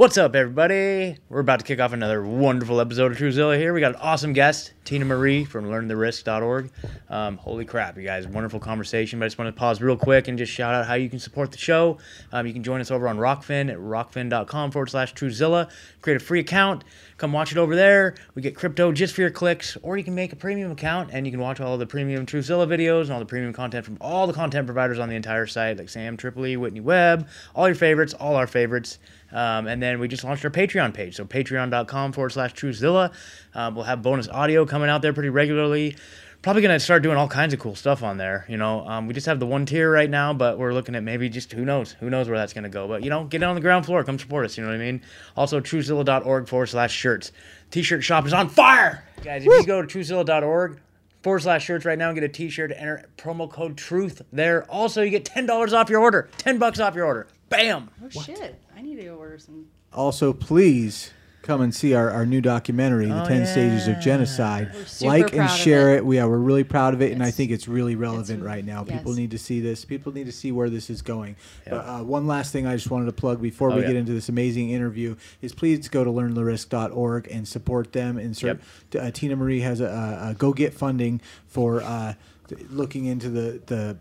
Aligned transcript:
What's 0.00 0.16
up, 0.16 0.34
everybody? 0.34 1.18
We're 1.28 1.40
about 1.40 1.58
to 1.58 1.66
kick 1.66 1.78
off 1.78 1.92
another 1.92 2.24
wonderful 2.24 2.80
episode 2.80 3.12
of 3.12 3.18
Truezilla 3.18 3.58
here. 3.58 3.74
We 3.74 3.80
got 3.80 3.96
an 3.96 4.00
awesome 4.00 4.32
guest, 4.32 4.72
Tina 4.86 5.04
Marie 5.04 5.44
from 5.44 5.66
LearnTheRisk.org. 5.66 6.70
Um, 7.10 7.36
holy 7.36 7.66
crap, 7.66 7.98
you 7.98 8.02
guys, 8.02 8.26
wonderful 8.26 8.60
conversation. 8.60 9.18
But 9.18 9.26
I 9.26 9.28
just 9.28 9.36
want 9.36 9.54
to 9.54 9.58
pause 9.60 9.82
real 9.82 9.98
quick 9.98 10.26
and 10.26 10.38
just 10.38 10.52
shout 10.52 10.74
out 10.74 10.86
how 10.86 10.94
you 10.94 11.10
can 11.10 11.18
support 11.18 11.52
the 11.52 11.58
show. 11.58 11.98
Um, 12.32 12.46
you 12.46 12.54
can 12.54 12.62
join 12.62 12.80
us 12.80 12.90
over 12.90 13.08
on 13.08 13.18
Rokfin 13.18 13.70
at 13.70 13.76
rokfin.com 13.76 14.70
forward 14.70 14.88
slash 14.88 15.12
Truezilla. 15.12 15.70
Create 16.00 16.16
a 16.16 16.24
free 16.24 16.40
account. 16.40 16.82
Come 17.18 17.34
watch 17.34 17.52
it 17.52 17.58
over 17.58 17.76
there. 17.76 18.14
We 18.34 18.40
get 18.40 18.56
crypto 18.56 18.92
just 18.92 19.14
for 19.14 19.20
your 19.20 19.30
clicks, 19.30 19.76
or 19.82 19.98
you 19.98 20.04
can 20.04 20.14
make 20.14 20.32
a 20.32 20.36
premium 20.36 20.70
account 20.70 21.10
and 21.12 21.26
you 21.26 21.30
can 21.30 21.40
watch 21.40 21.60
all 21.60 21.76
the 21.76 21.84
premium 21.84 22.24
Truezilla 22.24 22.66
videos 22.66 23.02
and 23.02 23.12
all 23.12 23.18
the 23.18 23.26
premium 23.26 23.52
content 23.52 23.84
from 23.84 23.98
all 24.00 24.26
the 24.26 24.32
content 24.32 24.64
providers 24.64 24.98
on 24.98 25.10
the 25.10 25.14
entire 25.14 25.46
site, 25.46 25.76
like 25.76 25.90
Sam 25.90 26.16
Tripoli, 26.16 26.56
Whitney 26.56 26.80
Webb, 26.80 27.28
all 27.54 27.68
your 27.68 27.74
favorites, 27.74 28.14
all 28.14 28.36
our 28.36 28.46
favorites. 28.46 28.98
Um, 29.32 29.66
and 29.66 29.82
then 29.82 30.00
we 30.00 30.08
just 30.08 30.24
launched 30.24 30.44
our 30.44 30.50
Patreon 30.50 30.94
page. 30.94 31.16
So 31.16 31.24
patreon.com 31.24 32.12
forward 32.12 32.30
slash 32.30 32.54
Truezilla. 32.54 33.12
Um, 33.54 33.74
we'll 33.74 33.84
have 33.84 34.02
bonus 34.02 34.28
audio 34.28 34.66
coming 34.66 34.88
out 34.88 35.02
there 35.02 35.12
pretty 35.12 35.28
regularly. 35.28 35.96
Probably 36.42 36.62
going 36.62 36.74
to 36.74 36.80
start 36.80 37.02
doing 37.02 37.18
all 37.18 37.28
kinds 37.28 37.52
of 37.52 37.60
cool 37.60 37.74
stuff 37.74 38.02
on 38.02 38.16
there. 38.16 38.46
You 38.48 38.56
know, 38.56 38.86
um, 38.88 39.06
we 39.06 39.12
just 39.12 39.26
have 39.26 39.38
the 39.40 39.46
one 39.46 39.66
tier 39.66 39.92
right 39.92 40.08
now, 40.08 40.32
but 40.32 40.56
we're 40.58 40.72
looking 40.72 40.94
at 40.94 41.02
maybe 41.02 41.28
just 41.28 41.52
who 41.52 41.66
knows? 41.66 41.92
Who 42.00 42.08
knows 42.08 42.28
where 42.30 42.38
that's 42.38 42.54
going 42.54 42.64
to 42.64 42.70
go? 42.70 42.88
But, 42.88 43.04
you 43.04 43.10
know, 43.10 43.24
get 43.24 43.42
on 43.42 43.54
the 43.54 43.60
ground 43.60 43.84
floor. 43.84 44.02
Come 44.04 44.18
support 44.18 44.46
us. 44.46 44.56
You 44.56 44.64
know 44.64 44.70
what 44.70 44.76
I 44.76 44.78
mean? 44.78 45.02
Also, 45.36 45.60
truezilla.org 45.60 46.48
forward 46.48 46.66
slash 46.68 46.92
shirts. 46.92 47.32
T 47.70 47.82
shirt 47.82 48.02
shop 48.02 48.26
is 48.26 48.32
on 48.32 48.48
fire. 48.48 49.04
Guys, 49.22 49.44
if 49.44 49.48
you 49.48 49.66
go 49.66 49.82
to 49.82 49.98
truezilla.org, 49.98 50.80
forward 51.22 51.40
slash 51.42 51.64
shirts 51.64 51.84
right 51.84 51.98
now 51.98 52.08
and 52.08 52.14
get 52.14 52.24
a 52.24 52.28
t-shirt 52.28 52.72
enter 52.74 53.04
promo 53.18 53.50
code 53.50 53.76
truth 53.76 54.22
there 54.32 54.64
also 54.70 55.02
you 55.02 55.10
get 55.10 55.24
$10 55.24 55.72
off 55.72 55.90
your 55.90 56.00
order 56.00 56.30
10 56.38 56.58
bucks 56.58 56.80
off 56.80 56.94
your 56.94 57.04
order 57.04 57.26
bam 57.50 57.90
Oh 58.02 58.08
shit! 58.08 58.58
I 58.80 58.82
need 58.82 58.96
to 58.96 59.04
go 59.04 59.16
order 59.16 59.38
some. 59.38 59.66
Also, 59.92 60.32
please 60.32 61.10
come 61.42 61.60
and 61.60 61.74
see 61.74 61.92
our, 61.92 62.08
our 62.10 62.24
new 62.24 62.40
documentary, 62.40 63.06
The 63.06 63.24
Oh, 63.24 63.28
10 63.28 63.46
Stages 63.46 63.88
of 63.88 63.98
Genocide. 64.00 64.70
We're 64.74 64.84
super 64.86 65.08
Like 65.10 65.22
and 65.24 65.32
proud 65.32 65.50
of 65.50 65.56
share 65.58 65.92
it. 65.94 65.96
it. 65.98 66.06
We 66.06 66.18
are, 66.18 66.26
we're 66.28 66.38
really 66.38 66.64
proud 66.64 66.94
of 66.94 67.02
it, 67.02 67.12
and 67.12 67.22
I 67.22 67.30
think 67.30 67.50
it's 67.50 67.68
really 67.68 67.94
relevant 67.94 68.30
it's- 68.40 68.46
right 68.46 68.64
now. 68.64 68.84
yes. 68.88 68.96
People 68.98 69.12
need 69.12 69.32
to 69.32 69.38
see 69.38 69.60
this. 69.60 69.84
People 69.84 70.12
need 70.12 70.24
to 70.26 70.32
see 70.32 70.50
where 70.50 70.70
this 70.70 70.88
is 70.88 71.02
going. 71.02 71.36
Yeah. 71.66 71.70
But 71.72 71.76
uh, 71.86 72.04
one 72.04 72.26
last 72.26 72.52
thing 72.52 72.66
I 72.66 72.74
just 72.76 72.90
wanted 72.90 73.06
to 73.06 73.12
plug 73.12 73.42
before 73.42 73.70
Oh, 73.70 73.74
we 73.76 73.82
yeah. 73.82 73.88
get 73.88 73.96
into 73.96 74.12
this 74.12 74.30
amazing 74.30 74.70
interview 74.70 75.14
is 75.42 75.52
please 75.52 75.88
go 75.90 76.02
to 76.02 76.10
learntherisk.org 76.10 77.28
and 77.30 77.46
support 77.46 77.92
them. 77.92 78.16
And 78.16 78.34
cert- 78.34 78.60
uh, 78.98 79.10
Tina 79.10 79.36
Marie 79.36 79.60
has 79.60 79.80
a, 79.80 79.86
a, 79.86 80.30
a 80.30 80.34
go 80.34 80.52
get 80.54 80.72
funding 80.72 81.20
for 81.48 81.82
uh, 81.82 82.14
th- 82.48 82.62
looking 82.70 83.04
into 83.06 83.28
the, 83.28 83.60
the 83.66 83.96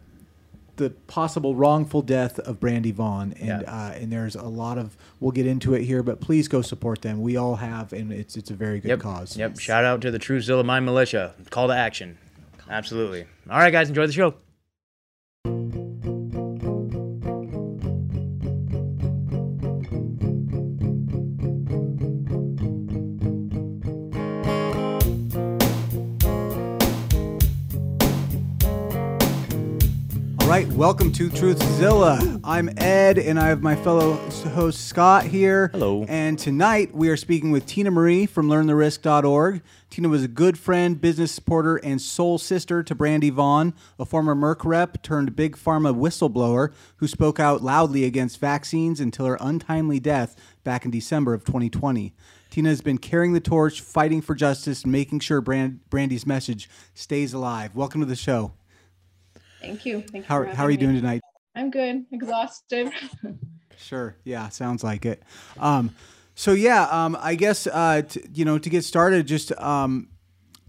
the 0.80 0.89
possible 0.89 1.53
wrongful 1.53 2.02
death 2.02 2.39
of 2.39 2.59
Brandy 2.59 2.91
Vaughn, 2.91 3.33
and 3.39 3.61
Yeah. 3.61 3.72
uh, 3.72 3.91
and 3.91 4.11
there's 4.11 4.35
a 4.35 4.44
lot 4.44 4.77
of 4.80 4.97
we'll 5.19 5.31
get 5.31 5.45
into 5.45 5.75
it 5.75 5.83
here, 5.83 6.02
but 6.02 6.19
please 6.19 6.47
go 6.47 6.61
support 6.63 7.02
them. 7.03 7.22
We 7.22 7.38
all 7.38 7.58
have, 7.58 7.94
and 7.94 8.11
it's 8.11 8.35
it's 8.35 8.49
a 8.49 8.55
very 8.55 8.80
good 8.80 8.89
yep. 8.89 9.00
cause. 9.02 9.38
yep. 9.38 9.59
Shout 9.59 9.85
out 9.85 10.02
to 10.02 10.09
the 10.11 10.17
Truezilla 10.19 10.66
Mind 10.66 10.85
Militia. 10.85 11.35
Call 11.52 11.67
to 11.67 11.75
action. 11.75 12.17
Absolutely. 12.69 13.25
All 13.50 13.59
right 13.59 13.72
guys. 13.72 13.89
Enjoy 13.89 14.07
the 14.07 14.13
show 14.13 14.33
right, 30.50 30.67
welcome 30.69 31.11
to 31.11 31.30
Truthzilla. 31.30 32.42
I'm 32.44 32.72
Ed, 32.78 33.19
and 33.19 33.39
I 33.39 33.50
have 33.50 33.61
my 33.61 33.75
fellow 33.75 34.14
host 34.14 34.88
Scott 34.88 35.25
here. 35.25 35.67
Hello. 35.67 36.08
And 36.09 36.39
tonight 36.39 36.91
we 36.91 37.09
are 37.09 37.17
speaking 37.17 37.52
with 37.52 37.67
Tina 37.67 37.91
Marie 37.91 38.25
from 38.25 38.47
LearnTheRisk.org. 38.47 39.61
Tina 39.91 40.09
was 40.09 40.23
a 40.23 40.28
good 40.28 40.58
friend, 40.58 41.00
business 41.00 41.31
supporter, 41.31 41.75
and 41.75 42.02
soul 42.02 42.39
sister 42.39 42.81
to 42.81 42.95
Brandy 42.95 43.30
Vaughn, 43.30 43.75
a 44.00 44.06
former 44.06 44.34
Merck 44.34 44.66
rep 44.66 45.03
turned 45.03 45.35
big 45.35 45.56
pharma 45.56 45.94
whistleblower 45.94 46.73
who 46.96 47.07
spoke 47.07 47.40
out 47.40 47.62
loudly 47.62 48.03
against 48.03 48.40
vaccines 48.40 49.00
until 49.00 49.28
her 49.28 49.38
untimely 49.40 50.00
death 50.00 50.35
back 50.63 50.84
in 50.84 50.90
December 50.90 51.35
of 51.35 51.46
2020. 51.46 52.16
Tina 52.50 52.69
has 52.69 52.81
been 52.81 52.97
carrying 52.97 53.34
the 53.34 53.40
torch, 53.40 53.81
fighting 53.81 54.19
for 54.19 54.34
justice, 54.34 54.81
and 54.81 54.91
making 54.91 55.19
sure 55.19 55.41
Brand- 55.41 55.88
Brandy's 55.91 56.25
message 56.25 56.68
stays 56.96 57.34
alive. 57.34 57.75
Welcome 57.75 58.02
to 58.02 58.07
the 58.07 58.16
show. 58.16 58.53
Thank 59.62 59.86
you. 59.86 60.02
Thank 60.02 60.24
you. 60.25 60.28
How, 60.28 60.44
how 60.46 60.64
are 60.66 60.72
you 60.72 60.78
doing 60.78 60.94
me. 60.94 61.02
tonight? 61.02 61.22
I'm 61.56 61.72
good. 61.72 62.06
Exhausted. 62.12 62.92
Sure. 63.80 64.18
Yeah, 64.25 64.50
sounds 64.50 64.84
like 64.84 65.06
it. 65.06 65.24
Um, 65.58 65.96
so 66.36 66.52
yeah, 66.52 66.84
um, 66.92 67.18
I 67.20 67.36
guess 67.36 67.66
uh, 67.66 68.02
t- 68.08 68.22
you 68.34 68.46
know 68.46 68.59
to 68.59 68.70
get 68.70 68.84
started, 68.84 69.25
just 69.25 69.52
um, 69.59 70.09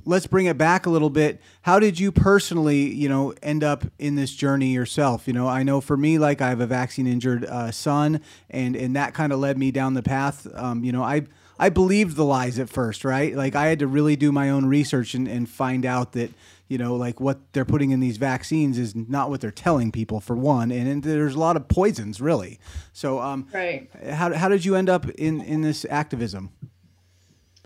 let's 0.04 0.26
bring 0.26 0.46
it 0.46 0.56
back 0.56 0.86
a 0.86 0.90
little 0.90 1.10
bit. 1.10 1.40
How 1.62 1.78
did 1.78 1.98
you 1.98 2.12
personally, 2.12 2.92
you 2.92 3.08
know, 3.08 3.34
end 3.42 3.64
up 3.64 3.84
in 3.98 4.14
this 4.14 4.32
journey 4.32 4.72
yourself? 4.72 5.26
You 5.26 5.32
know, 5.32 5.48
I 5.48 5.62
know 5.62 5.80
for 5.80 5.96
me, 5.96 6.18
like 6.18 6.40
I 6.40 6.48
have 6.48 6.60
a 6.60 6.66
vaccine 6.66 7.06
injured 7.06 7.44
uh, 7.44 7.72
son, 7.72 8.20
and 8.48 8.76
and 8.76 8.94
that 8.96 9.12
kind 9.12 9.32
of 9.32 9.40
led 9.40 9.58
me 9.58 9.70
down 9.70 9.94
the 9.94 10.02
path. 10.02 10.46
Um, 10.54 10.84
you 10.84 10.92
know, 10.92 11.02
I. 11.02 11.26
I 11.62 11.68
believed 11.68 12.16
the 12.16 12.24
lies 12.24 12.58
at 12.58 12.70
first, 12.70 13.04
right? 13.04 13.36
Like 13.36 13.54
I 13.54 13.66
had 13.66 13.80
to 13.80 13.86
really 13.86 14.16
do 14.16 14.32
my 14.32 14.48
own 14.48 14.64
research 14.64 15.12
and, 15.12 15.28
and 15.28 15.46
find 15.46 15.84
out 15.84 16.12
that, 16.12 16.30
you 16.70 16.78
know, 16.78 16.94
like 16.94 17.20
what 17.20 17.52
they're 17.52 17.64
putting 17.64 17.90
in 17.90 17.98
these 17.98 18.16
vaccines 18.16 18.78
is 18.78 18.94
not 18.94 19.28
what 19.28 19.40
they're 19.40 19.50
telling 19.50 19.90
people 19.90 20.20
for 20.20 20.36
one. 20.36 20.70
And, 20.70 20.88
and 20.88 21.02
there's 21.02 21.34
a 21.34 21.38
lot 21.38 21.56
of 21.56 21.66
poisons 21.66 22.20
really. 22.20 22.60
So, 22.92 23.20
um, 23.20 23.48
right. 23.52 23.90
how, 24.08 24.32
how 24.32 24.48
did 24.48 24.64
you 24.64 24.76
end 24.76 24.88
up 24.88 25.10
in, 25.10 25.40
in 25.40 25.62
this 25.62 25.84
activism? 25.90 26.52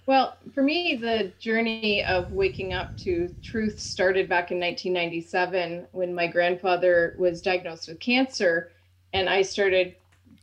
Well, 0.06 0.38
for 0.54 0.62
me, 0.62 0.96
the 0.96 1.32
journey 1.38 2.02
of 2.04 2.32
waking 2.32 2.72
up 2.72 2.96
to 2.98 3.28
truth 3.42 3.78
started 3.78 4.26
back 4.26 4.50
in 4.50 4.58
1997 4.58 5.86
when 5.92 6.14
my 6.14 6.26
grandfather 6.26 7.14
was 7.18 7.42
diagnosed 7.42 7.88
with 7.88 8.00
cancer, 8.00 8.72
and 9.12 9.28
I 9.28 9.42
started 9.42 9.96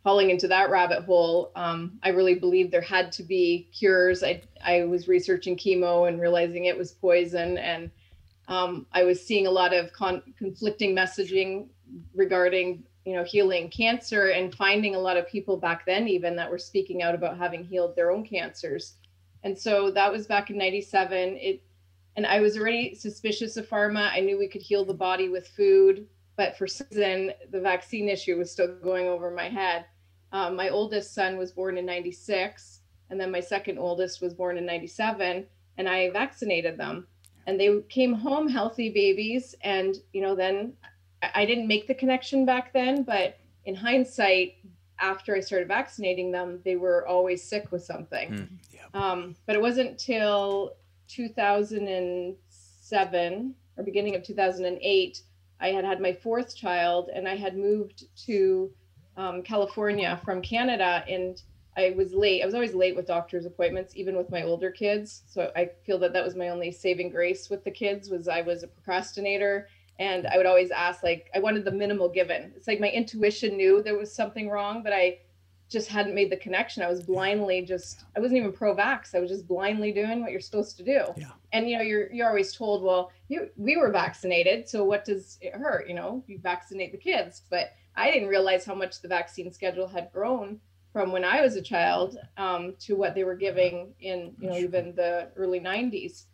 falling 0.04 0.32
into 0.32 0.48
that 0.48 0.72
rabbit 0.72 1.04
hole. 1.04 1.52
Um, 1.56 2.00
I 2.02 2.10
really 2.10 2.36
believed 2.36 2.72
there 2.72 2.82
had 2.82 3.12
to 3.14 3.24
be 3.24 3.70
cures. 3.72 4.24
I 4.24 4.42
I 4.66 4.86
was 4.86 5.08
researching 5.08 5.56
chemo 5.58 6.08
and 6.08 6.20
realizing 6.20 6.66
it 6.66 6.76
was 6.76 6.94
poison, 6.94 7.60
and 7.60 7.92
um, 8.48 8.86
I 8.92 9.04
was 9.04 9.26
seeing 9.26 9.48
a 9.48 9.52
lot 9.52 9.74
of 9.74 9.94
con- 9.94 10.24
conflicting 10.38 10.96
messaging 10.96 11.68
regarding 12.14 12.84
you 13.06 13.16
know 13.16 13.24
healing 13.24 13.70
cancer 13.70 14.28
and 14.28 14.54
finding 14.54 14.96
a 14.96 15.00
lot 15.00 15.18
of 15.18 15.28
people 15.28 15.58
back 15.58 15.86
then 15.86 16.08
even 16.08 16.36
that 16.36 16.50
were 16.50 16.60
speaking 16.60 17.02
out 17.02 17.16
about 17.16 17.38
having 17.38 17.64
healed 17.64 17.96
their 17.96 18.12
own 18.12 18.26
cancers. 18.26 18.96
And 19.44 19.58
so 19.58 19.90
that 19.92 20.12
was 20.12 20.28
back 20.28 20.50
in 20.50 20.58
97 20.58 21.38
it 21.38 21.64
and 22.16 22.28
i 22.28 22.40
was 22.42 22.58
already 22.58 22.94
suspicious 22.94 23.58
of 23.58 23.68
pharma. 23.68 24.12
I 24.12 24.20
knew 24.20 24.38
we 24.38 24.48
could 24.48 24.62
heal 24.62 24.86
the 24.86 24.94
body 24.94 25.30
with 25.30 25.48
food 25.48 26.08
but 26.36 26.58
for 26.58 26.68
some 26.68 26.88
the 26.92 27.60
vaccine 27.62 28.10
issue 28.10 28.38
was 28.38 28.52
still 28.52 28.76
going 28.76 29.08
over 29.08 29.32
my 29.32 29.50
head. 29.50 29.86
Um, 30.32 30.56
my 30.56 30.70
oldest 30.70 31.14
son 31.14 31.38
was 31.38 31.52
born 31.52 31.78
in 31.78 31.86
96 31.86 32.82
and 33.10 33.20
then 33.20 33.32
my 33.32 33.42
second 33.42 33.78
oldest 33.78 34.22
was 34.22 34.34
born 34.34 34.58
in 34.58 34.66
97 34.66 35.46
and 35.78 35.90
i 35.90 36.10
vaccinated 36.12 36.78
them 36.78 37.08
and 37.48 37.60
they 37.60 37.82
came 37.90 38.14
home 38.14 38.48
healthy 38.48 38.90
babies 38.90 39.56
and 39.62 39.98
you 40.14 40.22
know 40.22 40.36
then 40.36 40.74
I- 41.22 41.32
i 41.36 41.46
didn't 41.46 41.68
make 41.68 41.88
the 41.88 41.94
connection 41.94 42.46
back 42.46 42.74
then 42.74 43.04
but 43.04 43.38
in 43.66 43.76
hindsight 43.76 44.56
after 45.00 45.36
i 45.36 45.40
started 45.40 45.68
vaccinating 45.68 46.32
them 46.32 46.60
they 46.64 46.76
were 46.76 47.08
always 47.08 47.44
sick 47.44 47.72
with 47.72 47.84
something. 47.84 48.32
Mm, 48.32 48.48
um, 49.00 49.36
but 49.46 49.56
it 49.56 49.62
wasn't 49.62 49.98
till 49.98 50.74
2007 51.08 53.56
or 53.78 53.84
beginning 53.84 54.16
of 54.16 54.24
2008 54.24 55.22
i 55.60 55.68
had 55.70 55.86
had 55.86 56.02
my 56.02 56.14
fourth 56.14 56.56
child 56.56 57.10
and 57.14 57.28
i 57.28 57.36
had 57.36 57.58
moved 57.58 58.06
to 58.26 58.72
um, 59.18 59.42
california 59.42 60.20
from 60.24 60.42
canada 60.42 61.04
and 61.08 61.42
i 61.78 61.94
was 61.96 62.14
late 62.14 62.42
i 62.42 62.46
was 62.46 62.56
always 62.56 62.74
late 62.74 62.96
with 62.96 63.08
doctor's 63.08 63.46
appointments 63.46 63.96
even 63.96 64.16
with 64.16 64.30
my 64.30 64.44
older 64.44 64.72
kids 64.72 65.24
so 65.28 65.52
i 65.56 65.70
feel 65.86 65.98
that 65.98 66.14
that 66.14 66.24
was 66.24 66.36
my 66.36 66.50
only 66.50 66.72
saving 66.72 67.10
grace 67.10 67.50
with 67.50 67.64
the 67.64 67.72
kids 67.72 68.10
was 68.10 68.28
i 68.28 68.42
was 68.42 68.64
a 68.64 68.68
procrastinator 68.68 69.68
and 70.00 70.28
i 70.28 70.38
would 70.38 70.46
always 70.46 70.72
ask 70.72 71.04
like 71.04 71.30
i 71.36 71.40
wanted 71.40 71.66
the 71.66 71.72
minimal 71.72 72.10
given 72.10 72.52
it's 72.56 72.68
like 72.68 72.80
my 72.80 72.90
intuition 72.90 73.58
knew 73.58 73.82
there 73.82 73.98
was 73.98 74.14
something 74.14 74.50
wrong 74.50 74.84
but 74.84 74.94
i 74.94 75.18
just 75.72 75.88
hadn't 75.88 76.14
made 76.14 76.30
the 76.30 76.38
connection. 76.38 76.84
I 76.84 76.90
was 76.90 77.02
blindly 77.02 77.62
just 77.62 78.04
I 78.16 78.20
wasn't 78.20 78.40
even 78.40 78.52
pro 78.52 78.76
vax. 78.76 79.16
I 79.16 79.20
was 79.20 79.30
just 79.30 79.48
blindly 79.48 79.94
doing 79.94 80.22
what 80.22 80.32
you're 80.32 80.42
supposed 80.42 80.76
to 80.78 80.84
do. 80.84 81.06
Yeah. 81.16 81.32
And 81.54 81.70
you 81.70 81.78
know, 81.78 81.84
you're 81.84 82.12
you're 82.12 82.28
always 82.28 82.54
told, 82.54 82.84
well, 82.84 83.12
you 83.30 83.50
we 83.56 83.78
were 83.78 83.90
vaccinated, 83.90 84.68
so 84.68 84.84
what 84.84 85.06
does 85.06 85.38
it 85.40 85.54
hurt? 85.54 85.88
You 85.88 85.96
know, 85.96 86.24
you 86.28 86.40
vaccinate 86.40 86.92
the 86.92 86.98
kids. 86.98 87.44
But 87.50 87.72
I 87.96 88.12
didn't 88.12 88.28
realize 88.28 88.66
how 88.66 88.76
much 88.76 89.02
the 89.02 89.08
vaccine 89.08 89.52
schedule 89.52 89.88
had 89.88 90.12
grown 90.12 90.60
from 90.92 91.12
when 91.12 91.24
I 91.24 91.42
was 91.42 91.56
a 91.56 91.62
child 91.62 92.18
um, 92.38 92.74
to 92.80 92.96
what 92.96 93.16
they 93.16 93.24
were 93.24 93.36
giving 93.36 93.94
in, 94.02 94.34
you 94.40 94.50
know, 94.50 94.58
even 94.58 94.94
the 94.96 95.30
early 95.36 95.60
90s. 95.60 96.26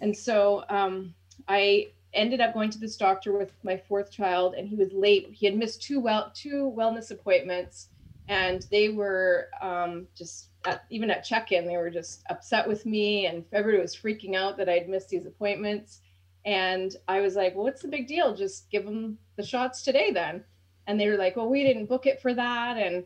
And 0.00 0.16
so 0.16 0.64
um, 0.68 1.14
I 1.48 1.88
ended 2.14 2.40
up 2.40 2.54
going 2.54 2.70
to 2.70 2.78
this 2.78 2.96
doctor 2.96 3.36
with 3.36 3.52
my 3.64 3.76
fourth 3.76 4.10
child, 4.10 4.54
and 4.54 4.68
he 4.68 4.76
was 4.76 4.92
late. 4.92 5.28
He 5.32 5.46
had 5.46 5.56
missed 5.56 5.82
two 5.82 6.00
well 6.00 6.30
two 6.34 6.72
wellness 6.76 7.10
appointments 7.10 7.88
and 8.28 8.66
they 8.70 8.90
were 8.90 9.48
um, 9.60 10.06
just 10.14 10.48
at, 10.66 10.84
even 10.90 11.10
at 11.10 11.24
check-in 11.24 11.66
they 11.66 11.76
were 11.76 11.90
just 11.90 12.22
upset 12.30 12.66
with 12.68 12.84
me 12.86 13.26
and 13.26 13.44
everybody 13.52 13.80
was 13.80 13.96
freaking 13.96 14.34
out 14.34 14.56
that 14.56 14.68
i'd 14.68 14.88
missed 14.88 15.08
these 15.08 15.26
appointments 15.26 16.00
and 16.44 16.96
i 17.06 17.20
was 17.20 17.36
like 17.36 17.54
well 17.54 17.64
what's 17.64 17.82
the 17.82 17.88
big 17.88 18.06
deal 18.06 18.34
just 18.34 18.70
give 18.70 18.84
them 18.84 19.18
the 19.36 19.42
shots 19.42 19.82
today 19.82 20.10
then 20.10 20.42
and 20.86 21.00
they 21.00 21.08
were 21.08 21.16
like 21.16 21.36
well 21.36 21.48
we 21.48 21.62
didn't 21.62 21.86
book 21.86 22.06
it 22.06 22.20
for 22.20 22.34
that 22.34 22.76
and 22.76 23.04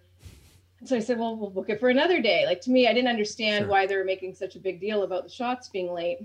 so 0.84 0.96
i 0.96 1.00
said 1.00 1.18
well 1.18 1.36
we'll 1.36 1.50
book 1.50 1.68
it 1.70 1.80
for 1.80 1.88
another 1.90 2.20
day. 2.20 2.44
Like 2.46 2.60
to 2.62 2.70
me 2.70 2.88
i 2.88 2.92
didn't 2.92 3.08
understand 3.08 3.62
Sure. 3.64 3.70
why 3.70 3.86
they 3.86 3.96
were 3.96 4.04
making 4.04 4.34
such 4.34 4.56
a 4.56 4.58
big 4.58 4.80
deal 4.80 5.02
about 5.02 5.24
the 5.24 5.30
shots 5.30 5.68
being 5.68 5.92
late. 5.92 6.18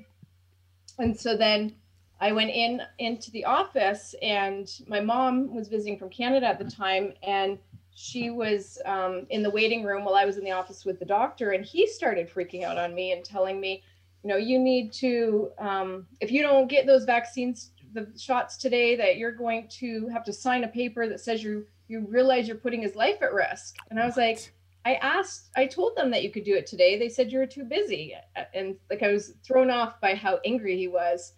And 1.00 1.18
so 1.18 1.38
then 1.38 1.76
I 2.20 2.32
went 2.32 2.50
in 2.50 2.82
into 2.98 3.30
the 3.32 3.46
office, 3.46 4.16
and 4.22 4.68
my 4.88 5.00
mom 5.00 5.54
was 5.54 5.68
visiting 5.68 6.00
from 6.00 6.10
Canada 6.10 6.48
at 6.48 6.58
the 6.58 6.66
time, 6.70 7.14
and 7.22 7.60
she 7.94 8.32
was 8.32 8.80
um, 8.86 9.28
in 9.30 9.44
the 9.44 9.50
waiting 9.50 9.84
room 9.84 10.04
while 10.04 10.16
I 10.16 10.26
was 10.26 10.38
in 10.38 10.44
the 10.44 10.52
office 10.52 10.86
with 10.86 10.98
the 11.00 11.06
doctor, 11.06 11.52
and 11.52 11.64
he 11.64 11.88
started 11.88 12.30
freaking 12.30 12.64
out 12.64 12.78
on 12.78 12.96
me 12.96 13.12
and 13.12 13.24
telling 13.24 13.60
me, 13.60 13.84
you 14.24 14.30
know, 14.30 14.38
you 14.38 14.58
need 14.58 14.92
to, 14.94 15.52
um, 15.60 16.08
if 16.20 16.32
you 16.32 16.42
don't 16.42 16.68
get 16.68 16.88
those 16.88 17.06
vaccines, 17.06 17.72
the 17.94 18.08
shots 18.18 18.58
today, 18.58 18.96
that 18.96 19.18
you're 19.18 19.32
going 19.32 19.68
to 19.80 20.08
have 20.08 20.24
to 20.26 20.34
sign 20.34 20.64
a 20.64 20.68
paper 20.68 21.08
that 21.08 21.20
says 21.20 21.44
you 21.44 21.68
you 21.88 22.06
realize 22.08 22.48
you're 22.48 22.58
putting 22.58 22.82
his 22.82 22.96
life 22.96 23.22
at 23.22 23.34
risk. 23.34 23.76
And 23.90 24.00
I 24.00 24.06
was 24.06 24.18
like, 24.18 24.54
I 24.86 24.96
asked, 24.96 25.50
I 25.56 25.66
told 25.66 25.96
them 25.96 26.12
that 26.12 26.24
you 26.24 26.32
could 26.32 26.44
do 26.44 26.56
it 26.56 26.66
today. 26.66 26.98
They 26.98 27.10
said 27.10 27.32
you 27.32 27.40
were 27.40 27.46
too 27.46 27.64
busy. 27.64 28.16
And 28.54 28.76
like 28.90 29.04
I 29.04 29.12
was 29.12 29.34
thrown 29.44 29.70
off 29.70 30.00
by 30.00 30.16
how 30.16 30.40
angry 30.46 30.78
he 30.78 30.88
was. 30.88 31.34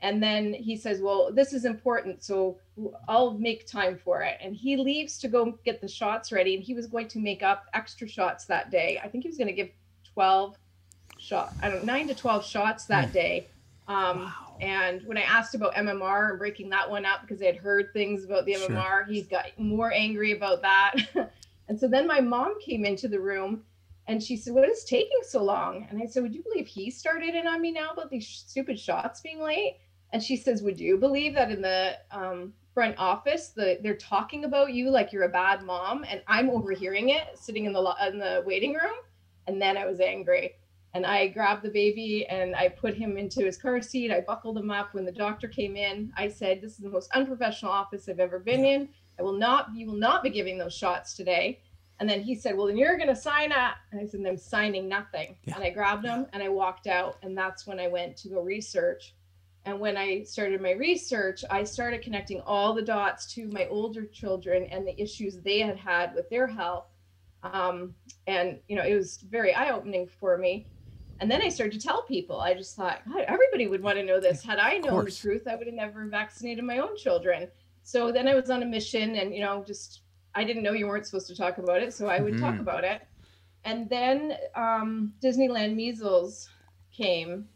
And 0.00 0.22
then 0.22 0.52
he 0.52 0.76
says, 0.76 1.00
Well, 1.00 1.30
this 1.32 1.52
is 1.52 1.64
important. 1.64 2.22
So 2.22 2.58
I'll 3.08 3.32
make 3.34 3.66
time 3.66 3.98
for 3.98 4.22
it. 4.22 4.38
And 4.40 4.54
he 4.54 4.76
leaves 4.76 5.18
to 5.18 5.28
go 5.28 5.58
get 5.64 5.80
the 5.80 5.88
shots 5.88 6.30
ready. 6.30 6.54
And 6.54 6.62
he 6.62 6.74
was 6.74 6.86
going 6.86 7.08
to 7.08 7.18
make 7.18 7.42
up 7.42 7.66
extra 7.74 8.08
shots 8.08 8.44
that 8.46 8.70
day. 8.70 9.00
I 9.02 9.08
think 9.08 9.24
he 9.24 9.28
was 9.28 9.38
going 9.38 9.48
to 9.48 9.54
give 9.54 9.70
12 10.14 10.56
shot, 11.18 11.52
I 11.62 11.68
don't 11.68 11.84
know, 11.84 11.92
nine 11.92 12.06
to 12.08 12.14
12 12.14 12.44
shots 12.44 12.84
that 12.86 13.06
hmm. 13.06 13.12
day. 13.12 13.46
Um, 13.88 14.20
Wow. 14.20 14.32
And 14.60 15.02
when 15.06 15.16
I 15.16 15.22
asked 15.22 15.54
about 15.54 15.74
MMR 15.74 16.30
and 16.30 16.38
breaking 16.38 16.68
that 16.70 16.90
one 16.90 17.04
up 17.06 17.20
because 17.22 17.40
I 17.42 17.46
had 17.46 17.56
heard 17.56 17.92
things 17.92 18.24
about 18.24 18.44
the 18.44 18.54
Sure. 18.54 18.68
MMR, 18.70 19.08
he 19.08 19.22
got 19.22 19.46
more 19.58 19.92
angry 19.92 20.32
about 20.32 20.62
that. 20.62 20.94
and 21.68 21.78
so 21.78 21.86
then 21.88 22.06
my 22.06 22.20
mom 22.20 22.60
came 22.60 22.84
into 22.84 23.08
the 23.08 23.20
room 23.20 23.64
and 24.08 24.22
she 24.22 24.36
said, 24.36 24.54
What 24.54 24.68
is 24.68 24.84
taking 24.84 25.20
so 25.22 25.42
long? 25.44 25.86
And 25.90 26.02
I 26.02 26.06
said, 26.06 26.22
Would 26.22 26.34
you 26.34 26.42
believe 26.42 26.66
he 26.66 26.90
started 26.90 27.34
in 27.34 27.46
on 27.46 27.60
me 27.60 27.70
now 27.70 27.90
about 27.90 28.10
these 28.10 28.26
stupid 28.26 28.78
shots 28.80 29.20
being 29.20 29.40
late? 29.40 29.76
And 30.12 30.22
she 30.22 30.36
says, 30.36 30.62
Would 30.62 30.80
you 30.80 30.96
believe 30.96 31.34
that 31.34 31.50
in 31.50 31.62
the 31.62 31.98
um, 32.10 32.54
front 32.74 32.96
office, 32.98 33.50
the, 33.50 33.78
they're 33.82 33.96
talking 33.96 34.44
about 34.44 34.72
you 34.72 34.90
like 34.90 35.12
you're 35.12 35.24
a 35.24 35.28
bad 35.28 35.62
mom? 35.62 36.04
And 36.08 36.22
I'm 36.26 36.50
overhearing 36.50 37.10
it 37.10 37.38
sitting 37.38 37.66
in 37.66 37.72
the, 37.72 37.94
in 38.08 38.18
the 38.18 38.42
waiting 38.46 38.72
room. 38.72 38.96
And 39.46 39.60
then 39.62 39.76
I 39.76 39.86
was 39.86 40.00
angry. 40.00 40.54
And 40.94 41.04
I 41.04 41.28
grabbed 41.28 41.62
the 41.62 41.70
baby 41.70 42.26
and 42.26 42.56
I 42.56 42.68
put 42.68 42.94
him 42.94 43.18
into 43.18 43.44
his 43.44 43.58
car 43.58 43.80
seat. 43.82 44.10
I 44.10 44.20
buckled 44.20 44.56
him 44.56 44.70
up. 44.70 44.94
When 44.94 45.04
the 45.04 45.12
doctor 45.12 45.46
came 45.46 45.76
in, 45.76 46.12
I 46.16 46.28
said, 46.28 46.60
This 46.60 46.72
is 46.72 46.78
the 46.78 46.88
most 46.88 47.10
unprofessional 47.12 47.72
office 47.72 48.08
I've 48.08 48.20
ever 48.20 48.38
been 48.38 48.64
in. 48.64 48.88
I 49.18 49.22
will 49.22 49.36
not, 49.36 49.68
you 49.74 49.86
will 49.86 49.94
not 49.94 50.22
be 50.22 50.30
giving 50.30 50.58
those 50.58 50.74
shots 50.74 51.14
today. 51.14 51.60
And 52.00 52.08
then 52.08 52.22
he 52.22 52.34
said, 52.34 52.56
Well, 52.56 52.66
then 52.66 52.76
you're 52.76 52.96
going 52.96 53.08
to 53.08 53.16
sign 53.16 53.52
up. 53.52 53.76
And 53.92 54.00
I 54.00 54.06
said, 54.06 54.24
I'm 54.26 54.36
signing 54.36 54.88
nothing. 54.88 55.36
Yeah. 55.44 55.56
And 55.56 55.64
I 55.64 55.70
grabbed 55.70 56.06
him 56.06 56.26
and 56.32 56.42
I 56.42 56.48
walked 56.48 56.86
out. 56.86 57.18
And 57.22 57.36
that's 57.36 57.66
when 57.66 57.78
I 57.78 57.88
went 57.88 58.16
to 58.18 58.28
go 58.28 58.40
research. 58.40 59.14
And 59.64 59.80
when 59.80 59.96
I 59.96 60.22
started 60.22 60.62
my 60.62 60.72
research, 60.72 61.44
I 61.50 61.64
started 61.64 62.00
connecting 62.00 62.40
all 62.42 62.72
the 62.72 62.82
dots 62.82 63.32
to 63.34 63.48
my 63.48 63.66
older 63.66 64.06
children 64.06 64.64
and 64.64 64.86
the 64.86 64.98
issues 65.00 65.36
they 65.40 65.58
had 65.58 65.76
had 65.76 66.14
with 66.14 66.30
their 66.30 66.46
health. 66.46 66.86
Um, 67.42 67.94
and, 68.26 68.58
you 68.68 68.76
know, 68.76 68.84
it 68.84 68.94
was 68.94 69.18
very 69.18 69.52
eye 69.52 69.70
opening 69.70 70.06
for 70.06 70.38
me. 70.38 70.66
And 71.20 71.30
then 71.30 71.42
I 71.42 71.48
started 71.48 71.80
to 71.80 71.86
tell 71.86 72.02
people, 72.02 72.40
I 72.40 72.54
just 72.54 72.76
thought, 72.76 73.00
God, 73.12 73.24
everybody 73.26 73.66
would 73.66 73.82
want 73.82 73.96
to 73.98 74.04
know 74.04 74.20
this. 74.20 74.42
Had 74.42 74.58
I 74.58 74.78
known 74.78 75.04
the 75.04 75.10
truth, 75.10 75.48
I 75.48 75.56
would 75.56 75.66
have 75.66 75.74
never 75.74 76.06
vaccinated 76.06 76.64
my 76.64 76.78
own 76.78 76.96
children. 76.96 77.48
So 77.82 78.12
then 78.12 78.28
I 78.28 78.34
was 78.34 78.50
on 78.50 78.62
a 78.62 78.66
mission 78.66 79.16
and, 79.16 79.34
you 79.34 79.40
know, 79.40 79.64
just, 79.66 80.02
I 80.34 80.44
didn't 80.44 80.62
know 80.62 80.72
you 80.72 80.86
weren't 80.86 81.06
supposed 81.06 81.26
to 81.28 81.36
talk 81.36 81.58
about 81.58 81.82
it. 81.82 81.92
So 81.92 82.06
I 82.06 82.20
would 82.20 82.38
talk 82.38 82.54
Mhm. 82.56 82.60
about 82.60 82.84
it. 82.84 83.02
And 83.64 83.88
then 83.90 84.36
um, 84.54 85.12
Disneyland 85.20 85.74
measles 85.74 86.48
came. 86.92 87.48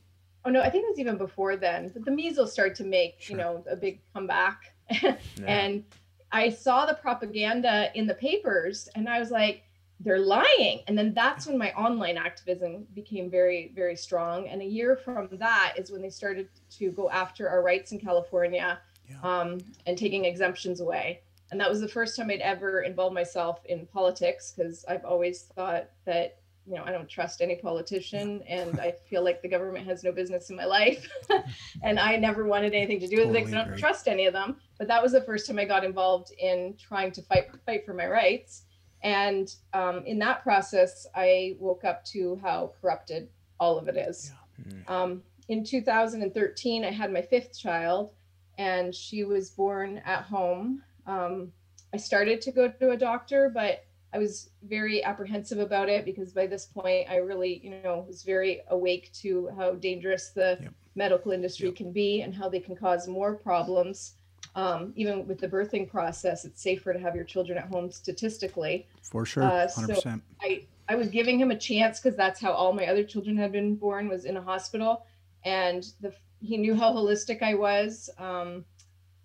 Oh, 0.45 0.51
no, 0.51 0.61
I 0.61 0.69
think 0.71 0.85
it 0.85 0.89
was 0.91 0.99
even 0.99 1.17
before 1.17 1.57
then. 1.57 1.89
But 1.95 2.05
the 2.05 2.11
measles 2.11 2.53
started 2.53 2.75
to 2.77 2.85
make, 2.85 3.21
Sure. 3.21 3.37
you 3.37 3.43
know, 3.43 3.65
a 3.71 3.77
big 3.77 4.01
comeback. 4.13 4.75
Yeah. 4.91 5.15
And 5.47 5.85
I 6.33 6.51
saw 6.51 6.87
the 6.87 6.95
propaganda 6.95 7.91
in 7.95 8.07
the 8.07 8.15
papers 8.15 8.89
and 8.97 9.09
I 9.09 9.21
was 9.21 9.31
like, 9.31 9.63
they're 10.05 10.19
lying. 10.19 10.81
And 10.87 10.99
then 10.99 11.15
that's 11.15 11.47
when 11.47 11.57
my 11.59 11.73
online 11.73 12.17
activism 12.17 12.87
became 12.95 13.31
very, 13.31 13.73
very 13.75 13.97
strong. 13.97 14.49
And 14.49 14.61
a 14.61 14.65
year 14.65 14.97
from 14.97 15.29
that 15.33 15.75
is 15.77 15.91
when 15.91 16.03
they 16.03 16.11
started 16.11 16.49
to 16.79 16.91
go 16.91 17.09
after 17.11 17.49
our 17.49 17.63
rights 17.63 17.93
in 17.93 18.01
California 18.01 18.81
Yeah. 19.09 19.21
um, 19.23 19.59
and 19.87 19.97
taking 19.97 20.25
exemptions 20.25 20.81
away. 20.81 21.23
And 21.51 21.61
that 21.61 21.69
was 21.69 21.81
the 21.81 21.89
first 21.89 22.17
time 22.17 22.31
I'd 22.31 22.41
ever 22.41 22.83
involved 22.83 23.15
myself 23.15 23.61
in 23.67 23.87
politics 23.87 24.53
because 24.57 24.85
I've 24.89 25.05
always 25.05 25.43
thought 25.55 25.91
that, 26.07 26.39
you 26.67 26.75
know, 26.77 26.83
I 26.85 26.93
don't 26.93 27.09
trust 27.09 27.43
any 27.43 27.57
politician 27.57 28.43
and 28.49 28.81
I 28.81 28.93
feel 29.11 29.23
like 29.23 29.43
the 29.43 29.49
government 29.49 29.87
has 29.87 30.03
no 30.03 30.13
business 30.13 30.51
in 30.51 30.57
my 30.57 30.65
life. 30.65 31.07
and 31.83 32.01
I 32.01 32.17
never 32.17 32.47
wanted 32.47 32.73
anything 32.73 33.01
to 33.01 33.07
do 33.07 33.19
with 33.19 33.37
it 33.37 33.45
because 33.45 33.53
I 33.53 33.65
don't 33.65 33.77
trust 33.79 34.09
any 34.09 34.27
of 34.27 34.33
them. 34.33 34.57
But 34.79 34.89
that 34.89 35.03
was 35.03 35.13
the 35.13 35.21
first 35.21 35.47
time 35.47 35.59
I 35.59 35.65
got 35.67 35.85
involved 35.85 36.33
in 36.39 36.75
trying 36.81 37.13
to 37.13 37.23
fight 37.23 37.51
fight 37.67 37.85
for 37.85 37.93
my 37.95 38.07
rights. 38.07 38.65
And 39.03 39.55
um, 39.73 40.05
in 40.07 40.19
that 40.21 40.43
process, 40.43 41.07
I 41.15 41.57
woke 41.59 41.85
up 41.85 42.05
to 42.07 42.39
how 42.43 42.73
corrupted 42.81 43.29
all 43.59 43.79
of 43.79 43.89
it 43.89 43.97
is. 43.97 44.33
Mm. 44.69 44.91
Um, 44.91 45.23
in 45.49 45.65
2013, 45.65 46.85
I 46.85 46.91
had 46.91 47.13
my 47.13 47.23
fifth 47.23 47.59
child, 47.59 48.11
and 48.59 48.95
she 48.95 49.25
was 49.25 49.51
born 49.51 50.01
at 50.05 50.23
home. 50.23 50.83
Um, 51.07 51.53
I 51.93 51.97
started 51.97 52.41
to 52.43 52.53
go 52.53 52.69
to 52.69 52.91
a 52.91 52.97
doctor, 52.97 53.51
but 53.53 53.85
I 54.15 54.19
was 54.19 54.51
very 54.63 55.03
apprehensive 55.03 55.59
about 55.59 55.89
it 55.89 56.05
because 56.05 56.33
by 56.33 56.47
this 56.47 56.67
point, 56.67 57.09
I 57.11 57.17
really, 57.17 57.61
you 57.65 57.71
know, 57.83 58.05
was 58.07 58.23
very 58.23 58.61
awake 58.69 59.11
to 59.23 59.49
how 59.57 59.73
dangerous 59.73 60.31
the 60.31 60.59
Yep. 60.63 60.75
medical 60.95 61.33
industry 61.33 61.69
Yep. 61.69 61.77
can 61.77 61.93
be 61.93 62.21
and 62.23 62.35
how 62.35 62.49
they 62.49 62.61
can 62.61 62.77
cause 62.77 63.09
more 63.09 63.35
problems. 63.35 64.15
Um, 64.55 64.93
even 64.97 65.27
with 65.27 65.41
the 65.41 65.49
birthing 65.49 65.89
process, 65.91 66.45
it's 66.45 66.61
safer 66.61 66.93
to 66.93 66.99
have 66.99 67.15
your 67.15 67.25
children 67.25 67.57
at 67.57 67.69
home 67.69 67.91
statistically. 67.91 68.87
For 69.03 69.25
sure. 69.25 69.45
Uh, 69.45 69.67
so- 69.69 69.95
100%. 69.95 70.21
I 70.41 70.67
I 70.89 70.97
was 70.97 71.09
giving 71.09 71.39
him 71.39 71.51
a 71.51 71.57
chance 71.57 72.01
because 72.01 72.17
that's 72.17 72.41
how 72.41 72.53
all 72.53 72.73
my 72.73 72.87
other 72.87 73.05
children 73.05 73.37
had 73.37 73.53
been 73.53 73.77
born 73.77 74.09
was 74.09 74.25
in 74.25 74.37
a 74.37 74.43
hospital, 74.43 75.07
and 75.45 75.87
the 76.01 76.13
he 76.43 76.57
knew 76.57 76.75
how 76.75 76.93
holistic 76.93 77.43
I 77.43 77.55
was. 77.55 78.11
Um, 78.19 78.65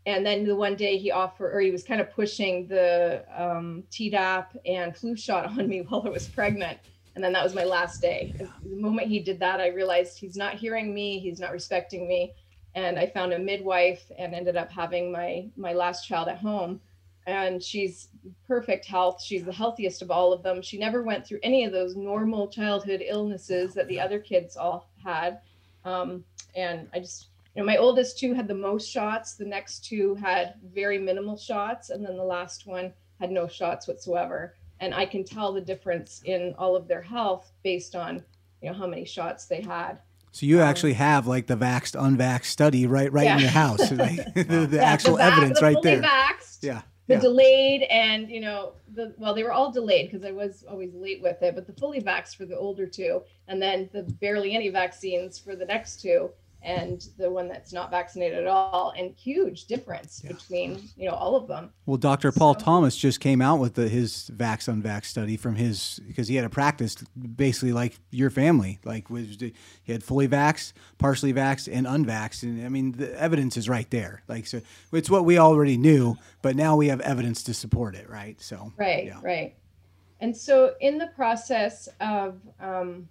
and 0.06 0.26
then 0.26 0.46
the 0.46 0.56
one 0.56 0.76
day 0.76 0.98
he 0.98 1.12
offered, 1.12 1.54
or 1.54 1.60
he 1.60 1.72
was 1.72 1.84
kind 1.84 2.00
of 2.00 2.10
pushing 2.12 2.68
the 2.68 3.26
um, 3.36 3.84
Tdap 3.92 4.56
and 4.66 4.96
flu 4.96 5.16
shot 5.18 5.46
on 5.58 5.68
me 5.68 5.82
while 5.82 6.04
I 6.06 6.10
was 6.10 6.28
pregnant. 6.28 6.78
And 7.16 7.24
then 7.24 7.34
that 7.34 7.44
was 7.44 7.56
my 7.56 7.64
last 7.64 8.00
day. 8.00 8.36
The 8.64 8.76
moment 8.76 9.08
he 9.08 9.20
did 9.20 9.40
that, 9.40 9.60
I 9.60 9.70
realized 9.70 10.20
he's 10.20 10.38
not 10.38 10.54
hearing 10.54 10.94
me, 10.94 11.18
he's 11.20 11.40
not 11.40 11.52
respecting 11.52 12.08
me, 12.08 12.34
and 12.78 13.00
I 13.00 13.08
found 13.08 13.34
a 13.34 13.40
midwife 13.40 14.04
and 14.20 14.36
ended 14.36 14.56
up 14.56 14.72
having 14.72 15.12
my 15.12 15.48
my 15.58 15.74
last 15.74 16.08
child 16.08 16.28
at 16.28 16.38
home. 16.38 16.80
And 17.26 17.62
she's 17.62 18.10
perfect 18.48 18.86
health. 18.86 19.22
She's 19.22 19.44
the 19.44 19.52
healthiest 19.52 20.04
of 20.04 20.12
all 20.12 20.32
of 20.32 20.44
them. 20.44 20.62
She 20.62 20.78
never 20.78 21.02
went 21.02 21.26
through 21.26 21.40
any 21.42 21.66
of 21.66 21.74
those 21.74 21.96
normal 21.96 22.48
childhood 22.48 23.02
illnesses 23.06 23.74
that 23.74 23.88
the 23.88 24.00
other 24.00 24.20
kids 24.20 24.56
all 24.56 24.90
had. 25.04 25.42
Um, 25.84 26.24
and 26.56 26.88
I 26.94 27.00
just, 27.00 27.30
you 27.56 27.62
know, 27.62 27.66
my 27.66 27.78
oldest 27.78 28.20
two 28.20 28.34
had 28.34 28.48
the 28.48 28.54
most 28.54 28.90
shots. 28.90 29.34
The 29.34 29.44
next 29.44 29.84
two 29.84 30.14
had 30.16 30.54
very 30.74 31.00
minimal 31.00 31.36
shots. 31.36 31.90
And 31.90 32.06
then 32.06 32.16
the 32.16 32.24
last 32.24 32.68
one 32.68 32.94
had 33.20 33.32
no 33.32 33.48
shots 33.48 33.88
whatsoever. 33.88 34.56
And 34.80 34.94
I 34.94 35.06
can 35.06 35.24
tell 35.24 35.52
the 35.52 35.60
difference 35.60 36.22
in 36.26 36.54
all 36.60 36.76
of 36.76 36.88
their 36.88 37.02
health 37.02 37.52
based 37.64 37.96
on, 37.96 38.24
you 38.62 38.70
know, 38.70 38.78
how 38.78 38.88
many 38.88 39.04
shots 39.04 39.48
they 39.48 39.62
had. 39.62 40.00
So 40.32 40.46
you 40.46 40.58
um, 40.62 40.68
actually 40.68 40.94
have 40.94 41.26
like 41.28 41.48
the 41.48 41.56
vaxxed, 41.58 41.96
unvaxxed 42.00 42.46
study 42.46 42.86
right 42.86 43.12
right 43.12 43.28
in 43.28 43.40
your 43.40 43.50
house, 43.50 43.92
like, 43.92 44.34
the, 44.36 44.44
the 44.70 44.78
Yeah, 44.78 44.84
actual 44.84 45.18
vax- 45.18 45.32
evidence 45.32 45.60
the 45.60 45.66
right 45.66 45.74
fully 45.74 45.96
there. 45.96 46.02
Vaxxed, 46.04 46.60
Yeah. 46.62 46.82
the 47.08 47.16
Yeah. 47.16 47.20
delayed 47.22 47.82
and 47.84 48.30
you 48.30 48.42
know 48.42 48.74
the 48.94 49.14
well 49.18 49.34
they 49.34 49.44
were 49.44 49.52
all 49.54 49.72
delayed 49.72 50.12
because 50.12 50.26
i 50.26 50.32
was 50.32 50.66
always 50.70 50.94
late 50.94 51.22
with 51.22 51.42
it 51.42 51.56
but 51.56 51.66
the 51.66 51.74
fully 51.74 52.02
vaxxed 52.02 52.36
for 52.36 52.46
the 52.46 52.58
older 52.58 52.86
two 52.86 53.22
and 53.48 53.62
then 53.62 53.90
the 53.94 54.04
barely 54.04 54.54
any 54.56 54.70
vaccines 54.70 55.40
for 55.40 55.56
the 55.56 55.66
next 55.66 56.02
two 56.02 56.30
and 56.64 57.08
the 57.18 57.30
one 57.30 57.48
that's 57.48 57.72
not 57.72 57.92
vaccinated 57.92 58.40
at 58.40 58.48
all 58.48 58.94
and 58.98 59.14
huge 59.16 59.66
difference 59.66 60.22
Yeah. 60.24 60.34
between 60.34 60.90
you 60.98 61.08
know 61.10 61.16
all 61.16 61.36
of 61.36 61.48
them 61.48 61.72
Well, 61.86 61.98
Dr. 61.98 62.32
Paul 62.32 62.54
So- 62.56 62.60
Thomas 62.66 62.98
just 62.98 63.20
came 63.20 63.42
out 63.42 63.60
with 63.60 63.76
the, 63.76 63.88
his 63.88 64.32
vax 64.36 64.68
unvax 64.68 65.06
study 65.06 65.38
from 65.38 65.56
his 65.56 66.00
because 66.08 66.28
he 66.28 66.36
had 66.36 66.46
a 66.46 66.50
practice 66.50 66.96
basically 67.36 67.72
like 67.74 68.00
your 68.12 68.30
family, 68.30 68.80
like 68.84 69.10
was 69.10 69.38
he 69.84 69.92
had 69.92 70.04
fully 70.04 70.28
vaxxed, 70.28 70.74
partially 70.98 71.34
vaxxed, 71.34 71.70
and 71.72 71.86
unvaxxed, 71.86 72.44
and 72.44 72.66
I 72.66 72.70
mean 72.70 72.94
the 72.94 73.18
evidence 73.20 73.56
is 73.58 73.70
right 73.70 73.90
there. 73.92 74.24
Like 74.28 74.48
so, 74.48 74.62
it's 74.92 75.10
what 75.10 75.26
we 75.26 75.38
already 75.38 75.78
knew, 75.78 76.16
but 76.42 76.56
now 76.56 76.76
we 76.76 76.88
have 76.88 77.02
evidence 77.02 77.44
to 77.44 77.54
support 77.54 77.96
it, 77.96 78.10
right? 78.10 78.40
So 78.42 78.74
right 78.78 79.06
yeah. 79.06 79.20
right 79.22 79.56
And 80.20 80.36
so, 80.36 80.74
in 80.82 80.98
the 80.98 81.08
process 81.16 81.88
of 82.02 82.40
um, 82.60 83.08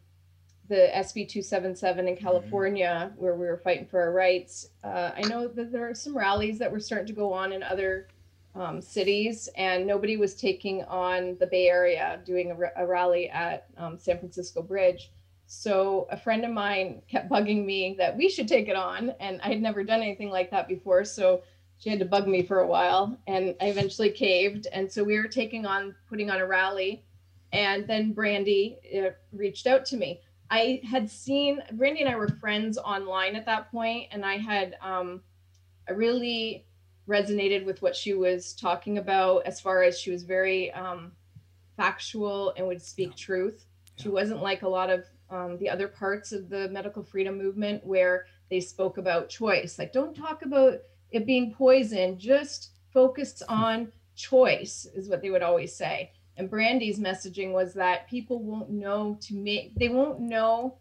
the 0.69 0.91
SB 0.95 1.29
277 1.29 2.09
in 2.09 2.17
California, 2.17 3.11
mm-hmm. 3.11 3.23
where 3.23 3.35
we 3.35 3.47
were 3.47 3.59
fighting 3.59 3.87
for 3.87 4.01
our 4.01 4.13
rights, 4.13 4.71
uh, 4.85 5.13
I 5.17 5.23
know 5.23 5.49
that 5.49 5.73
there 5.73 5.89
are 5.89 5.95
some 5.95 6.17
rallies 6.17 6.59
that 6.59 6.71
were 6.71 6.81
starting 6.81 7.07
to 7.09 7.13
go 7.13 7.33
on 7.33 7.53
in 7.53 7.63
other 7.63 8.09
um, 8.55 8.81
cities, 8.81 9.49
and 9.57 9.87
nobody 9.87 10.17
was 10.17 10.35
taking 10.35 10.83
on 10.85 11.37
the 11.39 11.47
Bay 11.47 11.69
Area 11.69 12.21
doing 12.25 12.53
a, 12.53 12.83
a 12.83 12.87
rally 12.87 13.29
at 13.29 13.67
um, 13.77 13.99
San 13.99 14.19
Francisco 14.19 14.63
Bridge. 14.63 15.11
So 15.47 16.09
a 16.11 16.17
friend 16.17 16.45
of 16.45 16.51
mine 16.51 17.03
kept 17.09 17.31
bugging 17.31 17.65
me 17.65 17.95
that 17.99 18.17
we 18.17 18.29
should 18.29 18.49
take 18.49 18.69
it 18.69 18.77
on, 18.77 19.11
and 19.21 19.41
I 19.43 19.49
had 19.49 19.63
never 19.63 19.85
done 19.85 20.01
anything 20.01 20.31
like 20.31 20.51
that 20.51 20.69
before. 20.69 21.05
So 21.05 21.43
she 21.79 21.91
had 21.91 21.99
to 21.99 22.05
bug 22.05 22.27
me 22.27 22.43
for 22.43 22.61
a 22.61 22.67
while, 22.67 23.19
and 23.27 23.55
I 23.61 23.67
eventually 23.67 24.11
caved. 24.11 24.67
And 24.73 24.91
so 24.91 25.05
we 25.05 25.19
were 25.19 25.29
taking 25.29 25.67
on 25.67 25.95
putting 26.09 26.31
on 26.31 26.41
a 26.41 26.47
rally, 26.47 27.05
and 27.53 27.87
then 27.87 28.13
Brandy 28.13 28.79
uh, 28.99 29.11
reached 29.33 29.67
out 29.67 29.85
to 29.87 29.97
me. 29.97 30.21
I 30.51 30.81
had 30.89 31.11
seen 31.11 31.63
Brandy 31.73 32.01
and 32.01 32.09
I 32.09 32.17
were 32.17 32.29
friends 32.29 32.79
online 32.79 33.37
at 33.37 33.47
that 33.47 33.71
point, 33.71 34.09
and 34.13 34.25
I 34.25 34.37
had 34.37 34.77
um, 34.81 35.23
I 35.89 35.93
really 35.93 36.67
resonated 37.09 37.65
with 37.65 37.83
what 37.83 37.95
she 37.95 38.15
was 38.15 38.53
talking 38.55 38.99
about 38.99 39.47
as 39.47 39.61
far 39.61 39.83
as 39.83 39.99
she 39.99 40.11
was 40.11 40.25
very 40.25 40.73
um, 40.73 41.13
factual 41.77 42.53
and 42.57 42.67
would 42.67 42.83
speak 42.83 43.11
yeah. 43.11 43.17
truth. 43.17 43.67
Yeah. 43.97 44.03
She 44.05 44.09
wasn't 44.09 44.43
like 44.43 44.63
a 44.63 44.69
lot 44.69 44.91
of 44.91 45.05
um, 45.31 45.59
the 45.59 45.69
other 45.69 45.89
parts 45.89 46.33
of 46.33 46.49
the 46.49 46.69
medical 46.69 47.03
freedom 47.03 47.39
movement 47.39 47.85
where 47.85 48.27
they 48.51 48.61
spoke 48.61 48.99
about 48.99 49.29
choice. 49.29 49.79
Like, 49.79 49.93
don't 49.93 50.15
talk 50.15 50.43
about 50.43 50.75
it 51.11 51.27
being 51.27 51.53
poison, 51.53 52.19
just 52.19 52.71
focus 52.93 53.43
on 53.49 53.93
choice, 54.15 54.87
is 54.95 55.09
what 55.09 55.23
they 55.23 55.31
would 55.31 55.43
always 55.43 55.75
say. 55.75 56.13
And 56.37 56.51
Brandy's 56.51 56.99
messaging 56.99 57.53
was 57.53 57.73
that 57.75 58.09
people 58.09 58.43
won't 58.43 58.71
know 58.71 59.19
to 59.23 59.35
make, 59.35 59.75
they 59.75 59.89
won't 59.89 60.21
know 60.21 60.77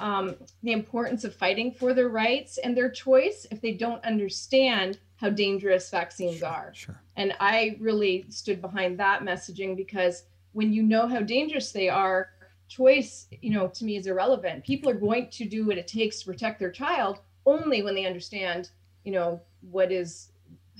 um, 0.00 0.36
the 0.62 0.72
importance 0.72 1.24
of 1.24 1.34
fighting 1.34 1.72
for 1.72 1.94
their 1.94 2.08
rights 2.08 2.58
and 2.58 2.76
their 2.76 2.90
choice 2.90 3.46
if 3.50 3.60
they 3.60 3.72
don't 3.72 4.04
understand 4.04 4.98
how 5.16 5.30
dangerous 5.30 5.90
vaccines 5.90 6.38
sure, 6.38 6.48
are. 6.48 6.72
Sure. 6.74 7.00
And 7.16 7.34
I 7.40 7.76
really 7.80 8.26
stood 8.28 8.60
behind 8.60 8.98
that 8.98 9.22
messaging 9.22 9.76
because 9.76 10.24
when 10.52 10.72
you 10.72 10.82
know 10.82 11.08
how 11.08 11.20
dangerous 11.20 11.72
they 11.72 11.88
are, 11.88 12.30
choice, 12.68 13.26
you 13.40 13.50
know, 13.50 13.68
to 13.68 13.84
me 13.84 13.96
is 13.96 14.06
irrelevant. 14.06 14.64
People 14.64 14.90
are 14.90 14.94
going 14.94 15.28
to 15.30 15.44
do 15.44 15.66
what 15.66 15.78
it 15.78 15.88
takes 15.88 16.20
to 16.20 16.26
protect 16.26 16.60
their 16.60 16.70
child 16.70 17.20
only 17.46 17.82
when 17.82 17.94
they 17.94 18.06
understand, 18.06 18.70
you 19.04 19.12
know, 19.12 19.40
what 19.70 19.90
is 19.90 20.30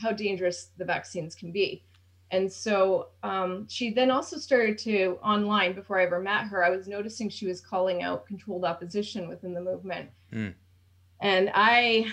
how 0.01 0.13
dangerous 0.13 0.69
the 0.77 0.85
vaccines 0.85 1.35
can 1.35 1.51
be. 1.51 1.83
And 2.31 2.53
so 2.53 3.09
um, 3.23 3.67
she 3.69 3.91
then 3.91 4.11
also 4.11 4.37
started 4.37 4.77
to 4.79 5.19
online 5.23 5.73
before 5.73 5.99
I 5.99 6.05
ever 6.05 6.21
met 6.21 6.45
her. 6.45 6.63
I 6.65 6.71
was 6.71 6.87
noticing 6.87 7.29
she 7.29 7.47
was 7.47 7.61
calling 7.61 8.03
out 8.03 8.27
controlled 8.27 8.65
opposition 8.65 9.29
within 9.29 9.55
the 9.55 9.61
movement. 9.61 10.11
Mm. 10.33 10.55
And 11.21 11.51
I 11.55 12.13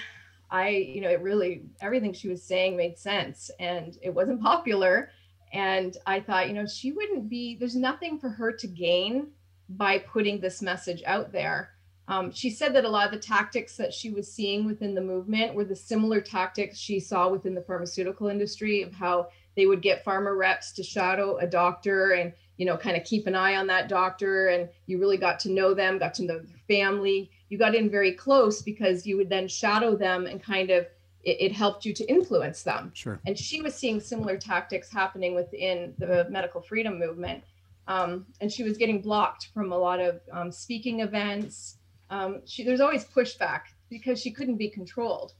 I, 0.50 0.70
you 0.70 1.02
know, 1.02 1.10
it 1.10 1.22
really, 1.22 1.64
everything 1.82 2.14
she 2.14 2.28
was 2.28 2.44
saying 2.44 2.78
made 2.78 2.98
sense 2.98 3.50
and 3.60 3.98
it 4.02 4.12
wasn't 4.14 4.42
popular. 4.42 5.10
And 5.52 5.98
I 6.06 6.20
thought, 6.20 6.48
you 6.48 6.54
know, 6.54 6.66
she 6.66 6.92
wouldn't 6.92 7.30
be, 7.30 7.56
there's 7.56 7.76
nothing 7.76 8.20
for 8.20 8.30
her 8.30 8.52
to 8.52 8.68
gain 8.68 9.28
by 9.70 10.00
putting 10.00 10.40
this 10.40 10.62
message 10.62 11.02
out 11.06 11.32
there. 11.32 11.72
Um, 12.08 12.32
she 12.32 12.52
said 12.52 12.76
that 12.76 12.86
a 12.86 12.90
lot 12.90 13.08
of 13.08 13.14
the 13.14 13.20
tactics 13.20 13.76
that 13.78 13.94
she 13.94 14.12
was 14.12 14.32
seeing 14.32 14.66
within 14.66 14.94
the 14.94 15.02
movement 15.02 15.56
were 15.56 15.66
the 15.66 15.76
similar 15.76 16.22
tactics 16.22 16.78
she 16.78 17.00
saw 17.00 17.30
within 17.30 17.56
the 17.56 17.64
pharmaceutical 17.64 18.28
industry 18.28 18.84
of 18.84 18.94
how 18.94 19.30
they 19.56 19.66
would 19.66 19.82
get 19.82 20.06
pharma 20.06 20.36
reps 20.38 20.72
to 20.74 20.84
shadow 20.84 21.38
a 21.38 21.48
doctor 21.48 22.12
and 22.12 22.34
you 22.58 22.66
know 22.66 22.78
kind 22.78 22.98
of 22.98 23.04
keep 23.04 23.28
an 23.28 23.36
eye 23.36 23.56
on 23.56 23.68
that 23.68 23.90
doctor 23.90 24.48
and 24.48 24.70
you 24.86 25.00
really 25.00 25.18
got 25.18 25.40
to 25.40 25.52
know 25.52 25.74
them 25.74 25.98
got 25.98 26.14
to 26.14 26.24
know 26.24 26.40
their 26.40 26.60
family 26.68 27.30
you 27.50 27.58
got 27.58 27.76
in 27.76 27.90
very 27.90 28.12
close 28.12 28.62
because 28.62 29.06
you 29.06 29.18
would 29.18 29.30
then 29.30 29.48
shadow 29.48 29.96
them 29.96 30.26
and 30.26 30.42
kind 30.42 30.70
of 30.70 30.88
it, 31.24 31.38
it, 31.42 31.52
helped 31.52 31.86
you 31.86 31.94
to 31.94 32.06
influence 32.06 32.62
them. 32.62 32.92
Sure. 32.94 33.20
And 33.26 33.38
she 33.38 33.62
was 33.62 33.74
seeing 33.74 34.00
similar 34.00 34.38
tactics 34.38 34.92
happening 34.92 35.34
within 35.34 35.94
the 35.98 36.28
medical 36.30 36.62
freedom 36.62 37.00
movement. 37.00 37.44
Um, 37.88 38.28
and 38.42 38.52
she 38.52 38.64
was 38.64 38.78
getting 38.78 39.02
blocked 39.02 39.50
from 39.54 39.72
a 39.72 39.78
lot 39.78 40.00
of 40.00 40.22
um, 40.32 40.52
speaking 40.52 41.00
events. 41.02 41.78
Um, 42.10 42.42
she, 42.46 42.64
there's 42.64 42.80
always 42.80 43.06
pushback 43.06 43.62
because 43.90 44.22
she 44.22 44.32
couldn't 44.32 44.58
be 44.58 44.70
controlled. 44.70 45.34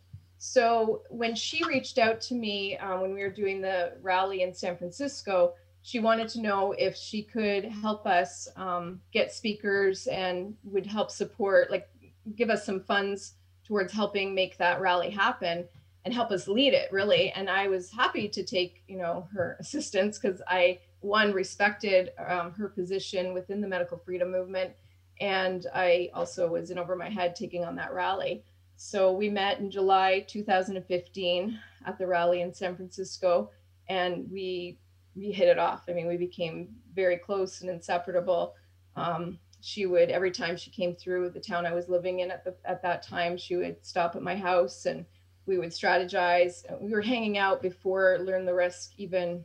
So 0.48 1.02
when 1.10 1.34
she 1.34 1.66
reached 1.66 1.98
out 1.98 2.22
to 2.22 2.36
me 2.36 2.78
um, 2.78 3.02
when 3.02 3.16
we 3.16 3.24
were 3.24 3.32
doing 3.32 3.62
the 3.62 3.94
rally 4.04 4.44
in 4.44 4.54
San 4.54 4.78
Francisco, 4.78 5.56
she 5.82 6.00
wanted 6.00 6.28
to 6.30 6.42
know 6.42 6.72
if 6.74 6.96
she 6.96 7.24
could 7.24 7.66
help 7.66 8.06
us 8.06 8.48
um, 8.56 9.02
get 9.12 9.34
speakers 9.34 10.06
and 10.06 10.56
would 10.64 10.86
help 10.86 11.10
support, 11.10 11.72
like 11.72 11.90
give 12.36 12.52
us 12.52 12.64
some 12.64 12.80
funds 12.80 13.34
towards 13.66 13.92
helping 13.92 14.36
make 14.36 14.56
that 14.58 14.80
rally 14.80 15.10
happen 15.10 15.66
and 16.06 16.14
help 16.14 16.30
us 16.30 16.48
lead 16.48 16.76
it 16.76 16.92
really. 16.92 17.32
And 17.32 17.50
i 17.50 17.68
was 17.68 17.90
happy 17.90 18.30
to 18.30 18.44
take 18.44 18.84
you 18.88 18.98
know 18.98 19.28
her 19.34 19.58
assistance 19.60 20.20
because 20.20 20.44
i 20.48 20.80
one 21.00 21.34
respected 21.34 22.12
um, 22.28 22.52
her 22.54 22.70
position 22.70 23.34
within 23.34 23.62
the 23.62 23.68
medical 23.68 23.98
freedom 23.98 24.32
movement 24.32 24.74
and 25.20 25.66
i 25.74 26.10
also 26.14 26.48
was 26.48 26.70
in 26.70 26.78
over 26.78 26.96
my 26.96 27.10
head 27.10 27.36
taking 27.36 27.64
on 27.64 27.76
that 27.76 27.94
rally 27.94 28.44
so 28.76 29.12
we 29.12 29.30
met 29.30 29.60
in 29.60 29.72
july 29.72 30.26
2015 30.28 31.60
at 31.86 31.98
the 31.98 32.08
rally 32.08 32.42
in 32.42 32.54
san 32.54 32.76
francisco 32.76 33.50
and 33.90 34.30
we 34.32 34.78
we 35.16 35.32
hit 35.32 35.48
it 35.48 35.60
off 35.60 35.84
i 35.90 35.94
mean 35.94 36.08
we 36.08 36.18
became 36.18 36.70
very 36.94 37.18
close 37.18 37.62
and 37.62 37.70
inseparable 37.70 38.54
um, 38.96 39.38
she 39.66 39.88
would 39.88 40.12
every 40.12 40.30
time 40.30 40.56
she 40.56 40.70
came 40.70 40.96
through 40.96 41.32
the 41.32 41.40
town 41.40 41.66
I 41.66 41.74
was 41.74 41.90
living 41.90 42.20
in 42.20 42.30
at 42.30 42.44
the 42.44 42.56
at 42.66 42.84
that 42.84 43.02
time, 43.02 43.36
she 43.36 43.56
would 43.56 43.84
stop 43.84 44.16
at 44.16 44.22
my 44.22 44.36
house 44.36 44.86
and 44.86 45.06
we 45.48 45.58
would 45.58 45.72
strategize. 45.72 46.64
We 46.80 46.92
were 46.92 47.02
hanging 47.02 47.40
out 47.40 47.64
before 47.64 48.20
Learn 48.22 48.46
the 48.46 48.54
Risk 48.54 48.92
even 48.98 49.44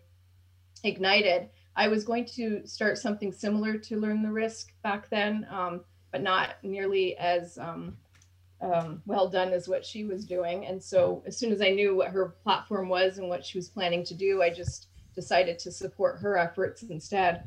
ignited. 0.85 1.49
I 1.75 1.89
was 1.89 2.05
going 2.05 2.27
to 2.37 2.67
start 2.67 2.99
something 2.99 3.33
similar 3.33 3.79
to 3.79 3.99
Learn 3.99 4.23
the 4.23 4.31
Risk 4.31 4.75
back 4.83 5.09
then, 5.09 5.47
um, 5.51 5.85
but 6.13 6.21
not 6.21 6.57
nearly 6.63 7.17
as 7.17 7.57
um, 7.57 7.97
um, 8.63 9.03
well 9.07 9.29
done 9.29 9.53
as 9.53 9.69
what 9.69 9.85
she 9.85 10.05
was 10.05 10.25
doing. 10.25 10.67
And 10.67 10.83
so, 10.83 11.23
as 11.27 11.37
soon 11.37 11.53
as 11.53 11.63
I 11.63 11.71
knew 11.71 11.97
what 11.97 12.09
her 12.09 12.35
platform 12.43 12.89
was 12.89 13.19
and 13.19 13.29
what 13.29 13.45
she 13.45 13.59
was 13.59 13.69
planning 13.69 14.05
to 14.05 14.15
do, 14.15 14.43
I 14.43 14.51
just 14.51 14.89
decided 15.15 15.59
to 15.61 15.73
support 15.73 16.21
her 16.21 16.37
efforts 16.37 16.83
instead. 16.83 17.43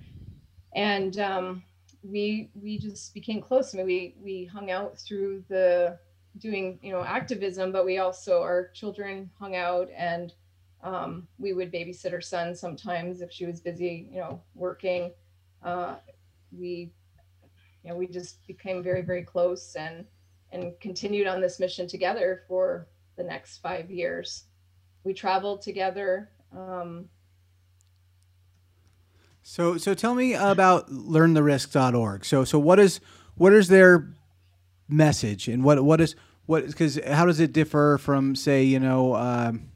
And 0.75 1.20
um, 1.20 1.63
we 2.03 2.50
we 2.53 2.77
just 2.77 3.13
became 3.13 3.41
close. 3.41 3.74
I 3.74 3.77
mean, 3.77 3.86
we 3.86 4.15
we 4.22 4.46
hung 4.46 4.72
out 4.72 4.98
through 4.98 5.43
the 5.50 6.00
doing 6.39 6.79
you 6.82 6.91
know 6.91 7.03
activism, 7.03 7.72
but 7.72 7.86
we 7.86 8.00
also 8.00 8.41
our 8.41 8.70
children 8.70 9.29
hung 9.39 9.55
out 9.55 9.89
and 9.96 10.34
um, 10.84 11.27
we 11.39 11.53
would 11.53 11.72
babysit 11.72 12.12
her 12.12 12.22
son 12.22 12.55
sometimes 12.55 13.22
if 13.22 13.32
she 13.32 13.46
was 13.46 13.62
busy, 13.62 14.10
you 14.12 14.20
know, 14.20 14.41
working. 14.55 15.12
Uh, 15.63 15.96
we 16.51 16.91
you 17.84 17.89
know 17.89 17.96
we 17.96 18.08
just 18.08 18.46
became 18.48 18.84
very 18.84 19.01
very 19.01 19.24
close 19.24 19.75
and 19.75 20.05
and 20.54 20.80
continued 20.80 21.28
on 21.28 21.42
this 21.42 21.60
mission 21.60 21.88
together 21.88 22.44
for 22.48 22.88
the 23.18 23.24
next 23.24 23.58
five 23.58 23.92
years. 23.92 24.46
We 25.04 25.14
traveled 25.14 25.62
together. 25.62 26.30
Um, 26.56 27.10
so 29.42 29.78
so 29.78 29.94
tell 29.94 30.16
me 30.16 30.36
about 30.36 30.90
learntherisk.org. 30.90 32.24
So 32.24 32.46
so 32.46 32.58
what 32.60 32.80
is 32.80 33.02
what 33.36 33.52
is 33.52 33.68
their 33.68 34.14
message 34.88 35.48
and 35.48 35.64
what 35.64 35.84
what 35.84 36.00
is 36.00 36.16
what 36.46 36.68
because 36.68 37.00
how 37.06 37.26
does 37.26 37.40
it 37.40 37.52
differ 37.52 37.98
from 38.00 38.36
say 38.36 38.64
you 38.64 38.80
know 38.80 39.16
um, 39.16 39.72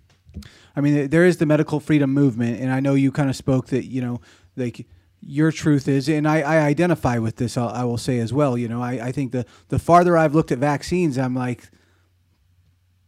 I 0.76 0.82
mean 0.82 1.10
there 1.10 1.26
is 1.26 1.38
the 1.38 1.46
medical 1.46 1.80
freedom 1.80 2.14
movement 2.14 2.62
and 2.62 2.72
I 2.72 2.80
know 2.80 2.94
you 2.94 3.12
kind 3.12 3.30
of 3.30 3.36
spoke 3.36 3.68
that 3.68 3.86
you 3.86 4.02
know 4.02 4.22
like 4.56 4.86
your 5.22 5.52
truth 5.52 5.88
is 5.88 6.08
and 6.08 6.28
I, 6.28 6.42
I 6.42 6.58
identify 6.60 7.18
with 7.18 7.38
this 7.38 7.58
I'll, 7.58 7.70
I 7.70 7.84
will 7.84 7.98
say 7.98 8.20
as 8.20 8.32
well 8.32 8.58
you 8.58 8.68
know 8.68 8.82
I, 8.82 9.08
I 9.08 9.12
think 9.12 9.32
the 9.32 9.46
the 9.70 9.80
farther 9.80 10.18
I've 10.18 10.36
looked 10.36 10.52
at 10.52 10.60
vaccines 10.60 11.18
I'm 11.18 11.36
like 11.36 11.70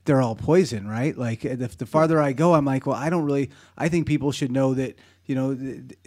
they're 0.06 0.22
all 0.22 0.36
poison 0.36 0.88
right? 0.88 1.16
Like 1.16 1.42
the, 1.42 1.70
the 1.78 1.86
farther 1.86 2.20
I 2.20 2.34
go 2.34 2.56
I'm 2.56 2.66
like 2.66 2.86
well 2.86 2.96
I 2.96 3.10
don't 3.10 3.25
really 3.25 3.51
I 3.78 3.89
think 3.89 4.08
people 4.08 4.32
should 4.32 4.51
know 4.51 4.74
that 4.74 4.98
you 5.29 5.36
know, 5.36 5.55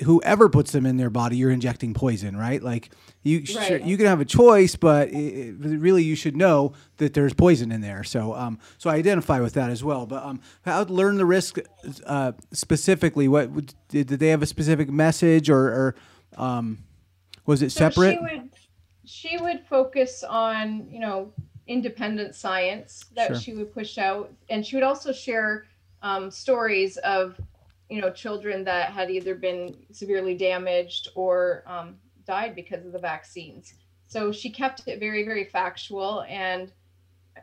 whoever 0.03 0.49
puts 0.49 0.73
them 0.73 0.85
in 0.85 0.97
their 0.97 1.09
body, 1.09 1.37
you're 1.37 1.53
injecting 1.53 1.95
poison, 1.95 2.37
right? 2.37 2.61
Like 2.61 2.91
you, 3.23 3.39
right. 3.39 3.69
Sure, 3.69 3.77
you 3.79 3.97
can 3.97 4.07
have 4.07 4.21
a 4.21 4.25
choice, 4.25 4.75
but 4.75 5.11
it, 5.13 5.55
really 5.61 6.03
you 6.03 6.17
should 6.17 6.37
know 6.37 6.73
that 6.97 7.15
there's 7.15 7.33
poison 7.33 7.71
in 7.71 7.83
there. 7.83 8.03
So, 8.03 8.35
um, 8.35 8.59
so 8.79 8.91
I 8.91 8.97
identify 8.97 9.39
with 9.39 9.55
that 9.55 9.71
as 9.71 9.85
well. 9.85 10.07
But 10.07 10.25
um, 10.25 10.41
how 10.63 10.83
to 10.83 10.93
learn 10.93 11.19
the 11.19 11.25
risk 11.25 11.59
uh, 12.05 12.33
specifically? 12.51 13.29
What 13.29 13.55
did, 13.87 14.09
did 14.09 14.19
they 14.19 14.31
have 14.31 14.43
a 14.43 14.47
specific 14.47 14.91
message, 14.91 15.49
or, 15.49 15.69
or 15.69 15.95
um, 16.37 16.79
was 17.47 17.63
it 17.63 17.71
so 17.71 17.91
separate? 17.91 18.15
She 18.15 18.19
would, 18.19 18.51
she 19.05 19.37
would 19.37 19.61
focus 19.69 20.25
on 20.25 20.89
you 20.91 20.99
know 20.99 21.33
independent 21.69 22.35
science 22.35 23.05
that 23.15 23.29
sure. 23.29 23.37
she 23.37 23.55
would 23.55 23.73
push 23.73 23.99
out, 23.99 24.33
and 24.51 24.67
she 24.67 24.75
would 24.75 24.83
also 24.83 25.13
share 25.13 25.67
um, 26.03 26.29
stories 26.29 26.97
of 26.97 27.41
you 27.93 28.01
know, 28.01 28.11
children 28.11 28.65
that 28.65 28.91
had 28.91 29.11
either 29.11 29.35
been 29.35 29.77
severely 29.93 30.35
damaged 30.35 31.11
or 31.15 31.63
um, 31.67 31.97
died 32.27 32.55
because 32.55 32.87
of 32.87 32.93
the 32.93 32.99
vaccines. 32.99 33.75
So 34.07 34.33
she 34.33 34.49
kept 34.49 34.89
it 34.89 34.99
very, 34.99 35.25
very 35.25 35.45
factual. 35.45 36.23
And 36.23 36.73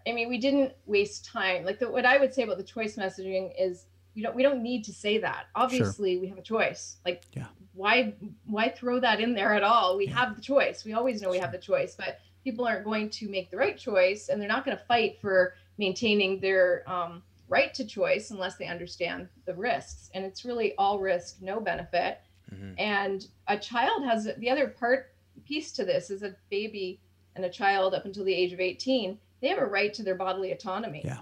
I 0.07 0.11
mean, 0.11 0.27
we 0.27 0.39
didn't 0.39 0.73
waste 0.87 1.23
time. 1.25 1.65
Like 1.65 1.77
the, 1.77 1.91
what 1.91 2.03
I 2.03 2.17
would 2.17 2.33
say 2.33 2.41
about 2.41 2.57
the 2.57 2.63
choice 2.63 2.95
messaging 2.95 3.53
is, 3.59 3.85
you 4.15 4.23
know, 4.23 4.31
we 4.31 4.41
don't 4.41 4.63
need 4.63 4.83
to 4.85 4.93
say 4.93 5.19
that. 5.19 5.45
Obviously, 5.53 6.13
sure. 6.13 6.21
we 6.21 6.27
have 6.29 6.39
a 6.39 6.41
choice. 6.41 6.97
Like, 7.05 7.25
yeah. 7.33 7.45
why, 7.75 8.15
why 8.47 8.69
throw 8.69 8.99
that 8.99 9.21
in 9.21 9.35
there 9.35 9.53
at 9.53 9.63
all? 9.63 9.97
We 9.97 10.07
yeah. 10.07 10.15
have 10.15 10.35
the 10.35 10.41
choice. 10.41 10.83
We 10.83 10.93
always 10.93 11.21
know 11.21 11.27
sure. 11.27 11.33
we 11.33 11.37
have 11.37 11.51
the 11.51 11.59
choice, 11.59 11.95
but 11.95 12.21
people 12.43 12.65
aren't 12.65 12.85
going 12.85 13.11
to 13.11 13.29
make 13.29 13.51
the 13.51 13.57
right 13.57 13.77
choice, 13.77 14.29
and 14.29 14.41
they're 14.41 14.49
not 14.49 14.65
going 14.65 14.75
to 14.75 14.83
fight 14.85 15.19
for 15.21 15.53
maintaining 15.77 16.39
their 16.39 16.83
um, 16.89 17.21
right 17.49 17.73
to 17.73 17.85
choice 17.85 18.31
unless 18.31 18.57
they 18.57 18.67
understand 18.67 19.27
the 19.45 19.53
risks. 19.53 20.09
And 20.13 20.23
it's 20.23 20.45
really 20.45 20.75
all 20.77 20.99
risk, 20.99 21.41
no 21.41 21.59
benefit. 21.59 22.19
Mm-hmm. 22.53 22.73
And 22.77 23.27
a 23.47 23.57
child 23.57 24.05
has 24.05 24.29
the 24.37 24.49
other 24.49 24.67
part 24.67 25.13
piece 25.45 25.71
to 25.73 25.83
this 25.83 26.09
is 26.09 26.23
a 26.23 26.35
baby 26.49 26.99
and 27.35 27.45
a 27.45 27.49
child 27.49 27.93
up 27.93 28.05
until 28.05 28.23
the 28.23 28.33
age 28.33 28.53
of 28.53 28.59
18, 28.59 29.17
they 29.41 29.47
have 29.47 29.59
a 29.59 29.65
right 29.65 29.93
to 29.93 30.03
their 30.03 30.15
bodily 30.15 30.51
autonomy. 30.51 31.01
Yeah. 31.03 31.19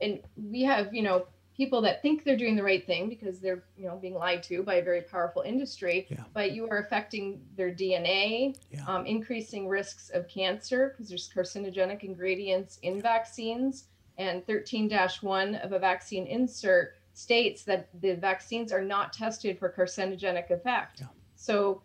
And 0.00 0.20
we 0.36 0.62
have, 0.62 0.94
you 0.94 1.02
know, 1.02 1.26
people 1.56 1.80
that 1.80 2.02
think 2.02 2.22
they're 2.22 2.36
doing 2.36 2.54
the 2.54 2.62
right 2.62 2.86
thing 2.86 3.08
because 3.08 3.40
they're, 3.40 3.64
you 3.78 3.86
know, 3.86 3.96
being 3.96 4.14
lied 4.14 4.42
to 4.42 4.62
by 4.62 4.74
a 4.74 4.84
very 4.84 5.00
powerful 5.00 5.42
industry, 5.42 6.06
yeah. 6.10 6.24
but 6.34 6.52
you 6.52 6.68
are 6.68 6.78
affecting 6.78 7.40
their 7.56 7.70
DNA, 7.70 8.54
yeah. 8.70 8.84
um, 8.86 9.06
increasing 9.06 9.66
risks 9.66 10.10
of 10.10 10.28
cancer 10.28 10.90
because 10.90 11.08
there's 11.08 11.30
carcinogenic 11.34 12.02
ingredients 12.02 12.78
in 12.82 13.00
vaccines. 13.00 13.84
And 14.18 14.46
13 14.46 14.90
1 15.20 15.54
of 15.56 15.72
a 15.72 15.78
vaccine 15.78 16.26
insert 16.26 16.94
states 17.12 17.62
that 17.64 17.88
the 18.00 18.14
vaccines 18.14 18.72
are 18.72 18.82
not 18.82 19.12
tested 19.12 19.58
for 19.58 19.70
carcinogenic 19.70 20.50
effect. 20.50 21.00
Yeah. 21.00 21.06
So 21.34 21.82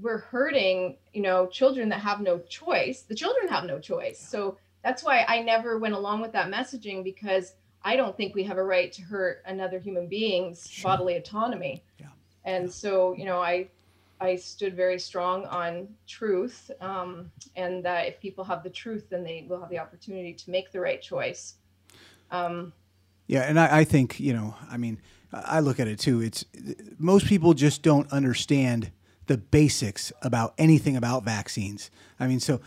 we're 0.00 0.18
hurting, 0.18 0.96
you 1.12 1.22
know, 1.22 1.46
children 1.46 1.88
that 1.90 2.00
have 2.00 2.20
no 2.20 2.38
choice. 2.40 3.02
The 3.02 3.14
children 3.14 3.48
have 3.48 3.64
no 3.64 3.78
choice. 3.78 4.20
Yeah. 4.22 4.28
So 4.28 4.58
that's 4.82 5.02
why 5.04 5.24
I 5.28 5.42
never 5.42 5.78
went 5.78 5.94
along 5.94 6.20
with 6.20 6.32
that 6.32 6.50
messaging 6.50 7.04
because 7.04 7.54
I 7.84 7.96
don't 7.96 8.16
think 8.16 8.34
we 8.34 8.44
have 8.44 8.58
a 8.58 8.64
right 8.64 8.92
to 8.92 9.02
hurt 9.02 9.42
another 9.46 9.78
human 9.78 10.06
being's 10.06 10.68
sure. 10.68 10.90
bodily 10.90 11.16
autonomy. 11.16 11.84
Yeah. 11.98 12.06
And 12.44 12.64
yeah. 12.64 12.70
so, 12.70 13.14
you 13.14 13.24
know, 13.24 13.40
I 13.40 13.68
I 14.20 14.36
stood 14.36 14.76
very 14.76 15.00
strong 15.00 15.46
on 15.46 15.88
truth, 16.06 16.70
um, 16.80 17.32
and 17.56 17.84
that 17.84 18.06
if 18.06 18.20
people 18.20 18.44
have 18.44 18.62
the 18.62 18.70
truth, 18.70 19.06
then 19.10 19.24
they 19.24 19.44
will 19.48 19.60
have 19.60 19.68
the 19.68 19.80
opportunity 19.80 20.32
to 20.32 20.50
make 20.50 20.70
the 20.70 20.78
right 20.78 21.02
choice. 21.02 21.56
Um, 22.32 22.72
yeah, 23.28 23.42
and 23.42 23.60
I, 23.60 23.80
I 23.80 23.84
think 23.84 24.18
you 24.18 24.32
know, 24.32 24.56
I 24.68 24.76
mean, 24.76 25.00
I 25.32 25.60
look 25.60 25.78
at 25.78 25.86
it 25.86 25.98
too. 25.98 26.20
It's 26.20 26.44
most 26.98 27.26
people 27.26 27.54
just 27.54 27.82
don't 27.82 28.10
understand 28.12 28.90
the 29.26 29.38
basics 29.38 30.12
about 30.22 30.54
anything 30.58 30.96
about 30.96 31.24
vaccines. 31.24 31.90
I 32.18 32.26
mean, 32.26 32.40
so 32.40 32.60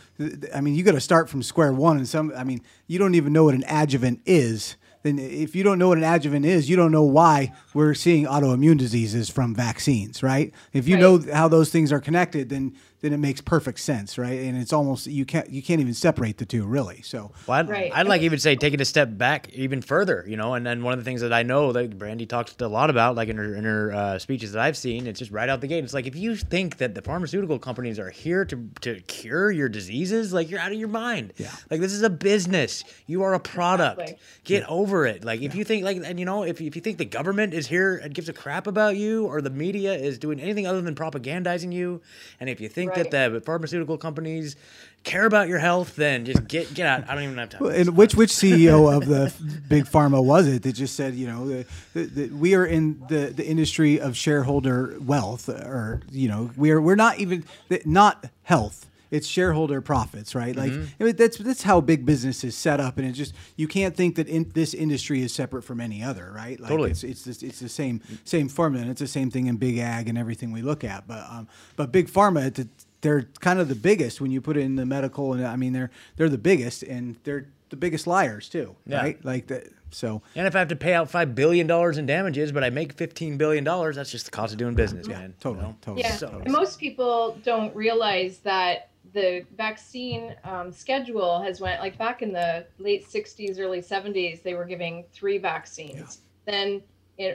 I 0.54 0.60
mean, 0.60 0.74
you 0.74 0.82
got 0.82 0.92
to 0.92 1.00
start 1.00 1.28
from 1.28 1.42
square 1.42 1.72
one. 1.72 1.98
And 1.98 2.08
some, 2.08 2.32
I 2.36 2.44
mean, 2.44 2.62
you 2.86 2.98
don't 2.98 3.14
even 3.14 3.32
know 3.32 3.44
what 3.44 3.54
an 3.54 3.64
adjuvant 3.68 4.22
is. 4.24 4.76
Then, 5.02 5.18
if 5.18 5.54
you 5.54 5.62
don't 5.62 5.78
know 5.78 5.88
what 5.88 5.98
an 5.98 6.04
adjuvant 6.04 6.44
is, 6.44 6.68
you 6.68 6.74
don't 6.74 6.90
know 6.90 7.04
why 7.04 7.52
we're 7.74 7.94
seeing 7.94 8.26
autoimmune 8.26 8.78
diseases 8.78 9.28
from 9.28 9.54
vaccines, 9.54 10.22
right? 10.22 10.52
If 10.72 10.88
you 10.88 10.96
right. 10.96 11.00
know 11.00 11.32
how 11.32 11.46
those 11.46 11.70
things 11.70 11.92
are 11.92 12.00
connected, 12.00 12.48
then 12.48 12.74
then 13.00 13.12
it 13.12 13.18
makes 13.18 13.40
perfect 13.40 13.80
sense, 13.80 14.16
right? 14.16 14.40
And 14.40 14.56
it's 14.56 14.72
almost 14.72 15.06
you 15.06 15.24
can't 15.24 15.48
you 15.50 15.62
can't 15.62 15.80
even 15.80 15.94
separate 15.94 16.38
the 16.38 16.46
two 16.46 16.66
really. 16.66 17.02
So 17.02 17.32
well, 17.46 17.58
I'd, 17.58 17.68
right. 17.68 17.92
I'd 17.94 18.06
like 18.06 18.22
even 18.22 18.38
say 18.38 18.56
take 18.56 18.74
it 18.74 18.80
a 18.80 18.84
step 18.84 19.16
back 19.16 19.50
even 19.52 19.82
further, 19.82 20.24
you 20.26 20.36
know. 20.36 20.54
And 20.54 20.66
then 20.66 20.82
one 20.82 20.94
of 20.94 20.98
the 20.98 21.04
things 21.04 21.20
that 21.20 21.32
I 21.32 21.42
know 21.42 21.72
that 21.72 21.98
Brandy 21.98 22.26
talked 22.26 22.60
a 22.60 22.68
lot 22.68 22.90
about, 22.90 23.14
like 23.14 23.28
in 23.28 23.36
her 23.36 23.54
in 23.54 23.64
her 23.64 23.92
uh, 23.92 24.18
speeches 24.18 24.52
that 24.52 24.62
I've 24.62 24.76
seen, 24.76 25.06
it's 25.06 25.18
just 25.18 25.30
right 25.30 25.48
out 25.48 25.60
the 25.60 25.66
gate. 25.66 25.84
It's 25.84 25.94
like 25.94 26.06
if 26.06 26.16
you 26.16 26.36
think 26.36 26.78
that 26.78 26.94
the 26.94 27.02
pharmaceutical 27.02 27.58
companies 27.58 27.98
are 27.98 28.10
here 28.10 28.44
to 28.46 28.68
to 28.80 29.00
cure 29.02 29.50
your 29.50 29.68
diseases, 29.68 30.32
like 30.32 30.50
you're 30.50 30.60
out 30.60 30.72
of 30.72 30.78
your 30.78 30.88
mind. 30.88 31.34
Yeah. 31.36 31.52
Like 31.70 31.80
this 31.80 31.92
is 31.92 32.02
a 32.02 32.10
business. 32.10 32.82
You 33.06 33.22
are 33.22 33.34
a 33.34 33.40
product. 33.40 34.00
Exactly. 34.00 34.18
Get 34.44 34.62
yeah. 34.62 34.68
over 34.68 35.06
it. 35.06 35.24
Like 35.24 35.42
if 35.42 35.54
yeah. 35.54 35.58
you 35.58 35.64
think 35.64 35.84
like 35.84 35.98
and 36.02 36.18
you 36.18 36.24
know 36.24 36.44
if 36.44 36.60
if 36.60 36.74
you 36.74 36.82
think 36.82 36.98
the 36.98 37.04
government 37.04 37.52
is 37.52 37.66
here 37.66 37.96
and 37.96 38.14
gives 38.14 38.28
a 38.28 38.32
crap 38.32 38.66
about 38.66 38.96
you 38.96 39.26
or 39.26 39.42
the 39.42 39.50
media 39.50 39.94
is 39.94 40.18
doing 40.18 40.40
anything 40.40 40.66
other 40.66 40.80
than 40.80 40.94
propagandizing 40.94 41.72
you, 41.72 42.00
and 42.40 42.48
if 42.48 42.60
you 42.60 42.68
think 42.68 42.85
right. 42.88 43.10
that 43.10 43.32
the 43.32 43.40
pharmaceutical 43.40 43.98
companies 43.98 44.56
care 45.04 45.24
about 45.24 45.48
your 45.48 45.58
health, 45.58 45.96
then 45.96 46.24
just 46.24 46.46
get 46.48 46.74
get 46.74 46.86
out. 46.86 47.08
I 47.08 47.14
don't 47.14 47.24
even 47.24 47.38
have 47.38 47.50
time. 47.50 47.66
And 47.66 47.96
which 47.96 48.14
which 48.14 48.30
CEO 48.30 48.94
of 48.94 49.06
the 49.06 49.32
big 49.68 49.84
pharma 49.84 50.22
was 50.22 50.46
it 50.48 50.62
that 50.64 50.72
just 50.72 50.96
said, 50.96 51.14
you 51.14 51.26
know, 51.26 51.64
that 51.94 52.32
we 52.32 52.54
are 52.54 52.66
in 52.66 53.02
the, 53.08 53.32
the 53.34 53.46
industry 53.46 54.00
of 54.00 54.16
shareholder 54.16 54.96
wealth, 55.00 55.48
or 55.48 56.02
you 56.10 56.28
know, 56.28 56.50
we're 56.56 56.80
we're 56.80 56.96
not 56.96 57.18
even 57.18 57.44
not 57.84 58.26
health 58.42 58.86
it's 59.16 59.26
shareholder 59.26 59.80
profits, 59.80 60.34
right? 60.34 60.54
Like 60.54 60.72
mm-hmm. 60.72 61.02
I 61.02 61.04
mean, 61.04 61.16
that's 61.16 61.38
that's 61.38 61.62
how 61.62 61.80
big 61.80 62.04
business 62.04 62.44
is 62.44 62.54
set 62.54 62.80
up, 62.80 62.98
and 62.98 63.06
it 63.06 63.12
just 63.12 63.34
you 63.56 63.66
can't 63.66 63.96
think 63.96 64.16
that 64.16 64.28
in, 64.28 64.50
this 64.54 64.74
industry 64.74 65.22
is 65.22 65.32
separate 65.32 65.62
from 65.62 65.80
any 65.80 66.02
other, 66.02 66.30
right? 66.34 66.60
Like 66.60 66.70
totally. 66.70 66.90
it's 66.90 67.02
it's 67.02 67.24
the, 67.24 67.46
it's 67.46 67.60
the 67.60 67.68
same 67.68 68.02
same 68.24 68.48
formula, 68.48 68.82
and 68.82 68.90
it's 68.90 69.00
the 69.00 69.06
same 69.06 69.30
thing 69.30 69.46
in 69.46 69.56
big 69.56 69.78
ag 69.78 70.08
and 70.08 70.18
everything 70.18 70.52
we 70.52 70.62
look 70.62 70.84
at. 70.84 71.08
But 71.08 71.24
um, 71.30 71.48
but 71.76 71.92
big 71.92 72.08
pharma, 72.08 72.68
they're 73.00 73.22
kind 73.40 73.58
of 73.58 73.68
the 73.68 73.74
biggest 73.74 74.20
when 74.20 74.30
you 74.30 74.40
put 74.40 74.56
it 74.56 74.60
in 74.60 74.76
the 74.76 74.86
medical, 74.86 75.32
and 75.32 75.46
I 75.46 75.56
mean 75.56 75.72
they're 75.72 75.90
they're 76.16 76.28
the 76.28 76.38
biggest, 76.38 76.82
and 76.82 77.16
they're 77.24 77.46
the 77.70 77.76
biggest 77.76 78.06
liars 78.06 78.48
too, 78.48 78.76
yeah. 78.86 78.98
right? 78.98 79.24
Like 79.24 79.48
that. 79.48 79.68
So, 79.90 80.20
and 80.34 80.46
if 80.46 80.54
I 80.54 80.58
have 80.58 80.68
to 80.68 80.76
pay 80.76 80.92
out 80.92 81.10
five 81.10 81.34
billion 81.34 81.66
dollars 81.66 81.96
in 81.96 82.06
damages, 82.06 82.52
but 82.52 82.64
I 82.64 82.70
make 82.70 82.92
fifteen 82.92 83.38
billion 83.38 83.64
dollars, 83.64 83.96
that's 83.96 84.10
just 84.10 84.26
the 84.26 84.30
cost 84.30 84.52
of 84.52 84.58
doing 84.58 84.74
business, 84.74 85.06
yeah, 85.08 85.18
man. 85.18 85.34
Totally, 85.40 85.64
you 85.64 85.68
know? 85.68 85.76
totally. 85.80 86.02
Yeah, 86.02 86.16
so, 86.16 86.42
most 86.48 86.78
people 86.78 87.38
don't 87.44 87.74
realize 87.74 88.38
that 88.38 88.90
the 89.16 89.46
vaccine 89.56 90.36
um, 90.44 90.70
schedule 90.70 91.40
has 91.40 91.58
went 91.58 91.80
like 91.80 91.96
back 91.96 92.20
in 92.20 92.34
the 92.34 92.66
late 92.78 93.08
60s 93.08 93.58
early 93.58 93.80
70s 93.80 94.42
they 94.42 94.52
were 94.52 94.66
giving 94.66 95.04
three 95.10 95.38
vaccines. 95.38 96.20
Yeah. 96.46 96.52
then 96.52 96.82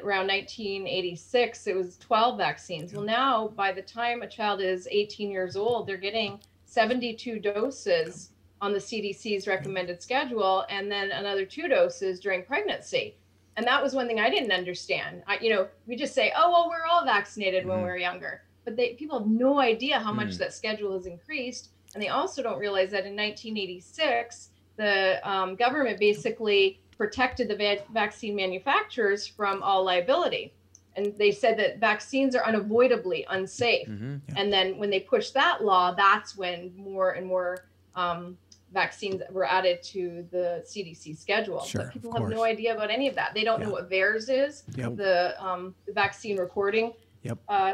around 0.03 0.27
1986 0.27 1.65
it 1.65 1.75
was 1.75 1.97
12 1.97 2.37
vaccines. 2.37 2.91
Yeah. 2.91 2.97
well 2.99 3.07
now 3.07 3.47
by 3.49 3.71
the 3.71 3.81
time 3.81 4.21
a 4.21 4.27
child 4.27 4.61
is 4.61 4.87
18 4.91 5.31
years 5.31 5.55
old 5.55 5.87
they're 5.87 5.97
getting 5.97 6.39
72 6.65 7.39
doses 7.39 8.29
on 8.61 8.73
the 8.73 8.79
cdc's 8.79 9.47
recommended 9.47 10.03
schedule 10.03 10.65
and 10.69 10.89
then 10.89 11.09
another 11.11 11.45
two 11.45 11.67
doses 11.67 12.19
during 12.19 12.45
pregnancy. 12.45 13.15
And 13.57 13.65
that 13.65 13.81
was 13.81 13.95
one 13.95 14.05
thing 14.05 14.19
i 14.19 14.29
didn't 14.29 14.51
understand. 14.51 15.23
I, 15.25 15.39
you 15.39 15.49
know 15.49 15.67
we 15.87 15.95
just 15.95 16.13
say 16.13 16.31
oh 16.37 16.51
well 16.51 16.69
we're 16.69 16.85
all 16.85 17.03
vaccinated 17.03 17.61
mm-hmm. 17.61 17.71
when 17.71 17.79
we 17.79 17.85
were 17.85 17.97
younger 17.97 18.43
but 18.65 18.75
they 18.75 18.93
people 18.93 19.19
have 19.19 19.27
no 19.27 19.59
idea 19.59 19.99
how 19.99 20.11
much 20.11 20.29
mm. 20.29 20.37
that 20.37 20.53
schedule 20.53 20.93
has 20.93 21.05
increased 21.05 21.69
and 21.93 22.01
they 22.01 22.09
also 22.09 22.41
don't 22.41 22.59
realize 22.59 22.91
that 22.91 23.05
in 23.05 23.15
1986 23.15 24.49
the 24.77 25.19
um, 25.29 25.55
government 25.55 25.99
basically 25.99 26.79
protected 26.97 27.47
the 27.47 27.55
va- 27.55 27.83
vaccine 27.93 28.35
manufacturers 28.35 29.27
from 29.27 29.61
all 29.63 29.83
liability 29.83 30.53
and 30.95 31.13
they 31.17 31.31
said 31.31 31.57
that 31.57 31.79
vaccines 31.79 32.35
are 32.35 32.45
unavoidably 32.45 33.25
unsafe 33.29 33.87
mm-hmm. 33.87 34.17
yeah. 34.27 34.35
and 34.37 34.51
then 34.51 34.77
when 34.77 34.89
they 34.89 34.99
pushed 34.99 35.33
that 35.33 35.63
law 35.63 35.93
that's 35.93 36.37
when 36.37 36.71
more 36.77 37.11
and 37.11 37.25
more 37.25 37.65
um, 37.95 38.37
vaccines 38.73 39.21
were 39.31 39.45
added 39.45 39.83
to 39.83 40.25
the 40.31 40.63
CDC 40.65 41.17
schedule. 41.17 41.63
Sure, 41.63 41.83
but 41.83 41.93
people 41.93 42.13
have 42.13 42.29
no 42.29 42.43
idea 42.43 42.73
about 42.73 42.89
any 42.89 43.07
of 43.07 43.15
that. 43.15 43.33
They 43.33 43.43
don't 43.43 43.59
yeah. 43.59 43.67
know 43.67 43.71
what 43.73 43.89
VAERS 43.89 44.29
is, 44.29 44.63
yep. 44.75 44.95
the, 44.95 45.35
um, 45.43 45.75
the 45.85 45.93
vaccine 45.93 46.37
reporting. 46.37 46.93
Yep. 47.23 47.39
Uh, 47.47 47.73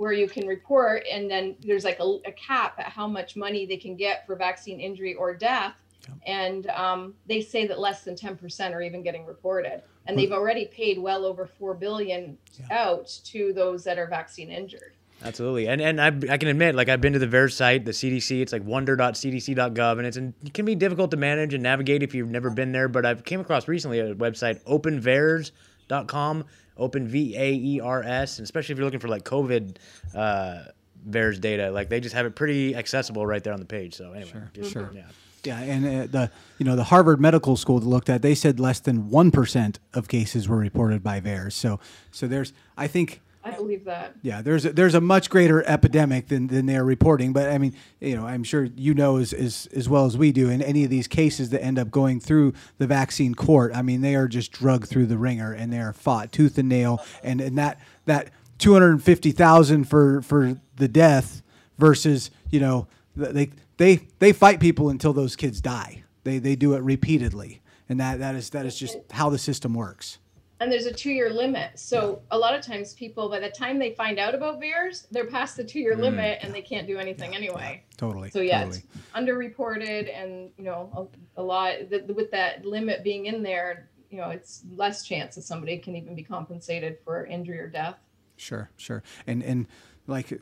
where 0.00 0.12
you 0.12 0.26
can 0.26 0.46
report 0.46 1.04
and 1.12 1.30
then 1.30 1.54
there's 1.60 1.84
like 1.84 2.00
a, 2.00 2.18
a, 2.24 2.32
cap 2.32 2.76
at 2.78 2.86
how 2.86 3.06
much 3.06 3.36
money 3.36 3.66
they 3.66 3.76
can 3.76 3.94
get 3.94 4.24
for 4.26 4.34
vaccine 4.34 4.80
injury 4.80 5.12
or 5.12 5.34
death 5.34 5.74
yep. 6.08 6.16
and 6.26 6.66
um, 6.68 7.12
they 7.26 7.42
say 7.42 7.66
that 7.66 7.78
less 7.78 8.02
than 8.02 8.16
10% 8.16 8.72
are 8.72 8.80
even 8.80 9.02
getting 9.02 9.26
reported 9.26 9.82
and 10.06 10.18
they've 10.18 10.32
already 10.32 10.64
paid 10.64 10.98
well 10.98 11.26
over 11.26 11.44
4 11.44 11.74
billion 11.74 12.38
yeah. 12.58 12.66
out 12.70 13.08
to 13.24 13.52
those 13.52 13.84
that 13.84 13.98
are 13.98 14.06
vaccine 14.06 14.50
injured 14.50 14.94
Absolutely, 15.22 15.68
and 15.68 15.82
and 15.82 16.00
I, 16.00 16.06
I 16.32 16.38
can 16.38 16.48
admit, 16.48 16.74
like 16.74 16.88
I've 16.88 17.02
been 17.02 17.12
to 17.12 17.18
the 17.18 17.26
VAERS 17.26 17.52
site, 17.52 17.84
the 17.84 17.90
CDC. 17.90 18.40
It's 18.40 18.54
like 18.54 18.64
wonder.cdc.gov, 18.64 19.98
and 19.98 20.06
it's 20.06 20.16
and 20.16 20.32
it 20.42 20.54
can 20.54 20.64
be 20.64 20.74
difficult 20.74 21.10
to 21.10 21.18
manage 21.18 21.52
and 21.52 21.62
navigate 21.62 22.02
if 22.02 22.14
you've 22.14 22.30
never 22.30 22.48
been 22.48 22.72
there. 22.72 22.88
But 22.88 23.04
I've 23.04 23.22
came 23.22 23.38
across 23.38 23.68
recently 23.68 23.98
a 23.98 24.14
website, 24.14 24.64
openvaers.com, 24.64 26.46
open 26.80 27.06
V 27.06 27.36
A 27.36 27.52
E 27.52 27.80
R 27.80 28.02
S, 28.02 28.38
and 28.38 28.44
especially 28.44 28.72
if 28.72 28.78
you're 28.78 28.86
looking 28.86 29.00
for 29.00 29.08
like 29.08 29.24
COVID 29.24 29.76
uh, 30.14 30.62
VAERS 31.08 31.40
data, 31.40 31.70
like 31.70 31.88
they 31.88 32.00
just 32.00 32.14
have 32.14 32.26
it 32.26 32.34
pretty 32.34 32.74
accessible 32.74 33.24
right 33.26 33.44
there 33.44 33.52
on 33.52 33.60
the 33.60 33.66
page. 33.66 33.94
So 33.94 34.12
anyway, 34.12 34.30
sure, 34.30 34.50
just, 34.52 34.72
sure. 34.72 34.90
yeah. 34.94 35.02
Yeah, 35.42 35.58
and 35.58 35.86
uh, 35.86 36.06
the 36.06 36.30
you 36.58 36.66
know 36.66 36.76
the 36.76 36.84
Harvard 36.84 37.18
Medical 37.18 37.56
School 37.56 37.78
looked 37.78 38.10
at, 38.10 38.20
they 38.20 38.34
said 38.34 38.60
less 38.60 38.80
than 38.80 39.08
one 39.08 39.30
percent 39.30 39.78
of 39.94 40.06
cases 40.06 40.48
were 40.48 40.58
reported 40.58 41.02
by 41.02 41.20
VAERS. 41.20 41.52
So 41.52 41.80
so 42.10 42.26
there's 42.26 42.52
I 42.76 42.86
think 42.88 43.22
I 43.42 43.52
believe 43.52 43.84
that. 43.84 44.16
Yeah, 44.22 44.42
there's 44.42 44.66
a, 44.66 44.72
there's 44.72 44.94
a 44.94 45.00
much 45.00 45.30
greater 45.30 45.64
epidemic 45.64 46.28
than, 46.28 46.48
than 46.48 46.66
they're 46.66 46.84
reporting, 46.84 47.32
but 47.32 47.50
I 47.50 47.56
mean, 47.56 47.74
you 47.98 48.14
know, 48.14 48.26
I'm 48.26 48.44
sure 48.44 48.64
you 48.64 48.92
know 48.92 49.16
as, 49.16 49.32
as 49.32 49.66
as 49.74 49.88
well 49.88 50.04
as 50.04 50.16
we 50.16 50.30
do. 50.30 50.50
In 50.50 50.60
any 50.60 50.84
of 50.84 50.90
these 50.90 51.08
cases 51.08 51.48
that 51.50 51.62
end 51.62 51.78
up 51.78 51.90
going 51.90 52.20
through 52.20 52.52
the 52.76 52.86
vaccine 52.86 53.34
court, 53.34 53.72
I 53.74 53.80
mean, 53.80 54.02
they 54.02 54.14
are 54.14 54.28
just 54.28 54.52
drugged 54.52 54.88
through 54.88 55.06
the 55.06 55.16
ringer 55.16 55.52
and 55.54 55.72
they 55.72 55.78
are 55.78 55.94
fought 55.94 56.32
tooth 56.32 56.58
and 56.58 56.68
nail, 56.68 57.02
and 57.22 57.40
and 57.40 57.56
that 57.56 57.80
that 58.04 58.30
two 58.58 58.74
hundred 58.74 59.02
fifty 59.02 59.32
thousand 59.32 59.84
for 59.84 60.20
for 60.20 60.60
the 60.76 60.88
death 60.88 61.42
versus 61.78 62.30
you 62.50 62.60
know 62.60 62.88
they 63.16 63.50
they 63.78 64.00
they 64.18 64.32
fight 64.34 64.60
people 64.60 64.90
until 64.90 65.14
those 65.14 65.34
kids 65.34 65.62
die. 65.62 66.04
They 66.24 66.38
they 66.38 66.56
do 66.56 66.74
it 66.74 66.82
repeatedly, 66.82 67.62
and 67.88 67.98
that 68.00 68.18
that 68.18 68.34
is 68.34 68.50
that 68.50 68.66
is 68.66 68.78
just 68.78 68.98
how 69.12 69.30
the 69.30 69.38
system 69.38 69.72
works 69.72 70.18
and 70.60 70.70
there's 70.70 70.86
a 70.86 70.92
two 70.92 71.10
year 71.10 71.30
limit. 71.30 71.78
So 71.78 72.20
a 72.30 72.38
lot 72.38 72.54
of 72.54 72.62
times 72.62 72.92
people, 72.92 73.28
by 73.28 73.40
the 73.40 73.48
time 73.48 73.78
they 73.78 73.92
find 73.92 74.18
out 74.18 74.34
about 74.34 74.60
VAERS, 74.60 75.06
they're 75.10 75.26
past 75.26 75.56
the 75.56 75.64
two 75.64 75.80
year 75.80 75.96
mm. 75.96 76.00
limit 76.00 76.38
and 76.42 76.54
they 76.54 76.62
can't 76.62 76.86
do 76.86 76.98
anything 76.98 77.34
anyway. 77.34 77.82
Yeah, 77.82 77.96
totally. 77.96 78.30
So 78.30 78.40
yeah, 78.40 78.64
totally. 78.64 78.82
it's 78.94 79.16
underreported 79.16 80.14
and, 80.14 80.50
you 80.58 80.64
know, 80.64 81.10
a, 81.36 81.40
a 81.40 81.42
lot 81.42 81.72
the, 81.88 82.04
with 82.12 82.30
that 82.32 82.64
limit 82.64 83.02
being 83.02 83.26
in 83.26 83.42
there, 83.42 83.88
you 84.10 84.18
know, 84.18 84.28
it's 84.30 84.62
less 84.76 85.02
chance 85.02 85.34
that 85.36 85.42
somebody 85.42 85.78
can 85.78 85.96
even 85.96 86.14
be 86.14 86.22
compensated 86.22 86.98
for 87.04 87.24
injury 87.24 87.58
or 87.58 87.68
death. 87.68 87.96
Sure, 88.36 88.70
sure. 88.76 89.02
And, 89.26 89.42
and 89.42 89.66
like, 90.06 90.40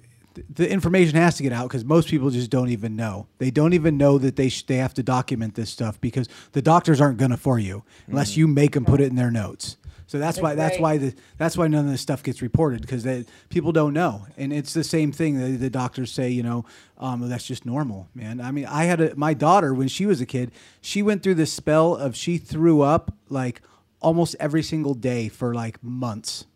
the 0.55 0.71
information 0.71 1.17
has 1.17 1.37
to 1.37 1.43
get 1.43 1.53
out 1.53 1.69
because 1.69 1.85
most 1.85 2.09
people 2.09 2.31
just 2.31 2.51
don't 2.51 2.69
even 2.69 2.95
know. 2.95 3.27
They 3.39 3.51
don't 3.51 3.73
even 3.73 3.97
know 3.97 4.19
that 4.19 4.37
they 4.37 4.49
sh- 4.49 4.63
they 4.63 4.77
have 4.77 4.95
to 4.95 5.03
document 5.03 5.57
this 5.57 5.69
stuff 5.69 6.01
because 6.01 6.29
the 6.53 6.63
doctors 6.63 7.01
aren't 7.01 7.19
going 7.19 7.33
to 7.33 7.37
for 7.37 7.59
you 7.59 7.83
unless 8.07 8.33
mm-hmm. 8.33 8.41
you 8.41 8.49
make 8.49 8.73
them 8.73 8.85
put 8.85 9.01
it 9.01 9.07
in 9.07 9.17
their 9.17 9.33
notes. 9.33 9.77
So 10.09 10.19
that's, 10.19 10.41
why 10.41 10.55
that's 10.55 10.79
why 10.79 10.97
the 10.97 11.15
that's 11.37 11.57
why 11.59 11.69
none 11.69 11.85
of 11.85 11.91
this 11.91 12.01
stuff 12.01 12.23
gets 12.23 12.41
reported 12.41 12.81
because 12.81 13.07
people 13.51 13.73
don't 13.73 13.93
know, 13.93 14.27
and 14.39 14.55
it's 14.55 14.73
the 14.73 14.83
same 14.83 15.13
thing. 15.13 15.39
The, 15.39 15.59
the 15.59 15.69
doctors 15.69 16.11
say, 16.11 16.31
you 16.31 16.43
know, 16.43 16.65
um, 16.97 17.29
that's 17.29 17.47
just 17.47 17.67
normal, 17.67 18.09
man. 18.15 18.41
I 18.41 18.51
mean, 18.51 18.65
I 18.65 18.85
had 18.85 19.03
a, 19.03 19.15
my 19.17 19.35
daughter 19.35 19.75
when 19.75 19.87
she 19.87 20.07
was 20.07 20.23
a 20.23 20.27
kid. 20.27 20.51
She 20.81 21.03
went 21.03 21.23
through 21.23 21.35
this 21.35 21.53
spell 21.53 21.95
of 21.95 22.17
she 22.17 22.39
threw 22.39 22.81
up 22.81 23.13
like 23.29 23.61
almost 24.01 24.35
every 24.41 24.63
single 24.63 24.95
day 24.95 25.29
for 25.29 25.53
like 25.53 25.85
months, 25.85 26.47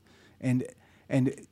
and 0.40 0.64
and 1.10 1.46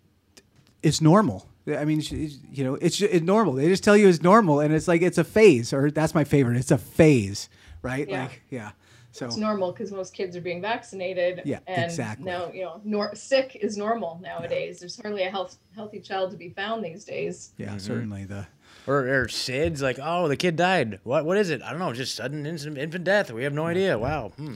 it's 0.82 1.02
normal. 1.02 1.46
I 1.66 1.84
mean, 1.84 2.02
you 2.50 2.64
know, 2.64 2.76
it's, 2.76 3.00
it's 3.02 3.24
normal. 3.24 3.52
They 3.52 3.68
just 3.68 3.84
tell 3.84 3.96
you 3.96 4.08
it's 4.08 4.22
normal, 4.22 4.60
and 4.60 4.72
it's 4.72 4.88
like 4.88 5.02
it's 5.02 5.18
a 5.18 5.24
phase, 5.24 5.74
or 5.74 5.90
that's 5.90 6.14
my 6.14 6.24
favorite. 6.24 6.56
It's 6.56 6.70
a 6.70 6.78
phase, 6.78 7.50
right? 7.82 8.08
Yeah. 8.08 8.22
Like, 8.22 8.42
yeah. 8.48 8.70
So 9.12 9.26
it's 9.26 9.36
normal 9.36 9.72
because 9.72 9.90
most 9.90 10.14
kids 10.14 10.36
are 10.36 10.40
being 10.40 10.62
vaccinated. 10.62 11.42
Yeah, 11.44 11.58
and 11.66 11.84
exactly. 11.84 12.26
Now 12.26 12.50
you 12.52 12.62
know, 12.62 12.80
nor- 12.84 13.14
sick 13.14 13.56
is 13.60 13.76
normal 13.76 14.20
nowadays. 14.22 14.76
Yeah. 14.76 14.80
There's 14.80 15.00
hardly 15.00 15.24
a 15.24 15.30
health, 15.30 15.56
healthy 15.74 16.00
child 16.00 16.30
to 16.30 16.36
be 16.36 16.50
found 16.50 16.84
these 16.84 17.04
days. 17.04 17.52
Yeah, 17.56 17.68
mm-hmm. 17.68 17.78
certainly 17.78 18.24
the. 18.24 18.46
Or, 18.86 19.06
or 19.06 19.26
SIDS, 19.26 19.82
like, 19.82 19.98
oh, 20.02 20.26
the 20.26 20.36
kid 20.36 20.56
died. 20.56 21.00
What? 21.04 21.26
What 21.26 21.36
is 21.36 21.50
it? 21.50 21.60
I 21.62 21.70
don't 21.70 21.80
know. 21.80 21.92
Just 21.92 22.16
sudden 22.16 22.46
infant, 22.46 22.78
infant 22.78 23.04
death. 23.04 23.30
We 23.30 23.44
have 23.44 23.52
no 23.52 23.66
idea. 23.66 23.98
Wow. 23.98 24.32
Hmm. 24.36 24.54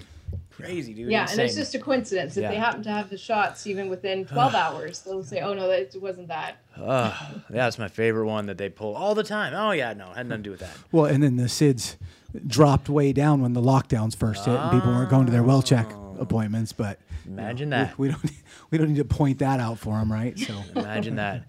Crazy, 0.56 0.94
dude. 0.94 1.10
Yeah, 1.10 1.22
Insane. 1.22 1.40
and 1.40 1.48
it's 1.48 1.56
just 1.56 1.74
a 1.74 1.80
coincidence. 1.80 2.36
If 2.36 2.42
yeah. 2.42 2.50
they 2.50 2.56
happen 2.56 2.82
to 2.84 2.90
have 2.90 3.10
the 3.10 3.18
shots 3.18 3.66
even 3.66 3.88
within 3.88 4.24
12 4.26 4.54
hours, 4.54 5.00
they'll 5.02 5.24
say, 5.24 5.40
oh, 5.40 5.52
no, 5.52 5.68
it 5.70 5.94
wasn't 6.00 6.28
that. 6.28 6.58
Uh, 6.76 7.12
yeah, 7.32 7.40
that's 7.50 7.78
my 7.78 7.88
favorite 7.88 8.26
one 8.26 8.46
that 8.46 8.56
they 8.56 8.68
pull 8.68 8.94
all 8.94 9.14
the 9.14 9.24
time. 9.24 9.52
Oh, 9.54 9.72
yeah, 9.72 9.92
no, 9.94 10.06
had 10.12 10.26
nothing 10.26 10.44
to 10.44 10.48
do 10.48 10.50
with 10.52 10.60
that. 10.60 10.76
Well, 10.92 11.06
and 11.06 11.22
then 11.22 11.36
the 11.36 11.44
SIDS 11.44 11.96
dropped 12.46 12.88
way 12.88 13.12
down 13.12 13.40
when 13.40 13.52
the 13.52 13.60
lockdowns 13.60 14.16
first 14.16 14.44
hit 14.44 14.54
and 14.54 14.70
people 14.72 14.90
weren't 14.90 15.10
going 15.10 15.26
to 15.26 15.32
their 15.32 15.42
well 15.42 15.62
check 15.62 15.90
oh. 15.92 16.16
appointments. 16.20 16.72
But 16.72 16.98
imagine 17.26 17.68
you 17.68 17.70
know, 17.70 17.84
that 17.84 17.98
we, 17.98 18.08
we, 18.08 18.12
don't 18.12 18.32
we 18.70 18.78
don't 18.78 18.88
need 18.88 18.98
to 18.98 19.04
point 19.04 19.38
that 19.38 19.60
out 19.60 19.78
for 19.78 19.98
them, 19.98 20.10
right? 20.12 20.38
So 20.38 20.54
imagine 20.76 21.16
that. 21.16 21.44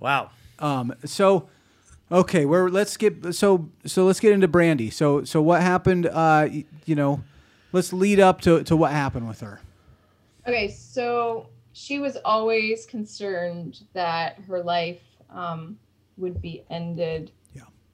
Wow. 0.00 0.30
Um. 0.58 0.94
So. 1.04 1.48
Okay, 2.08 2.46
we're 2.46 2.68
let's 2.68 2.96
get 2.96 3.34
so 3.34 3.68
so 3.84 4.04
let's 4.04 4.20
get 4.20 4.30
into 4.30 4.46
Brandy. 4.46 4.90
So 4.90 5.24
so 5.24 5.42
what 5.42 5.60
happened? 5.60 6.06
Uh, 6.06 6.46
you, 6.48 6.62
you 6.84 6.94
know, 6.94 7.24
let's 7.72 7.92
lead 7.92 8.20
up 8.20 8.40
to 8.42 8.62
to 8.62 8.76
what 8.76 8.92
happened 8.92 9.26
with 9.26 9.40
her. 9.40 9.60
Okay, 10.46 10.68
so 10.68 11.48
she 11.72 11.98
was 11.98 12.16
always 12.24 12.86
concerned 12.86 13.80
that 13.92 14.38
her 14.46 14.62
life 14.62 15.00
um, 15.30 15.76
would 16.16 16.40
be 16.40 16.62
ended 16.70 17.32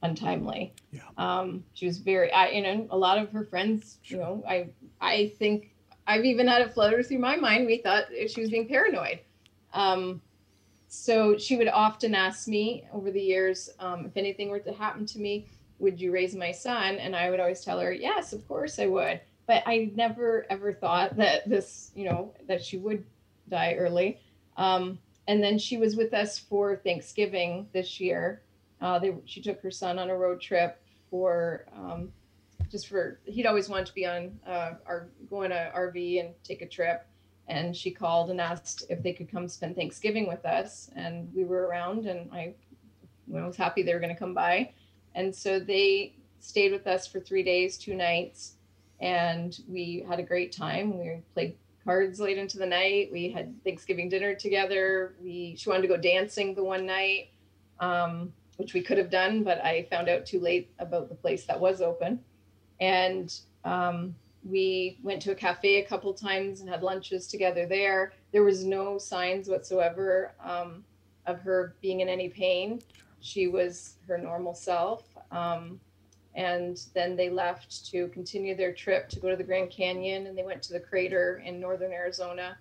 untimely. 0.03 0.73
Yeah. 0.91 1.01
Um, 1.17 1.63
she 1.73 1.85
was 1.87 1.97
very, 1.97 2.31
I, 2.31 2.49
you 2.49 2.61
know, 2.61 2.87
a 2.91 2.97
lot 2.97 3.17
of 3.17 3.31
her 3.31 3.43
friends, 3.43 3.97
sure. 4.03 4.17
you 4.17 4.23
know, 4.23 4.43
I, 4.47 4.69
I 5.01 5.33
think 5.39 5.73
I've 6.05 6.25
even 6.25 6.47
had 6.47 6.61
it 6.61 6.73
flutter 6.73 7.01
through 7.01 7.19
my 7.19 7.35
mind. 7.35 7.65
We 7.65 7.77
thought 7.77 8.05
she 8.27 8.41
was 8.41 8.51
being 8.51 8.67
paranoid. 8.67 9.19
Um, 9.73 10.21
so 10.87 11.37
she 11.37 11.55
would 11.57 11.69
often 11.69 12.13
ask 12.13 12.47
me 12.47 12.83
over 12.93 13.09
the 13.09 13.21
years, 13.21 13.69
um, 13.79 14.05
if 14.05 14.15
anything 14.15 14.49
were 14.49 14.59
to 14.59 14.73
happen 14.73 15.05
to 15.07 15.19
me, 15.19 15.47
would 15.79 15.99
you 15.99 16.11
raise 16.11 16.35
my 16.35 16.51
son? 16.51 16.97
And 16.97 17.15
I 17.15 17.31
would 17.31 17.39
always 17.39 17.61
tell 17.61 17.79
her, 17.79 17.91
yes, 17.91 18.33
of 18.33 18.47
course 18.47 18.77
I 18.77 18.85
would. 18.85 19.19
But 19.47 19.63
I 19.65 19.91
never 19.95 20.45
ever 20.49 20.71
thought 20.71 21.17
that 21.17 21.49
this, 21.49 21.91
you 21.95 22.05
know, 22.05 22.33
that 22.47 22.63
she 22.63 22.77
would 22.77 23.03
die 23.49 23.73
early. 23.73 24.19
Um, 24.55 24.99
and 25.27 25.43
then 25.43 25.57
she 25.57 25.77
was 25.77 25.95
with 25.95 26.13
us 26.13 26.37
for 26.37 26.75
Thanksgiving 26.75 27.67
this 27.73 27.99
year. 27.99 28.41
Uh, 28.83 28.99
they, 28.99 29.15
she 29.23 29.41
took 29.41 29.61
her 29.61 29.71
son 29.71 29.97
on 29.97 30.09
a 30.09 30.15
road 30.15 30.41
trip 30.41 30.81
for 31.09 31.65
um, 31.73 32.11
just 32.69 32.89
for 32.89 33.21
he'd 33.23 33.45
always 33.45 33.69
wanted 33.69 33.85
to 33.85 33.93
be 33.93 34.05
on 34.05 34.37
uh, 34.45 34.73
our 34.85 35.07
go 35.29 35.45
on 35.45 35.53
a 35.53 35.71
RV 35.73 36.19
and 36.19 36.33
take 36.43 36.61
a 36.61 36.67
trip. 36.67 37.05
And 37.47 37.75
she 37.75 37.91
called 37.91 38.29
and 38.29 38.41
asked 38.41 38.83
if 38.89 39.01
they 39.01 39.13
could 39.13 39.31
come 39.31 39.47
spend 39.47 39.75
Thanksgiving 39.75 40.27
with 40.27 40.45
us, 40.45 40.89
and 40.95 41.29
we 41.33 41.43
were 41.43 41.67
around, 41.67 42.05
and 42.05 42.31
I, 42.31 42.53
I 43.35 43.45
was 43.45 43.57
happy 43.57 43.83
they 43.83 43.93
were 43.93 43.99
going 43.99 44.13
to 44.13 44.19
come 44.19 44.33
by, 44.33 44.71
and 45.13 45.35
so 45.35 45.59
they 45.59 46.15
stayed 46.39 46.71
with 46.71 46.87
us 46.87 47.05
for 47.05 47.19
three 47.19 47.43
days, 47.43 47.77
two 47.77 47.95
nights, 47.95 48.55
and 49.01 49.59
we 49.67 50.05
had 50.07 50.19
a 50.19 50.23
great 50.23 50.53
time. 50.53 50.97
We 50.97 51.21
played 51.33 51.57
cards 51.83 52.21
late 52.21 52.37
into 52.37 52.57
the 52.57 52.65
night. 52.65 53.09
We 53.11 53.29
had 53.29 53.61
Thanksgiving 53.65 54.07
dinner 54.07 54.35
together. 54.35 55.15
We 55.21 55.55
she 55.57 55.69
wanted 55.69 55.81
to 55.83 55.89
go 55.89 55.97
dancing 55.97 56.55
the 56.55 56.63
one 56.63 56.85
night. 56.85 57.29
Um, 57.81 58.31
which 58.57 58.73
we 58.73 58.81
could 58.81 58.97
have 58.97 59.09
done, 59.09 59.43
but 59.43 59.63
I 59.63 59.87
found 59.89 60.09
out 60.09 60.25
too 60.25 60.39
late 60.39 60.69
about 60.79 61.09
the 61.09 61.15
place 61.15 61.45
that 61.45 61.59
was 61.59 61.81
open. 61.81 62.19
And 62.79 63.33
um, 63.63 64.15
we 64.43 64.97
went 65.01 65.21
to 65.23 65.31
a 65.31 65.35
cafe 65.35 65.77
a 65.77 65.85
couple 65.85 66.13
times 66.13 66.61
and 66.61 66.69
had 66.69 66.83
lunches 66.83 67.27
together 67.27 67.65
there. 67.65 68.13
There 68.31 68.43
was 68.43 68.65
no 68.65 68.97
signs 68.97 69.47
whatsoever 69.47 70.33
um, 70.43 70.83
of 71.25 71.39
her 71.41 71.75
being 71.81 72.01
in 72.01 72.09
any 72.09 72.29
pain. 72.29 72.81
She 73.21 73.47
was 73.47 73.95
her 74.07 74.17
normal 74.17 74.53
self. 74.53 75.05
Um, 75.31 75.79
and 76.35 76.81
then 76.93 77.15
they 77.15 77.29
left 77.29 77.85
to 77.91 78.07
continue 78.09 78.55
their 78.55 78.73
trip 78.73 79.07
to 79.09 79.19
go 79.19 79.29
to 79.29 79.35
the 79.35 79.43
Grand 79.43 79.69
Canyon 79.69 80.27
and 80.27 80.37
they 80.37 80.43
went 80.43 80.61
to 80.63 80.73
the 80.73 80.79
crater 80.79 81.41
in 81.45 81.59
northern 81.59 81.91
Arizona. 81.91 82.57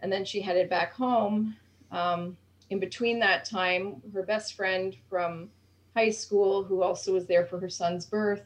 And 0.00 0.12
then 0.12 0.24
she 0.24 0.40
headed 0.40 0.70
back 0.70 0.92
home. 0.92 1.56
Um, 1.90 2.36
in 2.70 2.80
between 2.80 3.18
that 3.20 3.44
time, 3.44 4.02
her 4.12 4.22
best 4.22 4.54
friend 4.54 4.96
from 5.08 5.50
high 5.94 6.10
school, 6.10 6.64
who 6.64 6.82
also 6.82 7.12
was 7.12 7.26
there 7.26 7.46
for 7.46 7.60
her 7.60 7.68
son's 7.68 8.06
birth, 8.06 8.42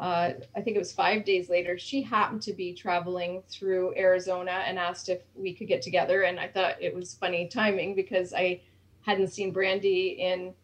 uh, 0.00 0.32
I 0.56 0.62
think 0.62 0.76
it 0.76 0.78
was 0.78 0.92
five 0.92 1.26
days 1.26 1.50
later, 1.50 1.76
she 1.76 2.00
happened 2.00 2.40
to 2.42 2.54
be 2.54 2.72
traveling 2.72 3.42
through 3.50 3.94
Arizona 3.98 4.62
and 4.66 4.78
asked 4.78 5.10
if 5.10 5.20
we 5.34 5.52
could 5.52 5.68
get 5.68 5.82
together. 5.82 6.22
And 6.22 6.40
I 6.40 6.48
thought 6.48 6.80
it 6.80 6.94
was 6.94 7.14
funny 7.14 7.48
timing 7.48 7.94
because 7.94 8.32
I 8.32 8.62
hadn't 9.02 9.28
seen 9.28 9.52
Brandy 9.52 10.16
in, 10.18 10.54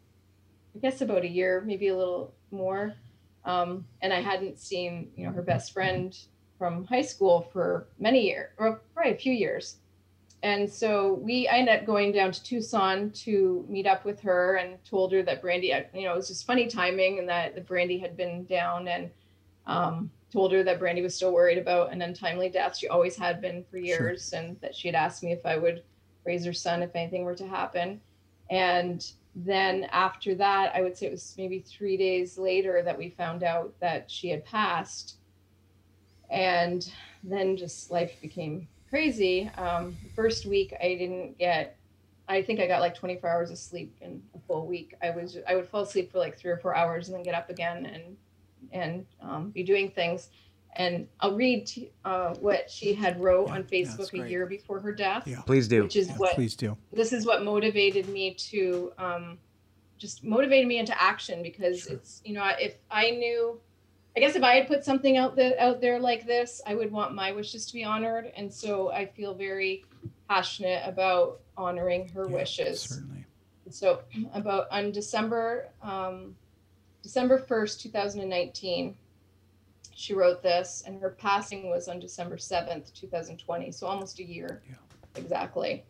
I 0.75 0.79
guess, 0.79 1.03
about 1.03 1.23
a 1.23 1.29
year, 1.29 1.63
maybe 1.67 1.89
a 1.89 1.97
little 1.97 2.33
more. 2.51 2.95
Um, 3.45 3.87
and 4.01 4.11
I 4.11 4.23
hadn't 4.23 4.59
seen, 4.59 5.11
you 5.17 5.27
know, 5.27 5.33
her 5.33 5.43
best 5.43 5.75
friend 5.75 6.19
from 6.59 6.87
high 6.87 7.03
school 7.03 7.51
for 7.53 7.89
many 7.99 8.27
years, 8.27 8.53
or 8.57 8.81
probably 8.95 9.13
a 9.13 9.17
few 9.17 9.35
years 9.35 9.77
and 10.47 10.73
so 10.73 11.15
we 11.15 11.49
I 11.49 11.57
ended 11.57 11.81
up 11.81 11.87
going 11.87 12.13
down 12.13 12.31
to 12.31 12.41
Tucson 12.41 13.11
to 13.25 13.67
meet 13.69 13.85
up 13.85 14.05
with 14.05 14.21
her 14.21 14.55
and 14.55 14.79
told 14.85 15.13
her 15.13 15.21
that 15.25 15.43
Brandy, 15.43 15.75
you 15.93 16.05
know, 16.05 16.13
it 16.13 16.17
was 16.17 16.29
just 16.29 16.47
funny 16.47 16.69
timing 16.69 17.19
and 17.19 17.29
that 17.29 17.57
the 17.57 17.61
Brandy 17.61 17.99
had 17.99 18.17
been 18.17 18.45
down 18.45 18.87
and 18.87 19.11
um, 19.67 20.09
told 20.33 20.53
her 20.53 20.63
that 20.63 20.79
Brandy 20.79 21.03
was 21.03 21.17
still 21.17 21.33
worried 21.33 21.59
about 21.59 21.91
an 21.93 22.01
untimely 22.01 22.49
death. 22.49 22.77
She 22.77 22.87
always 22.87 23.17
had 23.17 23.41
been 23.41 23.65
for 23.69 23.79
years, 23.79 24.29
sure. 24.31 24.39
and 24.39 24.61
that 24.61 24.73
she 24.73 24.87
had 24.87 24.95
asked 24.95 25.25
me 25.25 25.33
if 25.33 25.45
I 25.45 25.57
would 25.57 25.83
raise 26.25 26.45
her 26.45 26.53
son 26.53 26.81
if 26.81 26.95
anything 26.95 27.25
were 27.25 27.35
to 27.35 27.49
happen. 27.49 28.01
And 28.49 29.05
then 29.35 29.89
after 29.91 30.37
that, 30.37 30.71
I 30.77 30.81
would 30.81 30.97
say 30.97 31.07
it 31.07 31.11
was 31.13 31.35
maybe 31.37 31.59
three 31.59 31.97
days 31.97 32.39
later 32.39 32.83
that 32.85 32.97
we 32.97 33.11
found 33.11 33.43
out 33.43 33.75
that 33.81 34.09
she 34.09 34.29
had 34.29 34.45
passed. 34.45 35.17
And 36.31 36.89
then 37.25 37.57
just 37.57 37.91
life 37.91 38.21
became 38.23 38.69
crazy. 38.89 39.51
Um, 39.57 39.97
first 40.15 40.47
week, 40.47 40.75
I 40.81 40.89
didn't 40.95 41.39
get. 41.39 41.77
I 42.29 42.43
think 42.43 42.59
I 42.59 42.67
got 42.67 42.81
like 42.81 42.97
24 42.97 43.31
hours 43.31 43.51
of 43.53 43.59
sleep 43.59 43.97
in 44.01 44.21
a 44.35 44.39
full 44.41 44.67
week. 44.67 44.95
I 45.03 45.11
was 45.11 45.39
I 45.49 45.55
would 45.55 45.69
fall 45.69 45.83
asleep 45.83 46.11
for 46.11 46.19
like 46.19 46.37
three 46.37 46.51
or 46.51 46.57
four 46.59 46.75
hours 46.75 47.09
and 47.09 47.17
then 47.17 47.23
get 47.23 47.35
up 47.35 47.51
again 47.51 47.87
and 47.87 48.17
and 48.73 49.07
um, 49.21 49.51
be 49.51 49.63
doing 49.63 49.91
things. 49.91 50.31
And 50.75 51.07
I'll 51.21 51.35
read 51.37 51.71
uh, 52.05 52.35
what 52.35 52.69
she 52.71 52.93
had 52.93 53.19
wrote 53.23 53.47
Yeah, 53.49 53.55
on 53.55 53.63
Facebook 53.65 53.97
that's 54.11 54.13
a 54.13 54.29
year 54.29 54.45
before 54.47 54.79
her 54.81 54.93
death, 54.93 55.27
Yeah. 55.27 55.41
Please 55.43 55.69
do. 55.69 55.85
which 55.85 55.97
is 55.97 56.09
Yeah, 56.09 56.17
what 56.17 56.35
please 56.35 56.55
do. 56.55 56.77
this 56.93 57.13
is 57.15 57.25
what 57.25 57.45
motivated 57.45 58.09
me 58.09 58.35
to 58.35 58.93
um, 58.99 59.39
just 59.97 60.23
motivated 60.25 60.67
me 60.69 60.79
into 60.79 61.01
action 61.01 61.43
because 61.43 61.83
Sure. 61.85 61.95
it's 61.95 62.21
you 62.25 62.35
know 62.35 62.45
if 62.61 62.75
I 62.91 63.11
knew, 63.13 63.61
I 64.17 64.21
guess 64.21 64.35
if 64.35 64.43
I 64.43 64.55
had 64.55 64.67
put 64.67 64.83
something 64.85 65.19
out 65.19 65.37
there 65.37 65.55
out 65.61 65.81
there 65.83 65.99
like 65.99 66.27
this, 66.27 66.63
I 66.67 66.75
would 66.75 66.91
want 66.91 67.15
my 67.15 67.33
wishes 67.33 67.67
to 67.67 67.75
be 67.75 67.85
honored, 67.85 68.33
and 68.37 68.53
so 68.53 68.91
I 68.91 69.07
feel 69.07 69.35
very 69.35 69.85
passionate 70.29 70.83
about 70.87 71.41
honoring 71.57 72.09
her 72.09 72.27
Yeah, 72.27 72.35
wishes. 72.35 72.81
Certainly. 72.81 73.25
So 73.71 74.01
about 74.33 74.69
on 74.71 74.91
December 74.93 75.69
um, 75.83 76.35
December 77.03 77.37
first, 77.39 77.81
two 77.83 77.91
thousand 77.91 78.23
and 78.23 78.31
nineteen, 78.31 78.97
she 79.95 80.15
wrote 80.15 80.43
this, 80.43 80.83
and 80.87 80.99
her 81.03 81.11
passing 81.11 81.69
was 81.69 81.87
on 81.87 82.01
December 82.01 82.39
seventh, 82.39 82.95
two 82.95 83.09
thousand 83.09 83.37
twenty. 83.37 83.71
So 83.71 83.87
almost 83.87 84.19
a 84.19 84.25
year, 84.25 84.63
Yeah. 84.69 84.77
exactly. 85.15 85.85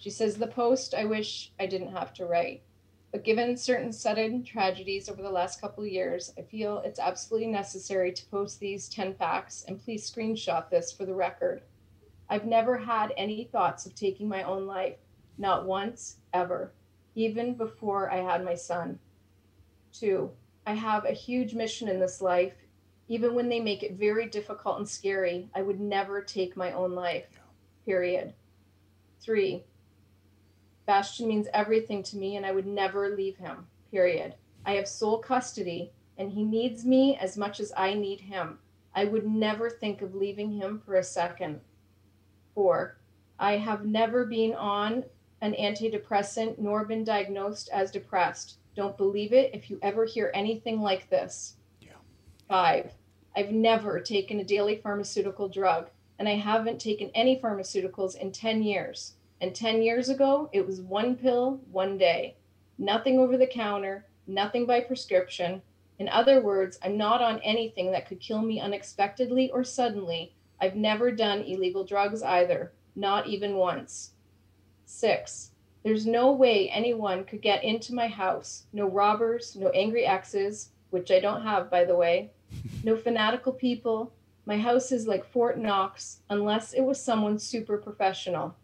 She 0.00 0.10
says 0.10 0.36
the 0.36 0.46
post 0.48 0.94
I 0.94 1.04
wish 1.04 1.52
I 1.60 1.66
didn't 1.66 1.92
have 1.92 2.12
to 2.14 2.24
write, 2.26 2.62
but 3.12 3.24
given 3.24 3.56
certain 3.56 3.92
sudden 3.92 4.44
tragedies 4.44 5.08
over 5.08 5.22
the 5.22 5.30
last 5.30 5.60
couple 5.60 5.84
of 5.84 5.90
years, 5.90 6.32
I 6.38 6.42
feel 6.42 6.78
it's 6.78 7.00
absolutely 7.00 7.48
necessary 7.48 8.12
to 8.12 8.26
post 8.26 8.60
these 8.60 8.88
ten 8.88 9.14
facts, 9.14 9.64
and 9.66 9.82
please 9.82 10.10
screenshot 10.10 10.70
this 10.70 10.92
for 10.92 11.04
the 11.04 11.14
record. 11.14 11.62
I've 12.28 12.46
never 12.46 12.76
had 12.76 13.12
any 13.16 13.44
thoughts 13.44 13.86
of 13.86 13.94
taking 13.94 14.28
my 14.28 14.42
own 14.44 14.66
life, 14.66 14.98
not 15.38 15.66
once, 15.66 16.16
ever 16.32 16.72
even 17.14 17.54
before 17.54 18.10
I 18.10 18.18
had 18.18 18.44
my 18.44 18.54
son. 18.54 18.98
Two, 19.92 20.30
I 20.66 20.74
have 20.74 21.04
a 21.04 21.12
huge 21.12 21.54
mission 21.54 21.88
in 21.88 21.98
this 21.98 22.20
life. 22.20 22.54
Even 23.08 23.34
when 23.34 23.48
they 23.48 23.60
make 23.60 23.82
it 23.82 23.94
very 23.94 24.26
difficult 24.26 24.78
and 24.78 24.88
scary, 24.88 25.50
I 25.54 25.62
would 25.62 25.80
never 25.80 26.22
take 26.22 26.56
my 26.56 26.72
own 26.72 26.92
life. 26.92 27.40
Period. 27.84 28.34
Three, 29.20 29.64
Bastian 30.90 31.28
means 31.28 31.46
everything 31.54 32.02
to 32.02 32.16
me 32.16 32.34
and 32.34 32.44
I 32.44 32.50
would 32.50 32.66
never 32.66 33.14
leave 33.14 33.36
him. 33.36 33.68
Period. 33.92 34.34
I 34.66 34.72
have 34.72 34.88
sole 34.88 35.18
custody 35.18 35.92
and 36.18 36.32
he 36.32 36.42
needs 36.42 36.84
me 36.84 37.16
as 37.16 37.38
much 37.38 37.60
as 37.60 37.72
I 37.76 37.94
need 37.94 38.20
him. 38.20 38.58
I 38.92 39.04
would 39.04 39.24
never 39.24 39.70
think 39.70 40.02
of 40.02 40.16
leaving 40.16 40.50
him 40.50 40.82
for 40.84 40.96
a 40.96 41.04
second. 41.04 41.60
Four, 42.56 42.98
I 43.38 43.56
have 43.58 43.86
never 43.86 44.26
been 44.26 44.52
on 44.54 45.04
an 45.40 45.54
antidepressant 45.54 46.58
nor 46.58 46.84
been 46.84 47.04
diagnosed 47.04 47.70
as 47.72 47.92
depressed. 47.92 48.58
Don't 48.74 48.98
believe 48.98 49.32
it 49.32 49.54
if 49.54 49.70
you 49.70 49.78
ever 49.82 50.04
hear 50.04 50.32
anything 50.34 50.80
like 50.80 51.08
this. 51.08 51.54
Yeah. 51.80 52.02
Five, 52.48 52.94
I've 53.36 53.52
never 53.52 54.00
taken 54.00 54.40
a 54.40 54.44
daily 54.44 54.74
pharmaceutical 54.74 55.48
drug, 55.48 55.88
and 56.18 56.28
I 56.28 56.34
haven't 56.34 56.80
taken 56.80 57.12
any 57.14 57.38
pharmaceuticals 57.38 58.16
in 58.16 58.32
10 58.32 58.64
years. 58.64 59.14
And 59.40 59.54
10 59.54 59.82
years 59.82 60.08
ago, 60.08 60.50
it 60.52 60.66
was 60.66 60.80
one 60.80 61.16
pill, 61.16 61.60
one 61.70 61.96
day. 61.96 62.36
Nothing 62.78 63.18
over 63.18 63.36
the 63.36 63.46
counter, 63.46 64.06
nothing 64.26 64.66
by 64.66 64.80
prescription. 64.80 65.62
In 65.98 66.08
other 66.08 66.40
words, 66.40 66.78
I'm 66.82 66.96
not 66.96 67.22
on 67.22 67.40
anything 67.40 67.92
that 67.92 68.06
could 68.06 68.20
kill 68.20 68.42
me 68.42 68.60
unexpectedly 68.60 69.50
or 69.50 69.64
suddenly. 69.64 70.34
I've 70.60 70.76
never 70.76 71.10
done 71.10 71.42
illegal 71.42 71.84
drugs 71.84 72.22
either, 72.22 72.72
not 72.94 73.26
even 73.26 73.56
once. 73.56 74.12
Six, 74.84 75.52
there's 75.82 76.06
no 76.06 76.32
way 76.32 76.68
anyone 76.68 77.24
could 77.24 77.40
get 77.40 77.64
into 77.64 77.94
my 77.94 78.08
house. 78.08 78.64
No 78.72 78.86
robbers, 78.86 79.56
no 79.56 79.70
angry 79.70 80.04
exes, 80.04 80.70
which 80.90 81.10
I 81.10 81.20
don't 81.20 81.42
have, 81.42 81.70
by 81.70 81.84
the 81.84 81.96
way, 81.96 82.30
no 82.84 82.96
fanatical 82.96 83.52
people. 83.52 84.12
My 84.44 84.58
house 84.58 84.92
is 84.92 85.06
like 85.06 85.24
Fort 85.24 85.58
Knox, 85.58 86.20
unless 86.28 86.74
it 86.74 86.82
was 86.82 87.02
someone 87.02 87.38
super 87.38 87.78
professional. 87.78 88.54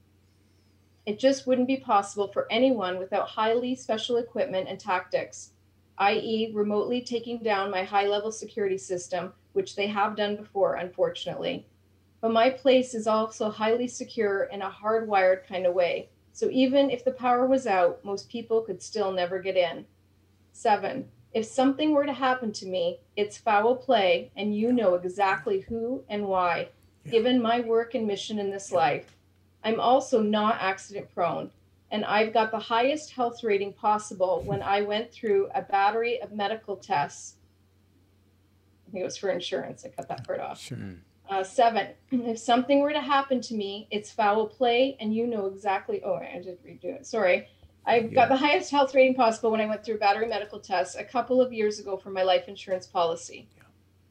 It 1.07 1.21
just 1.21 1.47
wouldn't 1.47 1.69
be 1.69 1.77
possible 1.77 2.27
for 2.27 2.51
anyone 2.51 2.99
without 2.99 3.29
highly 3.29 3.77
special 3.77 4.17
equipment 4.17 4.69
and 4.69 4.79
tactics, 4.79 5.53
i.e., 5.99 6.51
remotely 6.53 7.01
taking 7.01 7.39
down 7.39 7.71
my 7.71 7.85
high 7.85 8.07
level 8.09 8.33
security 8.33 8.77
system, 8.77 9.33
which 9.53 9.77
they 9.77 9.87
have 9.87 10.17
done 10.17 10.35
before, 10.35 10.75
unfortunately. 10.75 11.67
But 12.21 12.33
my 12.33 12.51
place 12.51 12.93
is 12.93 13.07
also 13.07 13.51
highly 13.51 13.87
secure 13.87 14.45
in 14.45 14.63
a 14.63 14.71
hardwired 14.71 15.47
kind 15.47 15.65
of 15.65 15.75
way. 15.75 16.09
So 16.33 16.51
even 16.51 16.91
if 16.91 17.05
the 17.05 17.13
power 17.13 17.47
was 17.47 17.69
out, 17.69 18.05
most 18.05 18.29
people 18.29 18.61
could 18.61 18.83
still 18.83 19.13
never 19.13 19.39
get 19.39 19.57
in. 19.57 19.87
Seven, 20.53 21.09
if 21.33 21.47
something 21.47 21.93
were 21.93 22.07
to 22.07 22.13
happen 22.13 22.51
to 22.53 22.67
me, 22.67 22.99
it's 23.15 23.39
foul 23.39 23.77
play, 23.77 24.33
and 24.37 24.57
you 24.57 24.73
know 24.73 24.95
exactly 24.95 25.61
who 25.61 26.03
and 26.09 26.27
why, 26.27 26.69
given 27.11 27.41
my 27.41 27.61
work 27.61 27.95
and 27.95 28.07
mission 28.07 28.39
in 28.39 28.51
this 28.51 28.73
life. 28.73 29.16
I'm 29.67 29.81
also 29.81 30.23
not 30.23 30.59
accident 30.61 31.13
prone, 31.13 31.51
and 31.91 32.05
I've 32.05 32.33
got 32.33 32.53
the 32.53 32.59
highest 32.59 33.11
health 33.11 33.43
rating 33.43 33.73
possible 33.73 34.43
when 34.47 34.63
I 34.63 34.83
went 34.83 35.11
through 35.11 35.49
a 35.57 35.63
battery 35.63 36.23
of 36.23 36.31
medical 36.31 36.77
tests. 36.77 37.35
I 38.87 38.93
think 38.93 39.03
it 39.03 39.05
was 39.05 39.17
for 39.17 39.31
insurance. 39.31 39.85
I 39.85 39.89
cut 39.89 40.09
that 40.09 40.25
part 40.25 40.39
off. 40.39 40.61
Sure. 40.61 40.79
Uh, 41.29 41.43
seven, 41.43 41.89
if 42.13 42.39
something 42.39 42.79
were 42.79 42.93
to 42.93 43.01
happen 43.01 43.41
to 43.41 43.55
me, 43.55 43.89
it's 43.91 44.13
foul 44.13 44.47
play, 44.47 44.97
and 45.01 45.13
you 45.13 45.27
know 45.27 45.47
exactly. 45.47 46.01
Oh, 46.05 46.15
I 46.15 46.41
did 46.41 46.63
redo 46.65 46.85
it. 46.85 47.05
Sorry. 47.05 47.49
I 47.85 47.99
Yeah. 47.99 48.09
got 48.09 48.29
the 48.29 48.37
highest 48.37 48.71
health 48.71 48.95
rating 48.95 49.15
possible 49.15 49.51
when 49.51 49.61
I 49.61 49.67
went 49.67 49.85
through 49.85 49.97
a 49.97 49.99
battery 49.99 50.29
medical 50.29 50.61
tests 50.61 50.95
a 50.95 51.03
couple 51.05 51.41
of 51.41 51.53
years 51.53 51.81
ago 51.81 51.97
for 51.97 52.11
my 52.11 52.23
life 52.23 52.47
insurance 52.47 52.87
policy. 52.87 53.49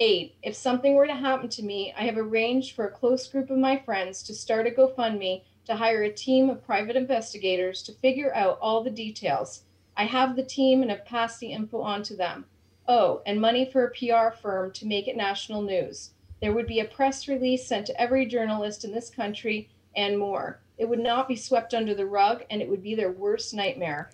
Eight, 0.02 0.36
if 0.44 0.56
something 0.56 0.96
were 0.96 1.08
to 1.08 1.16
happen 1.16 1.48
to 1.48 1.64
me, 1.64 1.94
I 1.98 2.04
have 2.04 2.18
arranged 2.18 2.76
for 2.76 2.86
a 2.86 2.92
close 2.92 3.28
group 3.30 3.50
of 3.50 3.58
my 3.58 3.78
friends 3.78 4.24
to 4.24 4.34
start 4.34 4.68
a 4.68 4.72
GoFundMe 4.72 5.44
to 5.66 5.76
hire 5.76 6.04
a 6.04 6.12
team 6.12 6.50
of 6.50 6.66
private 6.66 6.98
investigators 6.98 7.82
to 7.84 7.94
figure 7.94 8.36
out 8.36 8.60
all 8.62 8.84
the 8.84 8.90
details. 8.90 9.64
I 9.96 10.04
have 10.04 10.36
the 10.36 10.44
team 10.44 10.82
and 10.82 10.92
have 10.92 11.06
passed 11.06 11.40
the 11.40 11.54
info 11.54 11.80
on 11.80 12.04
to 12.04 12.16
them. 12.16 12.46
Oh, 12.90 13.22
and 13.26 13.40
money 13.40 13.66
for 13.66 13.86
a 13.86 13.92
PR 13.92 14.36
firm 14.36 14.72
to 14.74 14.86
make 14.86 15.08
it 15.08 15.16
national 15.16 15.62
news. 15.62 16.12
There 16.42 16.52
would 16.52 16.68
be 16.68 16.82
a 16.82 16.86
press 16.86 17.30
release 17.30 17.66
sent 17.66 17.88
to 17.88 18.00
every 18.00 18.26
journalist 18.26 18.84
in 18.84 18.92
this 18.92 19.10
country 19.10 19.70
and 19.96 20.20
more. 20.20 20.60
It 20.78 20.90
would 20.90 21.00
not 21.00 21.30
be 21.30 21.38
swept 21.38 21.74
under 21.74 21.96
the 21.96 22.06
rug 22.06 22.44
and 22.50 22.62
it 22.62 22.70
would 22.70 22.84
be 22.84 22.96
their 22.96 23.12
worst 23.12 23.54
nightmare. 23.54 24.12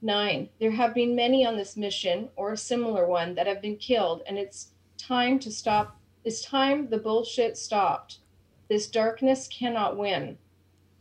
Nine, 0.00 0.50
there 0.60 0.70
have 0.70 0.94
been 0.94 1.16
many 1.16 1.44
on 1.44 1.56
this 1.56 1.76
mission 1.76 2.28
or 2.36 2.52
a 2.52 2.56
similar 2.56 3.08
one 3.08 3.34
that 3.34 3.48
have 3.48 3.60
been 3.60 3.76
killed, 3.76 4.22
and 4.26 4.38
it's 4.38 4.68
time 4.98 5.38
to 5.40 5.50
stop. 5.50 5.98
It's 6.24 6.42
time 6.42 6.88
the 6.88 6.98
bullshit 6.98 7.56
stopped. 7.56 8.18
This 8.68 8.88
darkness 8.88 9.48
cannot 9.48 9.96
win. 9.96 10.38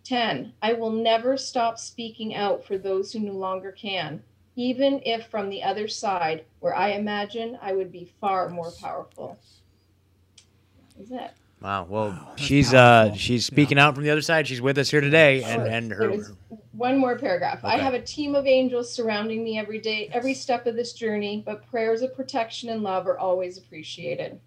10. 0.04 0.54
I 0.62 0.74
will 0.74 0.92
never 0.92 1.36
stop 1.36 1.80
speaking 1.80 2.36
out 2.36 2.64
for 2.64 2.78
those 2.78 3.12
who 3.12 3.20
no 3.20 3.34
longer 3.34 3.72
can, 3.72 4.22
even 4.56 5.02
if 5.04 5.28
from 5.28 5.50
the 5.50 5.64
other 5.64 5.88
side, 5.88 6.46
where 6.60 6.76
I 6.76 6.90
imagine 6.90 7.58
I 7.62 7.74
would 7.74 7.92
be 7.92 8.14
far 8.22 8.50
more 8.50 8.72
powerful. 8.80 9.40
Is 11.00 11.12
it? 11.12 11.32
Wow. 11.62 11.88
Well, 11.90 12.10
Wow, 12.10 12.28
that's 12.30 12.42
she's 12.44 12.74
uh 12.74 13.14
she's 13.16 13.46
speaking 13.46 13.80
out 13.80 13.96
from 13.96 14.04
the 14.04 14.12
other 14.12 14.22
side. 14.22 14.48
She's 14.48 14.62
with 14.62 14.78
us 14.78 14.92
here 14.92 15.02
today, 15.02 15.44
and 15.44 15.64
and 15.64 15.92
her. 15.92 16.18
One 16.78 16.98
more 16.98 17.18
paragraph. 17.18 17.64
I 17.64 17.78
have 17.78 17.94
a 17.94 18.02
team 18.02 18.36
of 18.36 18.46
angels 18.46 18.92
surrounding 18.92 19.46
me 19.46 19.58
every 19.58 19.80
day, 19.80 20.10
every 20.12 20.34
step 20.34 20.66
of 20.68 20.76
this 20.76 20.92
journey, 20.92 21.42
but 21.46 21.66
prayers 21.70 22.02
of 22.02 22.14
protection 22.14 22.70
and 22.70 22.84
love 22.84 23.08
are 23.08 23.18
always 23.18 23.58
appreciated. 23.58 24.42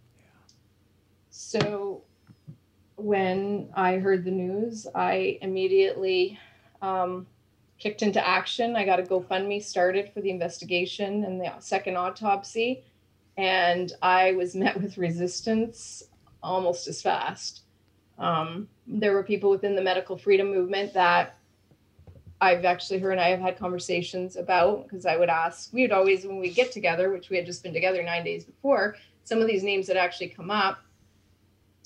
So 1.30 2.02
when 2.96 3.70
I 3.74 3.96
heard 3.96 4.24
the 4.24 4.30
news, 4.30 4.86
I 4.94 5.38
immediately 5.40 6.38
um, 6.82 7.26
kicked 7.78 8.02
into 8.02 8.26
action. 8.26 8.76
I 8.76 8.84
got 8.84 9.00
a 9.00 9.04
GoFundMe 9.04 9.62
started 9.62 10.10
for 10.12 10.20
the 10.20 10.30
investigation 10.30 11.24
and 11.24 11.40
the 11.40 11.52
second 11.60 11.96
autopsy, 11.96 12.84
and 13.38 13.90
I 14.02 14.32
was 14.32 14.54
met 14.54 14.78
with 14.78 14.98
resistance 14.98 16.02
almost 16.42 16.88
as 16.88 17.00
fast. 17.00 17.62
Um, 18.18 18.68
there 18.86 19.14
were 19.14 19.22
people 19.22 19.48
within 19.48 19.74
the 19.74 19.82
medical 19.82 20.18
freedom 20.18 20.50
movement 20.50 20.92
that 20.92 21.37
I've 22.40 22.64
actually 22.64 23.00
her 23.00 23.10
and 23.10 23.20
I 23.20 23.30
have 23.30 23.40
had 23.40 23.58
conversations 23.58 24.36
about 24.36 24.84
because 24.84 25.06
I 25.06 25.16
would 25.16 25.28
ask, 25.28 25.72
we 25.72 25.82
would 25.82 25.92
always, 25.92 26.24
when 26.24 26.38
we 26.38 26.50
get 26.50 26.70
together, 26.70 27.10
which 27.10 27.30
we 27.30 27.36
had 27.36 27.46
just 27.46 27.62
been 27.62 27.72
together 27.72 28.02
nine 28.02 28.24
days 28.24 28.44
before, 28.44 28.96
some 29.24 29.40
of 29.40 29.48
these 29.48 29.64
names 29.64 29.88
had 29.88 29.96
actually 29.96 30.28
come 30.28 30.50
up 30.50 30.78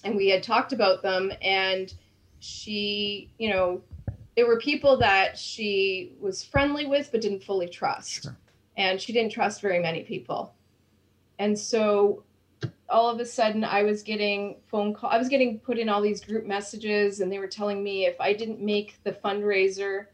and 0.04 0.14
we 0.14 0.28
had 0.28 0.42
talked 0.42 0.72
about 0.72 1.02
them. 1.02 1.32
And 1.40 1.92
she, 2.40 3.32
you 3.38 3.50
know, 3.50 3.82
there 4.36 4.46
were 4.46 4.58
people 4.58 4.98
that 4.98 5.38
she 5.38 6.14
was 6.20 6.44
friendly 6.44 6.86
with 6.86 7.10
but 7.12 7.20
didn't 7.20 7.44
fully 7.44 7.68
trust. 7.68 8.24
Sure. 8.24 8.36
And 8.76 9.00
she 9.00 9.12
didn't 9.12 9.32
trust 9.32 9.60
very 9.60 9.78
many 9.78 10.02
people. 10.02 10.54
And 11.38 11.58
so 11.58 12.24
all 12.88 13.08
of 13.08 13.18
a 13.20 13.24
sudden 13.24 13.64
I 13.64 13.82
was 13.82 14.02
getting 14.02 14.56
phone 14.70 14.92
call 14.92 15.10
I 15.10 15.18
was 15.18 15.28
getting 15.28 15.58
put 15.58 15.78
in 15.78 15.88
all 15.88 16.02
these 16.02 16.22
group 16.22 16.46
messages 16.46 17.20
and 17.20 17.32
they 17.32 17.38
were 17.38 17.46
telling 17.46 17.82
me 17.82 18.06
if 18.06 18.20
I 18.20 18.34
didn't 18.34 18.60
make 18.60 19.02
the 19.02 19.12
fundraiser 19.12 20.06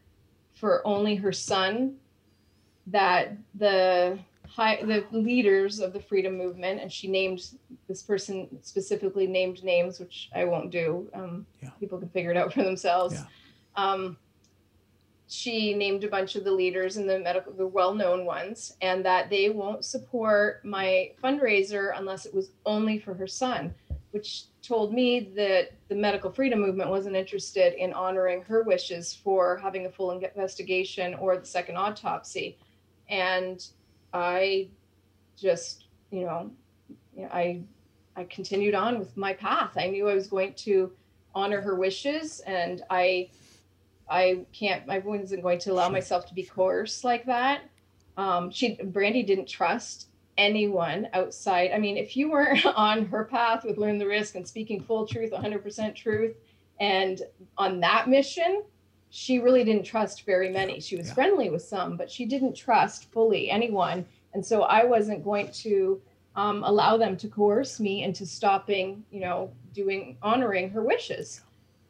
for 0.59 0.85
only 0.85 1.15
her 1.15 1.31
son 1.31 1.95
that 2.87 3.37
the 3.55 4.19
high, 4.47 4.83
the 4.83 5.05
leaders 5.11 5.79
of 5.79 5.93
the 5.93 5.99
freedom 5.99 6.37
movement, 6.37 6.81
and 6.81 6.91
she 6.91 7.07
named 7.07 7.51
this 7.87 8.01
person 8.01 8.47
specifically 8.61 9.25
named 9.25 9.63
names, 9.63 9.99
which 9.99 10.29
I 10.35 10.43
won't 10.45 10.71
do. 10.71 11.07
Um, 11.13 11.45
Yeah. 11.61 11.69
People 11.79 11.97
can 11.99 12.09
figure 12.09 12.31
it 12.31 12.37
out 12.37 12.53
for 12.53 12.63
themselves. 12.63 13.15
Yeah. 13.15 13.23
Um, 13.75 14.17
she 15.27 15.75
named 15.75 16.03
a 16.03 16.07
bunch 16.07 16.35
of 16.35 16.43
the 16.43 16.51
leaders 16.51 16.97
and 16.97 17.07
the 17.07 17.19
medical, 17.19 17.53
the 17.53 17.67
well-known 17.67 18.25
ones, 18.25 18.75
and 18.81 19.05
that 19.05 19.29
they 19.29 19.51
won't 19.51 19.85
support 19.85 20.65
my 20.65 21.11
fundraiser 21.23 21.91
unless 21.95 22.25
it 22.25 22.33
was 22.33 22.51
only 22.65 22.97
for 22.97 23.13
her 23.13 23.27
son, 23.27 23.73
which 24.11 24.45
told 24.61 24.93
me 24.93 25.31
that 25.35 25.71
the 25.87 25.95
medical 25.95 26.31
freedom 26.31 26.59
movement 26.59 26.89
wasn't 26.89 27.15
interested 27.15 27.73
in 27.73 27.93
honoring 27.93 28.41
her 28.43 28.63
wishes 28.63 29.13
for 29.13 29.57
having 29.57 29.85
a 29.85 29.89
full 29.89 30.11
investigation 30.11 31.13
or 31.15 31.37
the 31.37 31.45
second 31.45 31.77
autopsy. 31.77 32.57
And 33.09 33.65
I 34.13 34.69
just, 35.37 35.85
you 36.11 36.25
know, 36.25 36.51
I 37.31 37.61
I 38.15 38.25
continued 38.25 38.75
on 38.75 38.99
with 38.99 39.15
my 39.15 39.33
path. 39.33 39.77
I 39.77 39.87
knew 39.87 40.09
I 40.09 40.13
was 40.13 40.27
going 40.27 40.53
to 40.55 40.91
honor 41.33 41.61
her 41.61 41.75
wishes 41.75 42.41
and 42.41 42.83
I 42.89 43.29
I 44.09 44.45
can't 44.51 44.83
I 44.89 44.99
wasn't 44.99 45.43
going 45.43 45.59
to 45.59 45.71
allow 45.71 45.89
myself 45.89 46.25
to 46.27 46.33
be 46.33 46.43
coerced 46.43 47.03
like 47.03 47.25
that. 47.25 47.61
Um 48.17 48.51
she 48.51 48.75
Brandy 48.75 49.23
didn't 49.23 49.47
trust 49.47 50.08
anyone 50.39 51.07
outside. 51.13 51.71
I 51.73 51.77
mean, 51.77 51.97
if 51.97 52.15
you 52.17 52.31
weren't 52.31 52.65
on 52.75 53.05
her 53.05 53.25
path 53.25 53.63
with 53.65 53.77
learn 53.77 53.97
the 53.99 54.07
risk 54.07 54.35
and 54.35 54.47
speaking 54.47 54.81
full 54.81 55.05
truth, 55.05 55.31
100% 55.31 55.95
truth 55.95 56.35
and 56.79 57.21
on 57.57 57.79
that 57.81 58.07
mission, 58.07 58.63
she 59.09 59.39
really 59.39 59.63
didn't 59.63 59.83
trust 59.83 60.25
very 60.25 60.49
many. 60.49 60.79
She 60.79 60.95
was 60.95 61.07
Yeah. 61.07 61.13
friendly 61.15 61.49
with 61.49 61.61
some, 61.63 61.97
but 61.97 62.09
she 62.09 62.25
didn't 62.25 62.55
trust 62.55 63.11
fully 63.11 63.49
anyone. 63.49 64.05
And 64.33 64.45
so 64.45 64.61
I 64.63 64.85
wasn't 64.85 65.23
going 65.23 65.51
to 65.51 66.01
um, 66.35 66.63
allow 66.63 66.95
them 66.95 67.17
to 67.17 67.27
coerce 67.27 67.79
me 67.79 68.03
into 68.03 68.25
stopping, 68.25 69.03
you 69.11 69.19
know, 69.19 69.51
doing 69.73 70.15
honoring 70.21 70.69
her 70.69 70.83
wishes. 70.83 71.41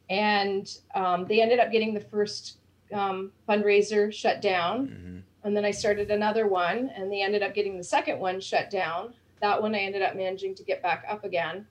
And 0.08 0.66
um, 0.94 1.26
they 1.26 1.40
ended 1.40 1.60
up 1.60 1.70
getting 1.70 1.94
the 1.94 2.00
first 2.00 2.56
um, 2.92 3.30
fundraiser 3.48 4.12
shut 4.12 4.40
down. 4.42 4.88
Mhm. 4.88 5.22
And 5.42 5.56
then 5.56 5.64
I 5.64 5.70
started 5.70 6.10
another 6.10 6.46
one, 6.46 6.90
and 6.94 7.10
they 7.10 7.22
ended 7.22 7.42
up 7.42 7.54
getting 7.54 7.76
the 7.76 7.84
second 7.84 8.18
one 8.18 8.40
shut 8.40 8.70
down. 8.70 9.14
That 9.40 9.60
one 9.60 9.74
I 9.74 9.78
ended 9.78 10.02
up 10.02 10.14
managing 10.14 10.54
to 10.56 10.62
get 10.62 10.82
back 10.82 11.04
up 11.08 11.24
again. 11.24 11.66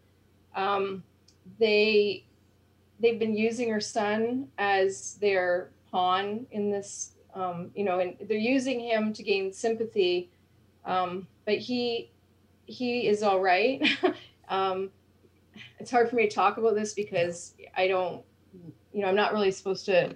Um, 0.55 1.03
they 1.59 2.25
they've 2.99 3.19
been 3.19 3.35
using 3.35 3.69
her 3.69 3.79
son 3.79 4.47
as 4.57 5.15
their 5.15 5.69
pawn 5.91 6.45
in 6.51 6.69
this, 6.69 7.13
um, 7.33 7.71
you 7.75 7.83
know, 7.83 7.99
and 7.99 8.15
they're 8.27 8.37
using 8.37 8.79
him 8.79 9.13
to 9.13 9.23
gain 9.23 9.53
sympathy. 9.53 10.29
Um, 10.85 11.27
but 11.45 11.57
he 11.57 12.11
he 12.65 13.07
is 13.07 13.23
all 13.23 13.39
right. 13.39 13.81
um, 14.49 14.89
it's 15.79 15.91
hard 15.91 16.09
for 16.09 16.15
me 16.15 16.27
to 16.27 16.33
talk 16.35 16.57
about 16.57 16.75
this 16.75 16.93
because 16.93 17.53
I 17.75 17.87
don't, 17.87 18.23
you 18.93 19.01
know, 19.01 19.07
I'm 19.07 19.15
not 19.15 19.33
really 19.33 19.51
supposed 19.51 19.85
to 19.85 20.15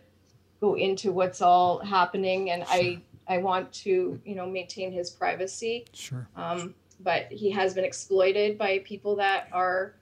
go 0.62 0.76
into 0.76 1.12
what's 1.12 1.42
all 1.42 1.80
happening, 1.80 2.52
and 2.52 2.63
I 2.68 3.02
I 3.28 3.38
want 3.38 3.72
to, 3.74 4.20
you 4.26 4.36
know, 4.36 4.46
maintain 4.46 4.92
his 4.92 5.10
privacy. 5.10 5.86
Sure. 5.94 6.28
Um, 6.36 6.76
but 7.00 7.32
he 7.32 7.50
has 7.52 7.74
been 7.74 7.84
exploited 7.84 8.58
by 8.58 8.80
people 8.80 9.16
that 9.18 9.50
are 9.52 9.96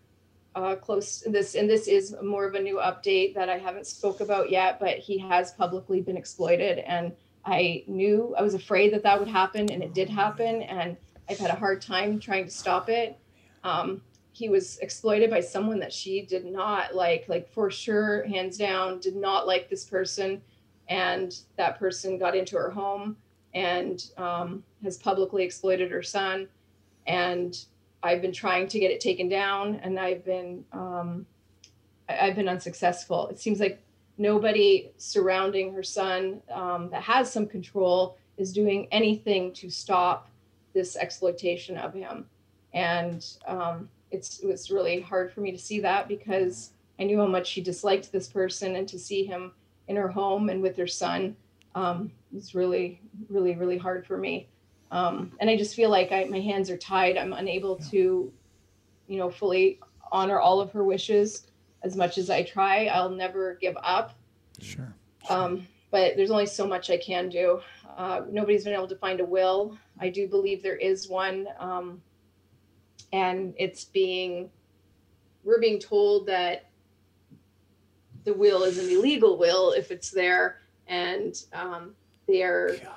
uh, 0.55 0.75
close 0.75 1.21
to 1.21 1.29
this, 1.29 1.55
and 1.55 1.69
this 1.69 1.87
is 1.87 2.15
more 2.21 2.45
of 2.45 2.55
a 2.55 2.61
new 2.61 2.75
update 2.75 3.33
that 3.35 3.49
I 3.49 3.57
haven't 3.57 3.87
spoke 3.87 4.19
about 4.19 4.49
yet. 4.49 4.79
But 4.79 4.97
he 4.97 5.17
has 5.17 5.53
publicly 5.53 6.01
been 6.01 6.17
exploited, 6.17 6.79
and 6.79 7.13
I 7.45 7.83
knew 7.87 8.35
I 8.37 8.41
was 8.41 8.53
afraid 8.53 8.93
that 8.93 9.03
that 9.03 9.19
would 9.19 9.29
happen, 9.29 9.71
and 9.71 9.81
it 9.81 9.93
did 9.93 10.09
happen, 10.09 10.63
and 10.63 10.97
I've 11.29 11.39
had 11.39 11.51
a 11.51 11.55
hard 11.55 11.81
time 11.81 12.19
trying 12.19 12.45
to 12.45 12.51
stop 12.51 12.89
it. 12.89 13.17
Um, 13.63 14.01
he 14.33 14.49
was 14.49 14.77
exploited 14.79 15.29
by 15.29 15.41
someone 15.41 15.79
that 15.79 15.93
she 15.93 16.21
did 16.21 16.45
not 16.45 16.95
like, 16.95 17.25
like 17.27 17.51
for 17.51 17.69
sure, 17.69 18.23
hands 18.27 18.57
down, 18.57 18.99
did 18.99 19.15
not 19.15 19.47
like 19.47 19.69
this 19.69 19.85
person, 19.85 20.41
and 20.91 21.39
that 21.55 21.79
person 21.79 22.17
got 22.17 22.35
into 22.35 22.57
her 22.57 22.69
home 22.69 23.15
and 23.53 24.11
um, 24.17 24.61
has 24.83 24.97
publicly 24.97 25.41
exploited 25.41 25.89
her 25.89 26.03
son. 26.03 26.49
And 27.07 27.57
I've 28.03 28.21
been 28.21 28.33
trying 28.33 28.67
to 28.67 28.77
get 28.77 28.91
it 28.91 28.99
taken 28.99 29.29
down, 29.29 29.75
and 29.83 29.97
I've 29.97 30.25
been 30.25 30.65
um, 30.73 31.25
I've 32.09 32.35
been 32.35 32.49
unsuccessful. 32.49 33.29
It 33.29 33.39
seems 33.39 33.59
like 33.61 33.81
nobody 34.17 34.91
surrounding 34.97 35.73
her 35.73 35.83
son 35.83 36.41
um, 36.51 36.89
that 36.89 37.03
has 37.03 37.31
some 37.31 37.47
control 37.47 38.17
is 38.37 38.51
doing 38.51 38.87
anything 38.91 39.53
to 39.53 39.69
stop 39.69 40.29
this 40.73 40.97
exploitation 40.97 41.77
of 41.77 41.93
him. 41.93 42.25
And 42.73 43.25
um, 43.47 43.87
it's 44.11 44.39
it 44.39 44.47
was 44.47 44.69
really 44.69 44.99
hard 44.99 45.31
for 45.31 45.39
me 45.39 45.51
to 45.51 45.57
see 45.57 45.79
that 45.79 46.09
because 46.09 46.71
I 46.99 47.05
knew 47.05 47.19
how 47.19 47.27
much 47.27 47.47
she 47.47 47.61
disliked 47.61 48.11
this 48.11 48.27
person, 48.27 48.75
and 48.75 48.89
to 48.89 48.99
see 48.99 49.23
him 49.23 49.53
in 49.91 49.97
her 49.97 50.07
home 50.07 50.49
and 50.49 50.61
with 50.61 50.77
her 50.77 50.87
son 50.87 51.35
um, 51.75 52.11
was 52.31 52.55
really, 52.55 53.01
really, 53.29 53.55
really 53.55 53.77
hard 53.77 54.07
for 54.07 54.17
me. 54.17 54.47
Um, 54.89 55.33
and 55.39 55.49
I 55.49 55.57
just 55.57 55.75
feel 55.75 55.89
like 55.89 56.11
I, 56.11 56.23
my 56.25 56.39
hands 56.39 56.69
are 56.69 56.77
tied. 56.77 57.17
I'm 57.17 57.33
unable 57.33 57.75
to, 57.91 58.31
you 59.07 59.17
know, 59.17 59.29
fully 59.29 59.79
honor 60.11 60.39
all 60.39 60.59
of 60.59 60.71
her 60.71 60.83
wishes 60.83 61.47
as 61.83 61.95
much 61.95 62.17
as 62.17 62.29
I 62.29 62.43
try. 62.43 62.85
I'll 62.85 63.09
never 63.09 63.57
give 63.61 63.75
up. 63.83 64.17
Sure. 64.59 64.93
Um, 65.29 65.67
but 65.91 66.15
there's 66.15 66.31
only 66.31 66.45
so 66.45 66.65
much 66.65 66.89
I 66.89 66.97
can 66.97 67.29
do. 67.29 67.61
Uh, 67.97 68.21
nobody's 68.29 68.63
been 68.63 68.73
able 68.73 68.87
to 68.87 68.95
find 68.95 69.19
a 69.19 69.25
will. 69.25 69.77
I 69.99 70.09
do 70.09 70.27
believe 70.27 70.63
there 70.63 70.77
is 70.77 71.09
one. 71.09 71.47
Um, 71.59 72.01
and 73.11 73.53
it's 73.57 73.83
being, 73.85 74.49
we're 75.43 75.59
being 75.59 75.79
told 75.79 76.27
that 76.27 76.70
the 78.23 78.33
will 78.33 78.63
is 78.63 78.77
an 78.77 78.89
illegal 78.89 79.37
will 79.37 79.71
if 79.71 79.91
it's 79.91 80.11
there. 80.11 80.59
And 80.87 81.41
um, 81.53 81.93
they're, 82.27 82.77
God. 82.77 82.91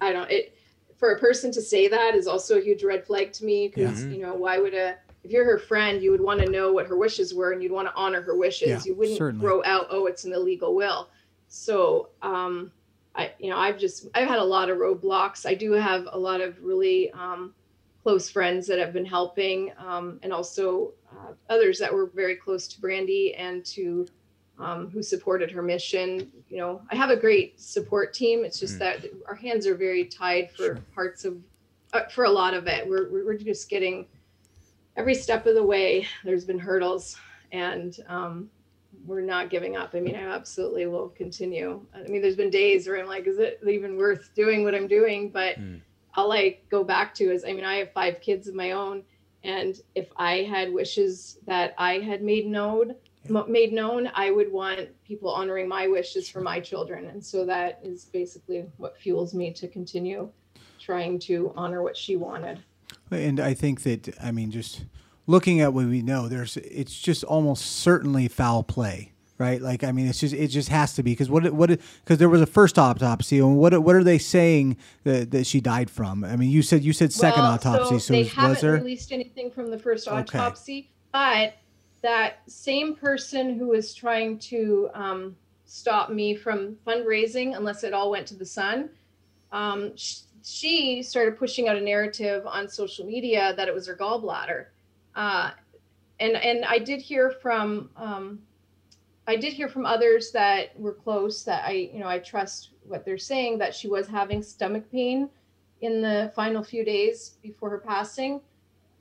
I 0.00 0.12
don't, 0.12 0.30
it, 0.30 0.56
for 0.96 1.12
a 1.12 1.18
person 1.18 1.50
to 1.52 1.60
say 1.60 1.88
that 1.88 2.14
is 2.14 2.26
also 2.26 2.58
a 2.58 2.60
huge 2.62 2.84
red 2.84 3.04
flag 3.04 3.32
to 3.34 3.44
me 3.44 3.68
because, 3.68 4.04
Yeah. 4.04 4.10
you 4.10 4.22
know, 4.22 4.34
why 4.34 4.58
would 4.58 4.74
a, 4.74 4.96
if 5.22 5.30
you're 5.30 5.44
her 5.44 5.58
friend, 5.58 6.02
you 6.02 6.10
would 6.10 6.20
want 6.20 6.40
to 6.40 6.48
know 6.48 6.72
what 6.72 6.86
her 6.86 6.96
wishes 6.96 7.34
were 7.34 7.52
and 7.52 7.62
you'd 7.62 7.72
want 7.72 7.88
to 7.88 7.94
honor 7.94 8.20
her 8.22 8.36
wishes. 8.36 8.68
Yeah, 8.68 8.80
you 8.84 8.94
wouldn't 8.94 9.18
certainly. 9.18 9.42
throw 9.42 9.64
out, 9.64 9.86
oh, 9.90 10.06
it's 10.06 10.24
an 10.24 10.32
illegal 10.32 10.74
will. 10.74 11.08
So, 11.48 12.10
um, 12.22 12.70
I, 13.16 13.32
you 13.38 13.48
know, 13.48 13.56
I've 13.56 13.78
just, 13.78 14.08
I've 14.14 14.28
had 14.28 14.38
a 14.38 14.44
lot 14.44 14.70
of 14.70 14.78
roadblocks. 14.78 15.46
I 15.46 15.54
do 15.54 15.72
have 15.72 16.08
a 16.12 16.18
lot 16.18 16.40
of 16.40 16.60
really 16.62 17.10
um, 17.12 17.54
close 18.02 18.28
friends 18.28 18.66
that 18.66 18.78
have 18.78 18.92
been 18.92 19.04
helping, 19.06 19.72
um, 19.78 20.18
and 20.22 20.32
also 20.32 20.92
uh, 21.12 21.32
others 21.48 21.78
that 21.78 21.92
were 21.92 22.06
very 22.06 22.34
close 22.36 22.66
to 22.68 22.80
Brandy 22.80 23.34
and 23.34 23.64
to 23.66 24.06
um, 24.58 24.90
who 24.90 25.02
supported 25.02 25.50
her 25.50 25.62
mission. 25.62 26.30
You 26.48 26.58
know, 26.58 26.82
I 26.90 26.96
have 26.96 27.10
a 27.10 27.16
great 27.16 27.60
support 27.60 28.14
team. 28.14 28.44
It's 28.44 28.60
just 28.60 28.76
Mm. 28.76 28.78
that 28.80 29.06
our 29.28 29.34
hands 29.34 29.66
are 29.66 29.74
very 29.74 30.04
tied 30.04 30.50
for 30.50 30.66
Sure. 30.66 30.78
parts 30.94 31.24
of, 31.24 31.38
uh, 31.92 32.04
for 32.08 32.24
a 32.24 32.30
lot 32.30 32.54
of 32.54 32.66
it. 32.66 32.88
We're, 32.88 33.10
we're 33.10 33.36
just 33.36 33.68
getting 33.68 34.06
every 34.96 35.14
step 35.14 35.46
of 35.46 35.54
the 35.54 35.62
way. 35.62 36.06
There's 36.24 36.44
been 36.44 36.58
hurdles, 36.58 37.16
and 37.52 37.96
um, 38.08 38.50
we're 39.04 39.20
not 39.22 39.50
giving 39.50 39.76
up. 39.76 39.90
I 39.94 40.00
mean, 40.00 40.14
I 40.14 40.22
absolutely 40.22 40.86
will 40.86 41.08
continue. 41.08 41.84
I 41.94 42.02
mean, 42.08 42.22
there's 42.22 42.36
been 42.36 42.50
days 42.50 42.86
where 42.86 42.98
I'm 43.00 43.06
like, 43.08 43.26
is 43.26 43.38
it 43.38 43.60
even 43.68 43.96
worth 43.96 44.30
doing 44.36 44.62
what 44.62 44.74
I'm 44.74 44.86
doing? 44.86 45.30
But 45.30 45.58
Mm. 45.58 45.80
all 46.14 46.32
I 46.32 46.58
go 46.70 46.84
back 46.84 47.12
to 47.16 47.24
is, 47.32 47.44
I 47.44 47.52
mean, 47.52 47.64
I 47.64 47.76
have 47.78 47.92
five 47.92 48.20
kids 48.20 48.46
of 48.46 48.54
my 48.54 48.70
own, 48.70 49.02
and 49.42 49.80
if 49.96 50.08
I 50.16 50.42
had 50.42 50.72
wishes 50.72 51.38
that 51.46 51.74
I 51.76 51.98
had 51.98 52.22
made 52.22 52.46
known, 52.46 52.94
made 53.28 53.72
known, 53.72 54.10
I 54.14 54.30
would 54.30 54.52
want 54.52 54.80
people 55.06 55.30
honoring 55.30 55.68
my 55.68 55.86
wishes 55.88 56.28
for 56.28 56.40
my 56.40 56.60
children, 56.60 57.06
and 57.06 57.24
so 57.24 57.44
that 57.46 57.80
is 57.82 58.04
basically 58.06 58.64
what 58.76 58.96
fuels 58.98 59.34
me 59.34 59.52
to 59.54 59.68
continue 59.68 60.28
trying 60.78 61.18
to 61.18 61.52
honor 61.56 61.82
what 61.82 61.96
she 61.96 62.16
wanted. 62.16 62.60
And 63.10 63.40
I 63.40 63.54
think 63.54 63.82
that 63.84 64.14
I 64.22 64.30
mean, 64.30 64.50
just 64.50 64.84
looking 65.26 65.60
at 65.60 65.72
what 65.72 65.86
we 65.86 66.02
know, 66.02 66.28
there's 66.28 66.56
it's 66.58 66.98
just 67.00 67.24
almost 67.24 67.64
certainly 67.64 68.28
foul 68.28 68.62
play, 68.62 69.12
right? 69.38 69.62
Like 69.62 69.84
I 69.84 69.92
mean, 69.92 70.06
it's 70.06 70.20
just 70.20 70.34
it 70.34 70.48
just 70.48 70.68
has 70.68 70.94
to 70.94 71.02
be 71.02 71.12
because 71.12 71.30
what 71.30 71.46
it- 71.46 71.54
what 71.54 71.70
because 71.70 72.18
there 72.18 72.28
was 72.28 72.40
a 72.42 72.46
first 72.46 72.78
autopsy 72.78 73.38
and 73.38 73.56
what 73.56 73.78
what 73.82 73.94
are 73.94 74.04
they 74.04 74.18
saying 74.18 74.76
that, 75.04 75.30
that 75.30 75.46
she 75.46 75.60
died 75.60 75.88
from? 75.90 76.24
I 76.24 76.36
mean, 76.36 76.50
you 76.50 76.60
said 76.62 76.82
you 76.84 76.92
said 76.92 77.12
second 77.12 77.44
Well, 77.44 77.52
autopsy, 77.52 77.98
so, 77.98 78.12
they 78.12 78.20
was, 78.20 78.32
haven't 78.32 78.50
was 78.50 78.60
there? 78.60 78.72
released 78.74 79.12
anything 79.12 79.50
from 79.50 79.70
the 79.70 79.78
first 79.78 80.06
Okay. 80.08 80.18
autopsy, 80.38 80.90
but 81.12 81.54
that 82.04 82.42
same 82.46 82.94
person 82.94 83.58
who 83.58 83.68
was 83.68 83.94
trying 83.94 84.38
to 84.38 84.90
um, 84.92 85.34
stop 85.64 86.10
me 86.10 86.34
from 86.34 86.76
fundraising, 86.86 87.56
unless 87.56 87.82
it 87.82 87.94
all 87.94 88.10
went 88.10 88.26
to 88.26 88.34
the 88.34 88.44
son, 88.44 88.90
um, 89.52 89.96
sh- 89.96 90.20
she 90.42 91.02
started 91.02 91.38
pushing 91.38 91.66
out 91.66 91.76
a 91.76 91.80
narrative 91.80 92.46
on 92.46 92.68
social 92.68 93.06
media 93.06 93.54
that 93.56 93.68
it 93.68 93.74
was 93.74 93.86
her 93.86 93.96
gallbladder, 93.96 94.66
uh, 95.14 95.52
and 96.20 96.36
and 96.36 96.66
I 96.66 96.78
did 96.78 97.00
hear 97.00 97.30
from 97.30 97.88
um, 97.96 98.38
I 99.26 99.36
did 99.36 99.54
hear 99.54 99.70
from 99.70 99.86
others 99.86 100.30
that 100.32 100.78
were 100.78 100.92
close 100.92 101.42
that 101.44 101.64
I 101.64 101.88
you 101.90 102.00
know 102.00 102.08
I 102.08 102.18
trust 102.18 102.72
what 102.86 103.06
they're 103.06 103.16
saying 103.16 103.56
that 103.58 103.74
she 103.74 103.88
was 103.88 104.06
having 104.06 104.42
stomach 104.42 104.84
pain 104.92 105.30
in 105.80 106.02
the 106.02 106.30
final 106.36 106.62
few 106.62 106.84
days 106.84 107.36
before 107.42 107.70
her 107.70 107.78
passing. 107.78 108.42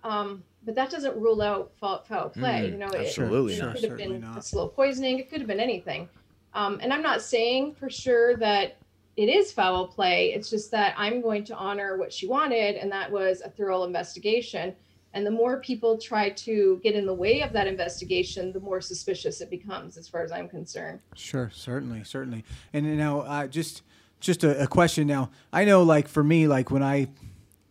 Um, 0.04 0.44
but 0.66 0.76
that 0.76 0.90
doesn't 0.90 1.16
rule 1.18 1.42
out 1.42 1.72
foul, 1.80 2.04
foul 2.04 2.30
play. 2.30 2.68
Mm, 2.68 2.72
you 2.72 2.78
know, 2.78 2.88
it, 2.88 3.08
absolutely 3.08 3.56
it, 3.56 3.62
not. 3.62 3.76
could 3.76 3.84
have 3.84 3.92
Certainly 3.92 4.20
been 4.20 4.24
a 4.24 4.34
not. 4.34 4.46
slow 4.46 4.68
poisoning. 4.68 5.20
It 5.20 5.30
could 5.30 5.40
have 5.40 5.48
been 5.48 5.60
anything. 5.60 6.08
Um, 6.54 6.80
and 6.82 6.94
I'm 6.94 7.02
not 7.02 7.22
saying 7.22 7.76
for 7.76 7.90
sure 7.90 8.36
that 8.38 8.78
it 9.16 9.30
is 9.30 9.52
foul 9.52 9.88
play. 9.88 10.34
It's 10.34 10.50
just 10.50 10.72
that 10.72 10.94
I'm 10.98 11.22
going 11.22 11.44
to 11.46 11.56
honor 11.56 11.98
what 11.98 12.12
she 12.12 12.28
wanted, 12.28 12.76
and 12.76 12.92
that 12.92 13.12
was 13.12 13.42
a 13.42 13.50
thorough 13.50 13.84
investigation. 13.84 14.76
And 15.16 15.26
the 15.26 15.32
more 15.32 15.60
people 15.60 15.98
try 15.98 16.32
to 16.32 16.80
get 16.84 16.96
in 16.96 17.06
the 17.06 17.14
way 17.14 17.42
of 17.42 17.54
that 17.54 17.68
investigation, 17.68 18.52
the 18.52 18.60
more 18.60 18.82
suspicious 18.82 19.42
it 19.42 19.52
becomes, 19.52 19.98
as 19.98 20.08
far 20.08 20.24
as 20.24 20.32
I'm 20.32 20.50
concerned. 20.50 21.00
Sure, 21.14 21.52
certainly, 21.54 22.04
certainly. 22.04 22.44
And 22.74 22.88
you 22.88 22.96
know, 22.96 23.22
uh, 23.22 23.46
just 23.48 23.84
just 24.20 24.44
a, 24.44 24.64
a 24.64 24.68
question 24.68 25.06
now. 25.06 25.30
I 25.52 25.66
know, 25.66 25.84
like 25.84 26.08
for 26.08 26.24
me, 26.24 26.48
like 26.48 26.72
when 26.72 26.82
I 26.82 27.10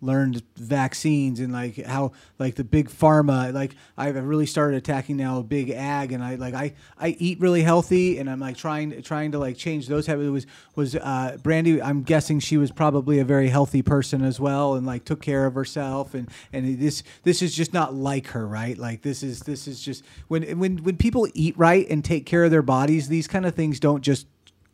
learned 0.03 0.43
vaccines 0.57 1.39
and 1.41 1.53
like 1.53 1.77
how 1.87 2.13
like 2.39 2.57
the 2.57 2.65
big 2.65 2.91
pharma, 2.91 3.53
like 3.53 3.77
I've 3.97 4.17
really 4.17 4.47
started 4.47 4.77
attacking 4.77 5.17
now 5.17 5.41
big 5.43 5.71
ag, 5.71 6.13
and 6.13 6.23
I 6.23 6.35
like 6.35 6.55
I 6.55 6.75
I 6.99 7.17
eat 7.19 7.41
really 7.41 7.63
healthy, 7.63 8.19
and 8.19 8.29
I'm 8.29 8.41
like 8.41 8.57
trying 8.57 9.01
trying 9.03 9.33
to 9.33 9.39
like 9.39 9.57
change 9.57 9.87
those 9.87 10.07
habits. 10.07 10.27
It 10.27 10.31
was 10.31 10.47
was 10.75 10.97
uh, 10.97 11.39
Brandy? 11.43 11.81
I'm 11.81 12.03
guessing 12.03 12.41
she 12.41 12.57
was 12.57 12.71
probably 12.71 13.21
a 13.21 13.25
very 13.25 13.49
healthy 13.49 13.83
person 13.83 14.23
as 14.23 14.41
well, 14.41 14.75
and 14.75 14.87
like 14.87 15.05
took 15.05 15.23
care 15.23 15.47
of 15.47 15.55
herself, 15.55 16.15
and 16.15 16.29
and 16.53 16.79
this 16.79 17.03
this 17.23 17.41
is 17.41 17.55
just 17.55 17.73
not 17.73 17.95
like 17.95 18.29
her, 18.29 18.47
right? 18.47 18.77
Like 18.77 19.03
this 19.03 19.23
is 19.23 19.41
this 19.41 19.69
is 19.69 19.81
just 19.81 20.05
when 20.29 20.59
when 20.59 20.79
when 20.79 20.97
people 20.97 21.29
eat 21.35 21.57
right 21.57 21.89
and 21.89 22.05
take 22.05 22.27
care 22.27 22.45
of 22.45 22.51
their 22.51 22.63
bodies, 22.63 23.09
these 23.09 23.29
kind 23.29 23.47
of 23.47 23.55
things 23.55 23.79
don't 23.79 24.03
just 24.03 24.27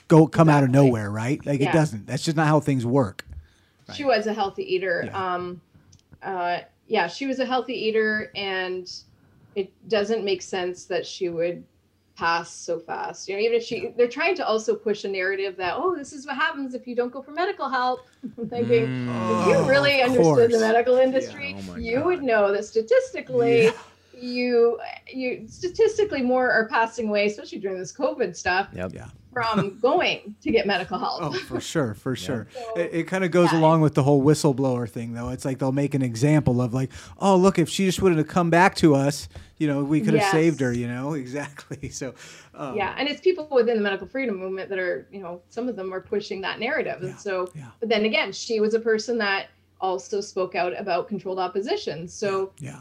go 0.09 0.27
come 0.27 0.49
out 0.49 0.65
of 0.65 0.71
nowhere, 0.71 1.11
right? 1.11 1.45
Like 1.45 1.61
it 1.61 1.73
doesn't. 1.73 2.07
That's 2.07 2.25
just 2.25 2.37
not 2.37 2.47
how 2.47 2.61
things 2.61 2.87
work. 2.87 3.28
She 3.95 4.05
was 4.05 4.27
a 4.27 4.35
healthy 4.35 4.75
eater. 4.75 5.05
Yeah. 5.07 5.35
Um, 5.35 5.61
uh, 6.23 6.61
yeah, 6.87 7.07
she 7.07 7.27
was 7.27 7.39
a 7.39 7.47
healthy 7.47 7.75
eater, 7.75 8.31
and 8.35 8.89
it 9.55 9.73
doesn't 9.89 10.25
make 10.25 10.43
sense 10.43 10.87
that 10.87 11.07
she 11.07 11.29
would 11.29 11.65
pass 12.17 12.51
so 12.51 12.79
fast. 12.81 13.29
You 13.29 13.37
know, 13.37 13.41
even 13.43 13.57
if 13.59 13.63
she, 13.63 13.93
they're 13.97 14.09
trying 14.09 14.35
to 14.37 14.47
also 14.47 14.75
push 14.75 15.05
a 15.05 15.09
narrative 15.09 15.57
that, 15.59 15.75
oh, 15.77 15.95
this 15.97 16.13
is 16.13 16.27
what 16.27 16.37
happens 16.37 16.75
if 16.75 16.87
you 16.87 16.97
don't 16.97 17.13
go 17.13 17.23
for 17.23 17.31
medical 17.31 17.69
help. 17.69 18.01
I'm 18.39 18.49
thinking, 18.49 18.87
Mm. 18.87 19.43
if 19.43 19.49
you 19.49 19.55
Oh, 19.57 19.69
really 19.69 20.03
understood 20.03 20.51
the 20.51 20.59
medical 20.59 20.97
industry, 20.97 21.55
Oh 21.57 21.77
you 21.77 21.97
God. 21.99 22.07
would 22.07 22.23
know 22.23 22.53
that 22.53 22.65
statistically, 22.65 23.65
Yeah. 23.67 23.73
You 24.21 24.79
you 25.13 25.47
statistically 25.49 26.23
more 26.23 26.51
are 26.51 26.69
passing 26.69 27.09
away, 27.09 27.27
especially 27.27 27.59
during 27.59 27.79
this 27.79 27.93
COVID 27.93 28.35
stuff, 28.37 28.69
Yep. 28.75 28.93
Yeah. 28.95 29.07
from 29.33 29.79
going 29.83 30.35
to 30.43 30.51
get 30.51 30.67
medical 30.67 30.99
help. 30.99 31.23
Oh, 31.23 31.33
for 31.33 31.61
sure, 31.61 31.95
for 31.95 32.17
sure. 32.17 32.49
So, 32.53 32.75
It, 32.81 32.91
it 32.93 33.03
kind 33.05 33.25
of 33.25 33.31
goes 33.31 33.53
yeah. 33.53 33.59
along 33.61 33.81
with 33.83 33.95
the 33.95 34.03
whole 34.03 34.23
whistleblower 34.23 34.89
thing, 34.89 35.13
though. 35.15 35.29
It's 35.31 35.45
like 35.45 35.59
they'll 35.59 35.73
make 35.73 35.95
an 35.95 36.03
example 36.03 36.61
of 36.61 36.75
like, 36.75 36.91
oh, 37.19 37.37
look, 37.37 37.59
if 37.59 37.69
she 37.69 37.87
just 37.87 38.03
would 38.03 38.17
have 38.17 38.27
come 38.29 38.51
back 38.51 38.75
to 38.77 38.95
us, 38.95 39.29
you 39.59 39.67
know, 39.67 39.83
we 39.85 40.01
could 40.01 40.15
have 40.15 40.23
Yes. 40.23 40.33
saved 40.33 40.61
her. 40.61 40.73
You 40.73 40.89
know, 40.89 41.13
exactly. 41.25 41.89
So, 41.91 42.15
um, 42.55 42.77
yeah 42.77 42.95
and 42.99 43.09
it's 43.09 43.21
people 43.21 43.47
within 43.53 43.77
the 43.77 43.83
medical 43.83 44.07
freedom 44.09 44.37
movement 44.37 44.69
that 44.69 44.79
are 44.81 45.07
you 45.13 45.21
know 45.21 45.41
some 45.49 45.69
of 45.69 45.77
them 45.77 45.95
are 45.95 46.01
pushing 46.01 46.41
that 46.41 46.59
narrative 46.59 46.99
Yeah, 47.01 47.11
and 47.11 47.21
so 47.21 47.49
yeah. 47.55 47.67
but 47.79 47.89
then 47.89 48.05
again 48.05 48.33
she 48.33 48.59
was 48.59 48.75
a 48.75 48.81
person 48.81 49.17
that 49.19 49.47
also 49.81 50.21
spoke 50.21 50.57
out 50.57 50.73
about 50.77 51.07
controlled 51.07 51.39
opposition 51.39 52.09
so 52.09 52.51
yeah, 52.59 52.81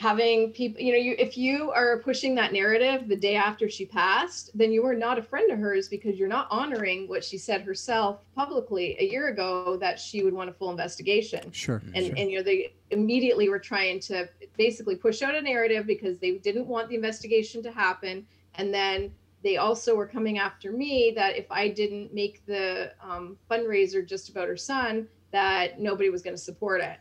having 0.00 0.50
people 0.50 0.80
you 0.80 0.92
know 0.92 0.98
you 0.98 1.14
if 1.18 1.36
you 1.36 1.70
are 1.72 1.98
pushing 1.98 2.34
that 2.34 2.54
narrative 2.54 3.06
the 3.06 3.14
day 3.14 3.34
after 3.34 3.68
she 3.68 3.84
passed 3.84 4.50
then 4.54 4.72
you 4.72 4.82
are 4.86 4.94
not 4.94 5.18
a 5.18 5.22
friend 5.22 5.52
of 5.52 5.58
hers 5.58 5.90
because 5.90 6.18
you're 6.18 6.26
not 6.26 6.48
honoring 6.50 7.06
what 7.06 7.22
she 7.22 7.36
said 7.36 7.60
herself 7.60 8.22
publicly 8.34 8.96
a 8.98 9.04
year 9.04 9.28
ago 9.28 9.76
that 9.76 10.00
she 10.00 10.24
would 10.24 10.32
want 10.32 10.48
a 10.48 10.52
full 10.54 10.70
investigation 10.70 11.52
sure. 11.52 11.82
and 11.94 12.06
sure. 12.06 12.14
and 12.16 12.30
you 12.30 12.38
know 12.38 12.42
they 12.42 12.72
immediately 12.90 13.50
were 13.50 13.58
trying 13.58 14.00
to 14.00 14.26
basically 14.56 14.96
push 14.96 15.20
out 15.20 15.34
a 15.34 15.42
narrative 15.42 15.86
because 15.86 16.18
they 16.18 16.38
didn't 16.38 16.66
want 16.66 16.88
the 16.88 16.94
investigation 16.94 17.62
to 17.62 17.70
happen 17.70 18.26
and 18.54 18.72
then 18.72 19.12
they 19.42 19.58
also 19.58 19.94
were 19.94 20.06
coming 20.06 20.38
after 20.38 20.72
me 20.72 21.12
that 21.14 21.36
if 21.36 21.44
i 21.50 21.68
didn't 21.68 22.14
make 22.14 22.42
the 22.46 22.90
um, 23.02 23.36
fundraiser 23.50 24.06
just 24.06 24.30
about 24.30 24.48
her 24.48 24.56
son 24.56 25.06
that 25.30 25.78
nobody 25.78 26.08
was 26.08 26.22
going 26.22 26.34
to 26.34 26.42
support 26.42 26.80
it 26.80 26.96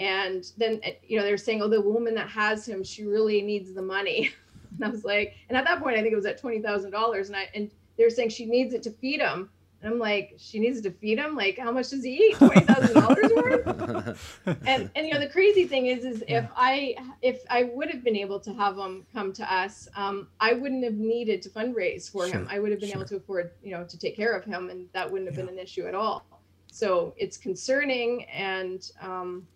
and 0.00 0.44
then 0.56 0.80
uh, 0.84 0.90
you 1.02 1.16
know 1.16 1.22
they're 1.24 1.36
saying 1.38 1.62
oh 1.62 1.68
the 1.68 1.80
woman 1.80 2.14
that 2.16 2.28
has 2.28 2.66
him 2.66 2.82
she 2.82 3.04
really 3.04 3.42
needs 3.42 3.74
the 3.74 3.82
money. 3.82 4.30
And 4.78 4.86
i 4.86 4.90
was 4.90 5.04
like 5.04 5.34
and 5.48 5.58
at 5.58 5.64
that 5.66 5.80
point 5.82 5.96
i 5.96 6.00
think 6.00 6.12
it 6.12 6.16
was 6.16 6.26
at 6.26 6.40
$20000 6.42 7.26
and 7.26 7.36
i 7.36 7.48
and 7.54 7.70
they're 7.98 8.08
saying 8.10 8.30
she 8.30 8.46
needs 8.46 8.72
it 8.74 8.82
to 8.84 8.90
feed 8.92 9.20
him. 9.20 9.50
And 9.82 9.92
i'm 9.92 9.98
like 9.98 10.34
she 10.38 10.58
needs 10.58 10.78
it 10.78 10.82
to 10.84 10.92
feed 10.92 11.18
him? 11.18 11.36
Like 11.36 11.58
how 11.58 11.72
much 11.72 11.90
does 11.90 12.04
he 12.04 12.12
eat? 12.16 12.38
$20000 12.40 12.96
worth? 13.36 14.18
And 14.66 14.90
and 14.94 15.06
you 15.06 15.12
know 15.14 15.20
the 15.20 15.28
crazy 15.28 15.66
thing 15.66 15.86
is 15.86 16.04
is 16.04 16.22
if 16.28 16.46
i 16.56 16.94
if 17.22 17.40
i 17.50 17.64
would 17.64 17.90
have 17.90 18.04
been 18.04 18.16
able 18.16 18.40
to 18.40 18.52
have 18.54 18.76
him 18.78 19.06
come 19.12 19.32
to 19.34 19.54
us 19.54 19.88
um 19.96 20.28
i 20.40 20.52
wouldn't 20.52 20.84
have 20.84 20.94
needed 20.94 21.42
to 21.42 21.50
fundraise 21.50 22.08
for 22.10 22.26
him. 22.26 22.46
I 22.50 22.58
would 22.60 22.70
have 22.70 22.80
been 22.80 22.90
sure. 22.90 22.98
able 23.00 23.08
to 23.08 23.16
afford 23.16 23.50
you 23.62 23.72
know 23.72 23.84
to 23.84 23.98
take 23.98 24.16
care 24.16 24.32
of 24.36 24.44
him 24.44 24.70
and 24.70 24.88
that 24.94 25.10
wouldn't 25.10 25.28
have 25.28 25.36
Yeah. 25.38 25.46
been 25.46 25.54
an 25.54 25.58
issue 25.58 25.86
at 25.86 25.94
all. 25.94 26.26
So 26.70 27.14
it's 27.16 27.36
concerning 27.36 28.24
and 28.24 28.82
um 29.02 29.48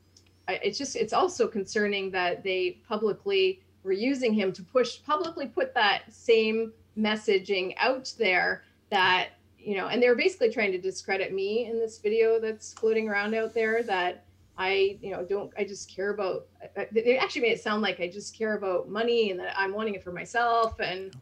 it's 0.49 0.79
just 0.79 0.97
it's 0.97 1.13
also 1.13 1.47
concerning 1.47 2.11
that 2.11 2.43
they 2.43 2.79
publicly 2.87 3.61
were 3.83 3.93
using 3.93 4.33
him 4.33 4.53
to 4.53 4.63
push 4.63 5.03
publicly 5.03 5.47
put 5.47 5.75
that 5.75 6.03
same 6.13 6.73
messaging 6.99 7.75
out 7.79 8.13
there 8.19 8.65
that 8.91 9.31
you 9.59 9.77
know 9.77 9.89
and 9.89 10.03
they 10.03 10.09
were 10.09 10.15
basically 10.15 10.51
trying 10.51 10.73
to 10.73 10.79
discredit 10.79 11.33
me 11.33 11.67
in 11.67 11.79
this 11.79 11.99
video 11.99 12.39
that's 12.39 12.75
floating 12.75 13.09
around 13.09 13.35
out 13.35 13.55
there 13.55 13.83
that 13.83 14.25
i 14.57 14.97
you 15.01 15.11
know 15.11 15.25
don't 15.25 15.53
i 15.59 15.65
just 15.65 15.95
care 15.95 16.11
about 16.11 16.47
they 16.93 17.17
actually 17.19 17.43
made 17.43 17.53
it 17.53 17.61
sound 17.61 17.83
like 17.83 18.01
i 18.01 18.09
just 18.09 18.37
care 18.37 18.57
about 18.57 18.89
money 18.89 19.31
and 19.31 19.41
that 19.41 19.55
i'm 19.59 19.73
wanting 19.73 19.95
it 19.95 20.03
for 20.03 20.13
myself 20.13 20.79
and 20.81 21.17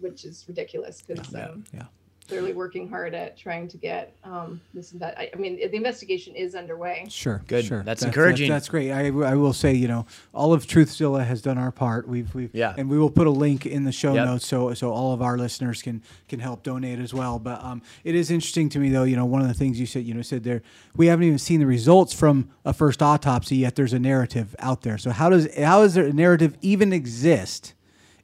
which 0.00 0.24
is 0.24 0.44
ridiculous 0.48 1.02
because 1.02 1.32
Yeah, 1.32 1.48
um, 1.48 1.64
yeah. 1.72 1.84
Clearly 2.28 2.52
working 2.54 2.88
hard 2.88 3.14
at 3.14 3.36
trying 3.36 3.68
to 3.68 3.76
get 3.76 4.14
um 4.24 4.58
this 4.72 4.92
and 4.92 5.00
that 5.00 5.18
I, 5.18 5.30
I 5.34 5.36
mean 5.36 5.56
the 5.56 5.76
investigation 5.76 6.34
is 6.34 6.54
underway 6.54 7.04
Sure, 7.10 7.42
Good. 7.46 7.64
Sure, 7.66 7.82
That's 7.82 8.02
encouraging. 8.02 8.48
That's, 8.50 8.68
great. 8.68 8.90
I, 8.90 9.08
I 9.08 9.34
will 9.34 9.52
say, 9.52 9.74
you 9.74 9.88
know, 9.88 10.06
all 10.32 10.52
of 10.54 10.66
Truthzilla 10.66 11.24
has 11.26 11.42
done 11.42 11.58
our 11.58 11.70
part. 11.70 12.08
We've 12.08 12.34
we've 12.34 12.50
Yeah. 12.54 12.74
and 12.78 12.88
we 12.88 12.98
will 12.98 13.10
put 13.10 13.26
a 13.26 13.30
link 13.30 13.66
in 13.66 13.84
the 13.84 13.92
show 13.92 14.14
Yep. 14.14 14.24
notes 14.26 14.46
so 14.46 14.72
so 14.74 14.90
all 14.90 15.12
of 15.12 15.20
our 15.22 15.36
listeners 15.36 15.82
can 15.82 16.02
can 16.28 16.40
help 16.40 16.62
donate 16.62 16.98
as 16.98 17.12
well. 17.12 17.38
But 17.38 17.62
um, 17.62 17.82
it 18.04 18.14
is 18.14 18.30
interesting 18.30 18.68
to 18.70 18.78
me 18.78 18.88
though. 18.90 19.04
You 19.04 19.16
know, 19.16 19.26
one 19.26 19.42
of 19.42 19.48
the 19.48 19.54
things 19.54 19.78
you 19.78 19.86
said, 19.86 20.04
you 20.04 20.14
know, 20.14 20.22
said 20.22 20.44
there 20.44 20.62
we 20.96 21.06
haven't 21.08 21.26
even 21.26 21.38
seen 21.38 21.60
the 21.60 21.66
results 21.66 22.14
from 22.14 22.48
a 22.64 22.72
first 22.72 23.02
autopsy 23.02 23.56
yet. 23.58 23.74
There's 23.76 23.92
a 23.92 23.98
narrative 23.98 24.56
out 24.58 24.82
there. 24.82 24.96
So 24.98 25.10
how 25.10 25.28
does 25.28 25.54
how 25.58 25.82
does 25.82 25.94
there 25.94 26.06
a 26.06 26.12
narrative 26.12 26.56
even 26.62 26.92
exist 26.92 27.74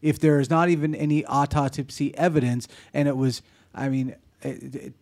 if 0.00 0.18
there 0.18 0.40
is 0.40 0.48
not 0.48 0.68
even 0.70 0.94
any 0.94 1.24
autopsy 1.26 2.16
evidence? 2.16 2.66
And 2.94 3.06
it 3.06 3.16
was, 3.16 3.42
I 3.74 3.88
mean. 3.88 4.14
It, 4.42 4.74
it, 4.74 4.94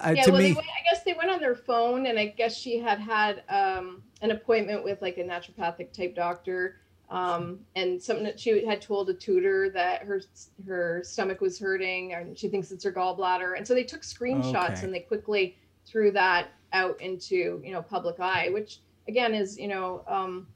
I, 0.00 0.12
yeah 0.12 0.22
to 0.22 0.30
well 0.30 0.40
me, 0.40 0.52
went, 0.52 0.66
i 0.66 0.82
guess 0.88 1.02
they 1.02 1.14
went 1.14 1.30
on 1.30 1.40
their 1.40 1.56
phone 1.56 2.06
and 2.06 2.18
i 2.18 2.26
guess 2.26 2.56
she 2.56 2.78
had 2.78 3.00
had 3.00 3.42
um 3.48 4.02
an 4.22 4.30
appointment 4.30 4.84
with 4.84 5.02
like 5.02 5.18
a 5.18 5.24
naturopathic 5.24 5.92
type 5.92 6.14
doctor 6.14 6.76
um 7.10 7.58
and 7.74 8.00
something 8.00 8.24
that 8.24 8.38
she 8.38 8.64
had 8.64 8.80
told 8.80 9.08
a 9.10 9.14
tutor 9.14 9.70
that 9.70 10.02
her 10.02 10.20
her 10.66 11.02
stomach 11.04 11.40
was 11.40 11.58
hurting 11.58 12.14
and 12.14 12.38
she 12.38 12.48
thinks 12.48 12.70
it's 12.70 12.84
her 12.84 12.92
gallbladder 12.92 13.56
and 13.56 13.66
so 13.66 13.74
they 13.74 13.84
took 13.84 14.02
screenshots 14.02 14.70
Okay. 14.78 14.84
and 14.84 14.94
they 14.94 15.00
quickly 15.00 15.56
threw 15.84 16.10
that 16.12 16.48
out 16.72 17.00
into 17.00 17.60
you 17.64 17.72
know 17.72 17.82
public 17.82 18.18
eye 18.20 18.48
which 18.50 18.78
again 19.08 19.34
is 19.34 19.58
you 19.58 19.68
know 19.68 20.04
um 20.06 20.46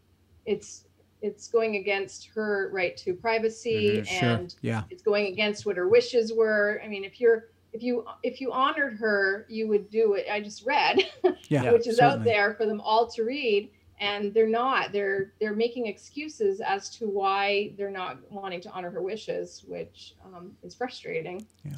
it's 0.46 0.84
it's 1.22 1.48
going 1.48 1.76
against 1.76 2.28
her 2.34 2.70
right 2.72 2.96
to 2.98 3.14
privacy 3.14 4.02
Mhm, 4.02 4.06
sure, 4.06 4.28
and 4.28 4.54
yeah. 4.62 4.82
it's 4.90 5.02
going 5.02 5.26
against 5.26 5.66
what 5.66 5.76
her 5.76 5.88
wishes 5.88 6.32
were. 6.32 6.80
I 6.84 6.88
mean 6.88 7.04
if 7.04 7.20
you're 7.20 7.44
if 7.72 7.82
you 7.82 8.04
if 8.22 8.40
you 8.40 8.50
honored 8.52 8.98
her 8.98 9.46
you 9.48 9.68
would 9.68 9.88
do 9.90 10.14
it 10.14 10.26
i 10.28 10.40
just 10.40 10.66
read 10.66 10.98
Yeah, 11.48 11.70
which 11.72 11.86
is 11.86 12.00
out 12.00 12.24
there 12.24 12.54
for 12.54 12.66
them 12.66 12.80
all 12.80 13.06
to 13.10 13.22
read 13.22 13.70
and 14.00 14.32
they're 14.32 14.48
not. 14.48 14.92
They're 14.92 15.34
they're 15.40 15.54
making 15.54 15.86
excuses 15.86 16.60
as 16.60 16.88
to 16.96 17.06
why 17.06 17.74
they're 17.76 17.90
not 17.90 18.18
wanting 18.30 18.60
to 18.62 18.70
honor 18.70 18.90
her 18.90 19.02
wishes 19.02 19.64
which 19.68 20.14
um, 20.24 20.52
is 20.62 20.74
frustrating. 20.74 21.46
Yeah, 21.64 21.72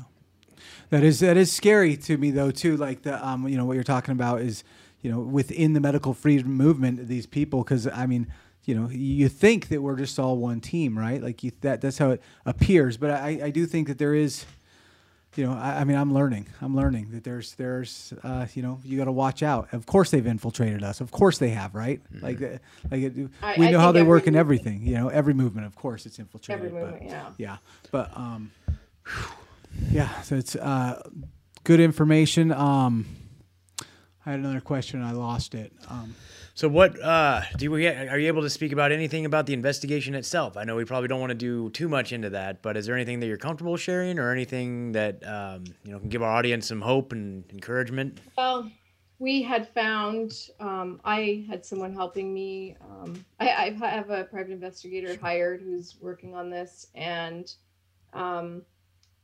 That 0.91 1.03
is 1.03 1.21
that 1.21 1.37
is 1.37 1.53
scary 1.53 1.97
to 1.97 2.17
me 2.17 2.31
though 2.31 2.51
too. 2.53 2.77
Like 2.77 3.03
the 3.03 3.25
um 3.27 3.49
you 3.49 3.57
know 3.57 3.65
what 3.65 3.75
you're 3.75 3.83
talking 3.85 4.13
about 4.13 4.41
is 4.41 4.63
you 5.01 5.11
know 5.11 5.21
within 5.21 5.73
the 5.73 5.81
medical 5.81 6.15
freedom 6.15 6.53
movement 6.55 7.09
these 7.09 7.27
people 7.27 7.65
because 7.65 7.87
I 7.89 8.07
mean 8.07 8.29
you 8.65 8.75
know 8.75 8.89
you 8.91 9.29
think 9.29 9.69
that 9.69 9.83
we're 9.83 9.97
just 9.97 10.19
all 10.19 10.37
one 10.37 10.61
team 10.61 10.97
right? 10.99 11.23
Like 11.23 11.43
you 11.43 11.53
that 11.63 11.81
that's 11.81 11.99
how 11.99 12.11
it 12.11 12.23
appears. 12.47 12.97
But 12.97 13.11
I 13.11 13.41
I 13.45 13.51
do 13.51 13.67
think 13.67 13.89
that 13.89 13.99
there 13.99 14.15
is 14.15 14.45
you 15.35 15.45
know 15.47 15.53
I, 15.53 15.81
I 15.81 15.85
mean 15.85 15.97
I'm 15.97 16.13
learning. 16.15 16.47
I'm 16.61 16.77
learning 16.77 17.11
that 17.13 17.25
there's 17.25 17.55
there's 17.55 18.13
uh 18.23 18.47
you 18.55 18.63
know 18.63 18.79
you 18.85 18.99
got 18.99 19.07
to 19.07 19.13
watch 19.13 19.43
out. 19.43 19.73
Of 19.73 19.87
course 19.87 20.11
they've 20.11 20.27
infiltrated 20.27 20.83
us. 20.83 21.01
Of 21.01 21.11
course 21.11 21.39
they 21.39 21.51
have 21.51 21.75
right? 21.75 22.01
Like 22.21 22.41
uh, 22.43 22.59
like 22.91 23.03
it, 23.03 23.29
I- 23.43 23.57
we 23.59 23.67
I 23.67 23.71
know 23.73 23.81
how 23.81 23.93
they 23.93 24.03
work 24.03 24.27
in 24.27 24.37
everything 24.37 24.87
you 24.87 24.95
know 24.95 25.09
every 25.09 25.35
movement 25.35 25.67
of 25.67 25.75
course 25.75 26.07
it's 26.07 26.19
infiltrated 26.19 26.67
every 26.67 26.79
but- 26.81 26.91
movement 26.93 27.11
yeah. 27.11 27.31
yeah. 27.39 27.57
But 27.91 28.17
um 28.17 28.51
yeah 29.91 30.21
so 30.23 30.37
it's 30.37 30.55
uh 30.57 31.03
good 31.65 31.81
information. 31.81 32.53
Um 32.53 33.07
I 34.25 34.31
had 34.31 34.39
another 34.39 34.61
question 34.61 35.03
I 35.03 35.11
lost 35.13 35.53
it. 35.57 35.73
Um, 35.89 36.15
So 36.55 36.69
what 36.69 37.01
uh, 37.01 37.43
do 37.57 37.71
we 37.71 37.87
are 37.89 38.19
you 38.19 38.29
able 38.29 38.43
to 38.43 38.51
speak 38.51 38.73
about 38.73 38.93
anything 38.93 39.25
about 39.25 39.47
the 39.47 39.55
investigation 39.55 40.15
itself? 40.15 40.59
I 40.59 40.65
know 40.65 40.77
we 40.77 40.85
probably 40.85 41.09
don't 41.09 41.21
want 41.21 41.31
to 41.31 41.35
do 41.35 41.71
too 41.71 41.89
much 41.89 42.13
into 42.13 42.29
that, 42.31 42.61
but 42.61 42.77
is 42.77 42.85
there 42.85 42.95
anything 42.95 43.21
that 43.21 43.27
you're 43.27 43.39
comfortable 43.39 43.77
sharing, 43.79 44.19
or 44.19 44.31
anything 44.31 44.93
that 44.93 45.27
um, 45.27 45.65
you 45.83 45.93
know 45.93 45.99
can 45.99 46.11
give 46.11 46.23
our 46.23 46.31
audience 46.31 46.69
some 46.69 46.83
hope 46.83 47.13
and 47.13 47.45
encouragement? 47.51 48.21
Well, 48.37 48.71
we 49.19 49.41
had 49.41 49.67
found, 49.69 50.51
um, 50.61 51.01
I 51.05 51.47
had 51.49 51.65
someone 51.65 51.95
helping 51.95 52.35
me. 52.35 52.77
Um, 52.83 53.25
I, 53.41 53.49
I 53.49 53.71
have 53.71 54.11
a 54.11 54.25
private 54.25 54.53
investigator 54.53 55.17
hired 55.21 55.63
who's 55.63 55.97
working 56.03 56.35
on 56.35 56.51
this, 56.51 56.89
and 56.95 57.51
um, 58.13 58.63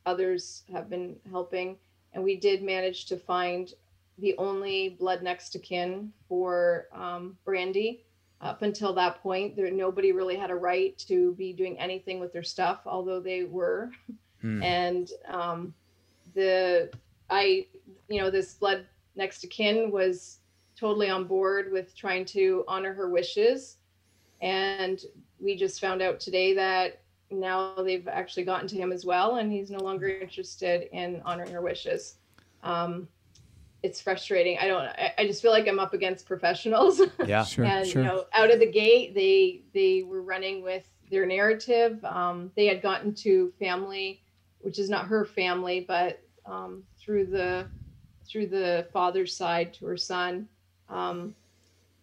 others 0.07 0.63
have 0.73 0.89
been 0.89 1.15
helping. 1.29 1.77
And 2.13 2.23
we 2.23 2.37
did 2.37 2.63
manage 2.63 3.05
to 3.05 3.17
find 3.17 3.71
the 4.19 4.35
only 4.37 4.97
blood 4.99 5.23
next 5.23 5.49
to 5.49 5.59
kin 5.59 6.11
for 6.27 6.87
um, 6.93 7.37
Brandy. 7.45 8.03
Up 8.41 8.61
until 8.61 8.93
that 8.93 9.21
point, 9.21 9.57
there 9.57 9.69
nobody 9.69 10.13
really 10.13 10.37
had 10.37 10.49
a 10.49 10.55
right 10.55 10.97
to 10.99 11.33
be 11.33 11.51
doing 11.51 11.77
anything 11.77 12.21
with 12.21 12.31
their 12.31 12.43
stuff, 12.43 12.81
although 12.85 13.19
they 13.19 13.43
were. 13.43 13.91
Hmm. 14.41 14.63
And 14.63 15.11
um, 15.27 15.73
the 16.33 16.89
I, 17.29 17.67
you 18.07 18.21
know, 18.21 18.29
this 18.29 18.53
blood 18.53 18.85
next 19.15 19.41
to 19.41 19.47
kin 19.47 19.91
was 19.91 20.39
totally 20.77 21.09
on 21.09 21.25
board 21.25 21.71
with 21.71 21.95
trying 21.95 22.23
to 22.25 22.63
honor 22.67 22.93
her 22.93 23.09
wishes. 23.09 23.77
And 24.41 25.03
we 25.39 25.57
just 25.57 25.81
found 25.81 26.01
out 26.01 26.19
today 26.19 26.53
that 26.53 27.01
now 27.29 27.75
they've 27.75 28.07
actually 28.07 28.43
gotten 28.43 28.67
to 28.69 28.75
him 28.75 28.91
as 28.91 29.05
well, 29.05 29.35
and 29.35 29.51
he's 29.51 29.69
no 29.69 29.79
longer 29.79 30.07
interested 30.07 30.89
in 30.95 31.21
honoring 31.25 31.51
her 31.51 31.61
wishes. 31.61 32.15
Um, 32.63 33.07
it's 33.83 34.01
frustrating. 34.01 34.57
I 34.57 34.67
don't. 34.67 34.81
I, 34.81 35.13
I 35.17 35.27
just 35.27 35.41
feel 35.41 35.51
like 35.51 35.67
I'm 35.67 35.79
up 35.79 35.93
against 35.93 36.25
professionals. 36.25 37.01
Yeah. 37.25 37.43
sure, 37.43 37.65
and 37.65 37.87
sure. 37.87 38.01
you 38.01 38.07
know, 38.07 38.25
out 38.33 38.51
of 38.51 38.59
the 38.59 38.71
gate, 38.71 39.13
they 39.13 39.61
they 39.73 40.03
were 40.03 40.21
running 40.21 40.63
with 40.63 40.89
their 41.09 41.25
narrative. 41.25 42.03
Um, 42.03 42.51
they 42.55 42.65
had 42.65 42.81
gotten 42.81 43.13
to 43.15 43.51
family, 43.59 44.21
which 44.59 44.79
is 44.79 44.89
not 44.89 45.05
her 45.07 45.25
family, 45.25 45.85
but 45.87 46.21
um, 46.45 46.83
through 46.99 47.27
the 47.27 47.67
through 48.27 48.47
the 48.47 48.87
father's 48.93 49.35
side 49.35 49.73
to 49.75 49.85
her 49.85 49.97
son. 49.97 50.47
Um, 50.89 51.35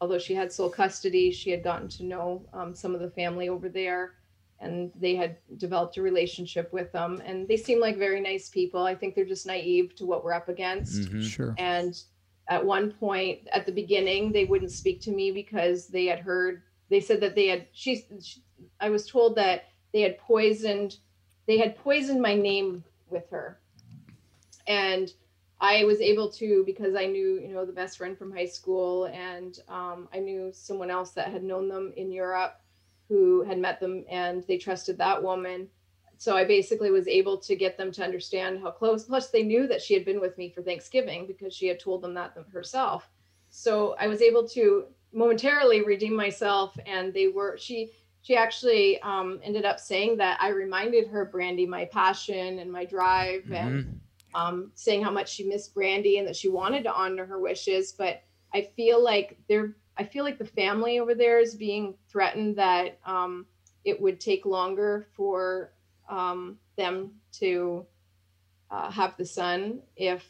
although 0.00 0.18
she 0.18 0.34
had 0.34 0.52
sole 0.52 0.70
custody, 0.70 1.30
she 1.30 1.50
had 1.50 1.62
gotten 1.62 1.88
to 1.88 2.04
know 2.04 2.42
um, 2.52 2.74
some 2.74 2.94
of 2.94 3.00
the 3.00 3.10
family 3.10 3.48
over 3.48 3.68
there, 3.68 4.14
and 4.60 4.90
they 4.98 5.14
had 5.14 5.36
developed 5.58 5.96
a 5.96 6.02
relationship 6.02 6.72
with 6.72 6.90
them. 6.92 7.22
And 7.24 7.46
they 7.46 7.56
seem 7.56 7.80
like 7.80 7.98
very 7.98 8.20
nice 8.20 8.48
people. 8.48 8.84
I 8.84 8.94
think 8.94 9.14
they're 9.14 9.24
just 9.24 9.46
naive 9.46 9.94
to 9.96 10.06
what 10.06 10.24
we're 10.24 10.32
up 10.32 10.48
against. 10.48 11.10
Mhm. 11.10 11.22
Sure. 11.22 11.54
And 11.58 12.00
at 12.48 12.64
one 12.64 12.92
point 12.92 13.40
at 13.52 13.66
the 13.66 13.72
beginning, 13.72 14.32
they 14.32 14.44
wouldn't 14.44 14.70
speak 14.72 15.00
to 15.02 15.10
me 15.10 15.30
because 15.30 15.88
they 15.88 16.06
had 16.06 16.20
heard, 16.20 16.62
they 16.88 17.00
said 17.00 17.20
that 17.20 17.34
they 17.34 17.48
had, 17.48 17.66
she's, 17.72 18.04
she, 18.22 18.42
I 18.80 18.88
was 18.88 19.06
told 19.06 19.36
that 19.36 19.64
they 19.92 20.00
had 20.00 20.18
poisoned, 20.18 20.98
they 21.46 21.58
had 21.58 21.76
poisoned 21.76 22.22
my 22.22 22.34
name 22.34 22.82
with 23.10 23.28
her. 23.30 23.58
And 24.66 25.12
I 25.60 25.84
was 25.84 26.00
able 26.00 26.30
to, 26.32 26.62
because 26.64 26.94
I 26.94 27.06
knew, 27.06 27.40
you 27.40 27.48
know, 27.48 27.64
the 27.64 27.72
best 27.72 27.98
friend 27.98 28.16
from 28.16 28.32
high 28.32 28.46
school 28.46 29.06
and 29.06 29.58
um, 29.68 30.08
I 30.12 30.18
knew 30.18 30.50
someone 30.52 30.90
else 30.90 31.12
that 31.12 31.28
had 31.28 31.42
known 31.42 31.68
them 31.68 31.92
in 31.96 32.10
Europe 32.10 32.60
who 33.08 33.42
had 33.42 33.58
met 33.58 33.80
them 33.80 34.04
and 34.10 34.44
they 34.48 34.58
trusted 34.58 34.98
that 34.98 35.22
woman 35.22 35.68
so 36.18 36.36
I 36.36 36.44
basically 36.44 36.90
was 36.90 37.08
able 37.08 37.36
to 37.38 37.54
get 37.54 37.76
them 37.76 37.92
to 37.92 38.04
understand 38.04 38.60
how 38.60 38.70
close. 38.70 39.04
Plus, 39.04 39.28
they 39.30 39.42
knew 39.42 39.66
that 39.66 39.82
she 39.82 39.94
had 39.94 40.04
been 40.04 40.20
with 40.20 40.36
me 40.38 40.50
for 40.50 40.62
Thanksgiving 40.62 41.26
because 41.26 41.54
she 41.54 41.66
had 41.66 41.78
told 41.78 42.02
them 42.02 42.14
that 42.14 42.34
herself. 42.52 43.10
So 43.50 43.94
I 43.98 44.06
was 44.06 44.22
able 44.22 44.48
to 44.50 44.86
momentarily 45.12 45.82
redeem 45.84 46.16
myself, 46.16 46.76
and 46.86 47.12
they 47.12 47.28
were 47.28 47.56
she 47.58 47.90
she 48.22 48.34
actually 48.34 49.00
um, 49.02 49.40
ended 49.44 49.64
up 49.64 49.78
saying 49.78 50.16
that 50.16 50.38
I 50.40 50.48
reminded 50.48 51.06
her 51.08 51.26
Brandy 51.26 51.66
my 51.66 51.84
passion 51.84 52.58
and 52.58 52.72
my 52.72 52.84
drive, 52.84 53.50
and 53.52 54.00
um, 54.34 54.72
saying 54.74 55.04
how 55.04 55.10
much 55.10 55.28
she 55.28 55.44
missed 55.44 55.74
Brandy 55.74 56.18
and 56.18 56.26
that 56.26 56.36
she 56.36 56.48
wanted 56.48 56.82
to 56.84 56.92
honor 56.92 57.26
her 57.26 57.38
wishes. 57.38 57.92
But 57.92 58.22
I 58.54 58.62
feel 58.74 59.02
like 59.02 59.38
they're 59.48 59.76
I 59.98 60.04
feel 60.04 60.24
like 60.24 60.38
the 60.38 60.44
family 60.44 60.98
over 60.98 61.14
there 61.14 61.38
is 61.38 61.54
being 61.54 61.94
threatened 62.08 62.56
that 62.56 62.98
um, 63.06 63.46
it 63.84 64.00
would 64.00 64.20
take 64.20 64.44
longer 64.44 65.06
for 65.14 65.72
um, 66.08 66.58
them 66.76 67.12
to 67.32 67.86
uh, 68.70 68.90
have 68.90 69.16
the 69.16 69.24
son 69.24 69.80
if 69.96 70.24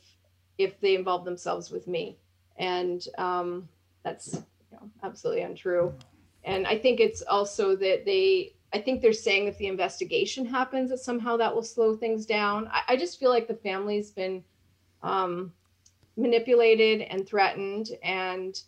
if 0.59 0.81
they 0.81 0.95
involve 0.95 1.25
themselves 1.25 1.71
with 1.71 1.87
me. 1.87 2.17
And 2.57 3.07
um, 3.19 3.69
that's 4.03 4.35
you 4.35 4.79
know, 4.79 4.91
absolutely 5.03 5.43
untrue. 5.43 5.93
And 6.45 6.67
i 6.67 6.79
think 6.79 7.01
it's 7.01 7.23
also 7.23 7.75
that 7.75 8.05
they 8.05 8.53
i 8.73 8.79
think 8.79 9.03
they're 9.03 9.13
saying 9.13 9.49
if 9.49 9.59
the 9.59 9.67
investigation 9.67 10.47
happens 10.47 10.91
that 10.91 10.99
somehow 10.99 11.37
that 11.37 11.55
will 11.55 11.63
slow 11.65 11.97
things 11.97 12.25
down. 12.25 12.69
I, 12.73 12.83
I 12.93 12.97
just 12.97 13.19
feel 13.19 13.31
like 13.31 13.49
the 13.49 13.55
family's 13.55 14.13
been 14.13 14.45
um, 15.03 15.53
manipulated 16.17 17.03
and 17.03 17.27
threatened 17.27 17.91
and 18.03 18.61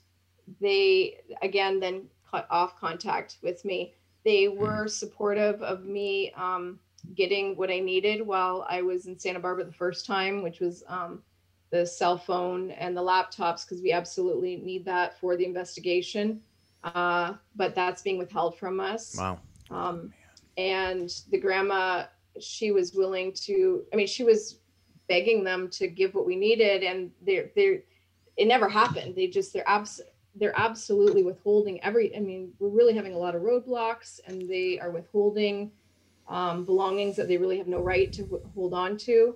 they 0.61 1.21
again 1.43 1.81
then 1.81 2.03
cut 2.31 2.47
off 2.51 2.79
contact 2.79 3.39
with 3.43 3.65
me 3.65 3.95
they 4.25 4.49
were 4.49 4.87
supportive 4.89 5.63
of 5.63 5.85
me 5.85 6.33
um, 6.37 6.79
getting 7.15 7.57
what 7.57 7.71
I 7.71 7.79
needed 7.79 8.27
while 8.27 8.67
I 8.69 8.83
was 8.83 9.07
in 9.07 9.19
Santa 9.19 9.41
Barbara 9.41 9.65
the 9.65 9.73
first 9.73 10.07
time, 10.07 10.43
which 10.43 10.61
was 10.61 10.83
um, 10.89 11.23
the 11.71 11.87
cell 11.87 12.19
phone 12.19 12.71
and 12.73 12.97
the 12.97 13.01
laptops, 13.01 13.65
because 13.65 13.83
we 13.83 13.93
absolutely 13.93 14.57
need 14.57 14.85
that 14.85 15.19
for 15.19 15.37
the 15.37 15.45
investigation. 15.45 16.41
Uh, 16.85 17.35
but 17.57 17.75
that's 17.75 18.03
being 18.03 18.19
withheld 18.19 18.59
from 18.59 18.81
us. 18.81 19.17
Wow. 19.19 19.41
Um, 19.71 20.13
and 20.57 21.11
the 21.31 21.39
grandma, 21.39 22.05
she 22.41 22.71
was 22.71 22.95
willing 22.95 23.33
to, 23.45 23.85
I 23.93 23.97
mean, 23.97 24.07
she 24.07 24.25
was 24.25 24.59
begging 25.09 25.43
them 25.45 25.69
to 25.71 25.89
give 25.89 26.15
what 26.15 26.27
we 26.27 26.37
needed, 26.37 26.83
and 26.83 27.11
they're, 27.23 27.51
they're, 27.57 27.81
it 28.37 28.47
never 28.47 28.69
happened. 28.69 29.17
They 29.17 29.27
just, 29.27 29.53
they're 29.53 29.69
abs, 29.69 30.01
they're 30.39 30.59
absolutely 30.59 31.23
withholding 31.23 31.83
every, 31.83 32.15
I 32.17 32.21
mean, 32.21 32.53
we're 32.59 32.69
really 32.69 32.95
having 32.95 33.15
a 33.15 33.19
lot 33.19 33.35
of 33.35 33.43
roadblocks, 33.43 34.21
and 34.27 34.49
they 34.49 34.79
are 34.79 34.91
withholding 34.91 35.71
um, 36.29 36.65
belongings 36.65 37.17
that 37.17 37.29
they 37.29 37.37
really 37.37 37.59
have 37.59 37.67
no 37.67 37.81
right 37.81 38.13
to 38.13 38.23
w- 38.23 38.51
hold 38.55 38.75
on 38.75 38.97
to. 38.99 39.35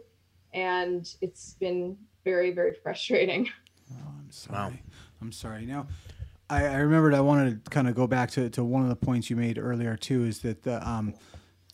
And 0.52 1.12
it's 1.20 1.54
been 1.54 1.96
very, 2.24 2.52
very 2.52 2.74
frustrating. 2.82 3.48
Oh, 3.92 4.08
I'm 4.18 4.30
sorry. 4.30 4.82
I'm 5.20 5.32
sorry. 5.32 5.66
Now, 5.66 5.86
I, 6.50 6.66
I 6.66 6.76
remembered 6.76 7.14
I 7.14 7.20
wanted 7.20 7.64
to 7.64 7.70
kind 7.70 7.88
of 7.88 7.94
go 7.94 8.06
back 8.06 8.30
to, 8.32 8.50
to 8.50 8.64
one 8.64 8.82
of 8.82 8.88
the 8.88 8.96
points 8.96 9.30
you 9.30 9.36
made 9.36 9.58
earlier 9.58 9.96
too. 9.96 10.24
Is 10.24 10.40
that 10.40 10.62
the 10.62 10.86
um, 10.88 11.14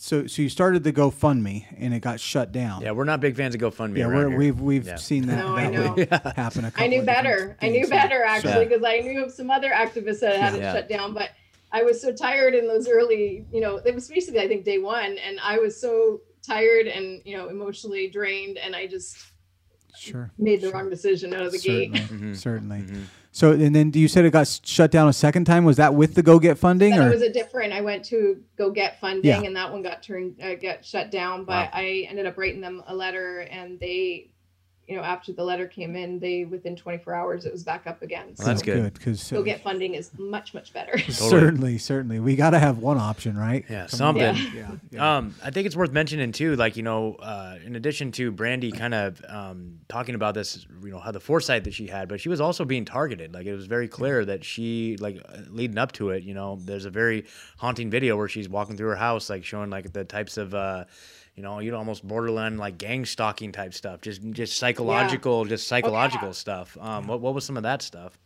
so 0.00 0.26
so 0.28 0.42
you 0.42 0.48
started 0.48 0.84
the 0.84 0.92
GoFundMe 0.92 1.64
and 1.76 1.92
it 1.92 2.00
got 2.00 2.20
shut 2.20 2.52
down. 2.52 2.82
Yeah, 2.82 2.92
we're 2.92 3.04
not 3.04 3.20
big 3.20 3.36
fans 3.36 3.54
of 3.56 3.60
GoFundMe. 3.60 3.98
Yeah, 3.98 4.06
we're, 4.06 4.28
here. 4.30 4.38
we've 4.38 4.60
we've 4.60 4.86
Yeah. 4.86 4.96
seen 4.96 5.26
that, 5.26 5.38
No, 5.44 5.56
I 5.56 5.70
that 5.70 5.96
would 5.96 6.08
happen. 6.36 6.64
A 6.64 6.70
couple 6.70 6.84
I 6.84 6.86
knew 6.86 7.00
of 7.00 7.06
better. 7.06 7.56
I 7.60 7.68
knew 7.68 7.86
better 7.88 8.22
actually 8.22 8.52
Yeah. 8.52 8.64
because 8.64 8.84
I 8.84 9.00
knew 9.00 9.24
of 9.24 9.32
some 9.32 9.50
other 9.50 9.70
activists 9.70 10.20
that 10.20 10.36
had 10.36 10.54
it 10.54 10.60
shut 10.62 10.88
down. 10.88 11.14
But 11.14 11.30
I 11.72 11.82
was 11.82 12.00
so 12.00 12.12
tired 12.12 12.54
in 12.54 12.66
those 12.68 12.88
early, 12.88 13.44
you 13.52 13.60
know, 13.60 13.76
it 13.76 13.94
was 13.94 14.08
basically 14.08 14.40
I 14.40 14.48
think 14.48 14.64
day 14.64 14.78
one, 14.78 15.18
and 15.18 15.38
I 15.42 15.58
was 15.58 15.78
so 15.80 16.20
tired 16.46 16.86
and 16.86 17.20
you 17.24 17.36
know 17.36 17.48
emotionally 17.48 18.08
drained, 18.08 18.56
and 18.56 18.76
I 18.76 18.86
just 18.86 19.16
Sure. 19.98 20.30
made 20.38 20.60
the 20.60 20.70
wrong 20.70 20.88
decision 20.88 21.34
out 21.34 21.42
of 21.42 21.50
the 21.50 21.58
gate. 21.58 21.90
Certainly. 21.96 22.26
Mhm. 22.32 22.36
Certainly. 22.36 22.78
Mhm. 22.82 23.02
So 23.38 23.52
and 23.52 23.72
then 23.72 23.92
you 23.94 24.08
said 24.08 24.24
it 24.24 24.32
got 24.32 24.48
shut 24.64 24.90
down 24.90 25.06
a 25.06 25.12
second 25.12 25.44
time. 25.44 25.64
Was 25.64 25.76
that 25.76 25.94
with 25.94 26.16
the 26.16 26.24
Go 26.24 26.40
Get 26.40 26.58
funding 26.58 26.94
or? 26.98 27.06
it 27.06 27.12
was 27.14 27.22
a 27.22 27.32
different. 27.32 27.72
I 27.72 27.80
went 27.82 28.04
to 28.06 28.42
go 28.56 28.68
get 28.72 28.98
funding, 28.98 29.26
Yeah. 29.30 29.42
and 29.46 29.54
that 29.54 29.70
one 29.70 29.80
got 29.80 30.02
turned, 30.02 30.40
uh, 30.42 30.56
got 30.56 30.84
shut 30.84 31.12
down. 31.12 31.44
But 31.44 31.66
Wow. 31.66 31.70
I 31.72 32.06
ended 32.10 32.26
up 32.26 32.36
writing 32.36 32.60
them 32.60 32.82
a 32.88 32.94
letter, 32.96 33.46
and 33.48 33.78
they, 33.78 34.30
you 34.88 34.96
know, 34.96 35.02
after 35.02 35.32
the 35.32 35.44
letter 35.44 35.66
came 35.66 35.94
in, 35.94 36.18
they 36.18 36.44
within 36.44 36.74
24 36.74 37.14
hours 37.14 37.44
it 37.44 37.52
was 37.52 37.62
back 37.62 37.86
up 37.86 38.00
again. 38.00 38.34
So 38.34 38.44
Well, 38.44 38.54
that's 38.54 38.62
good. 38.62 38.94
because 38.94 39.30
go 39.30 39.42
get 39.42 39.62
funding 39.62 39.94
is 39.94 40.10
much 40.18 40.54
much 40.54 40.72
better. 40.72 40.96
certainly, 41.10 41.76
certainly, 41.76 42.20
we 42.20 42.36
got 42.36 42.50
to 42.50 42.58
have 42.58 42.78
one 42.78 42.96
option, 42.96 43.36
right? 43.36 43.66
Yeah, 43.68 43.82
Come 43.82 43.88
something. 43.88 44.34
Yeah. 44.34 44.50
Yeah. 44.54 44.70
yeah. 44.90 45.16
Um, 45.16 45.34
I 45.44 45.50
think 45.50 45.66
it's 45.66 45.76
worth 45.76 45.92
mentioning 45.92 46.32
too, 46.32 46.56
like 46.56 46.78
you 46.78 46.82
know, 46.82 47.16
uh, 47.16 47.58
in 47.66 47.76
addition 47.76 48.12
to 48.12 48.30
Brandy 48.32 48.72
kind 48.72 48.94
of 48.94 49.22
um, 49.28 49.80
talking 49.88 50.14
about 50.14 50.32
this, 50.32 50.66
you 50.82 50.90
know, 50.90 50.98
how 50.98 51.12
the 51.12 51.20
foresight 51.20 51.64
that 51.64 51.74
she 51.74 51.86
had, 51.86 52.08
but 52.08 52.18
she 52.18 52.30
was 52.30 52.40
also 52.40 52.64
being 52.64 52.86
targeted. 52.86 53.34
Like 53.34 53.44
it 53.44 53.54
was 53.54 53.66
very 53.66 53.88
clear 53.88 54.24
that 54.24 54.42
she, 54.42 54.96
like 55.00 55.22
uh, 55.28 55.40
leading 55.50 55.76
up 55.76 55.92
to 55.92 56.10
it, 56.10 56.22
you 56.22 56.32
know, 56.32 56.58
there's 56.62 56.86
a 56.86 56.90
very 56.90 57.26
haunting 57.58 57.90
video 57.90 58.16
where 58.16 58.28
she's 58.28 58.48
walking 58.48 58.78
through 58.78 58.88
her 58.88 58.96
house, 58.96 59.28
like 59.28 59.44
showing 59.44 59.68
like 59.68 59.92
the 59.92 60.04
types 60.04 60.38
of. 60.38 60.54
Uh, 60.54 60.84
you 61.38 61.42
know, 61.42 61.60
you 61.60 61.70
know, 61.70 61.78
almost 61.78 62.06
borderline 62.06 62.58
like 62.58 62.78
gang 62.78 63.06
stalking 63.06 63.52
type 63.52 63.72
stuff, 63.72 64.00
just 64.00 64.20
just 64.30 64.56
psychological, 64.56 65.44
just 65.44 65.68
psychological 65.68 66.34
stuff. 66.34 66.76
Um, 66.80 67.06
what 67.06 67.20
what 67.20 67.32
was 67.32 67.44
some 67.44 67.56
of 67.56 67.62
that 67.62 67.80
stuff? 67.80 68.18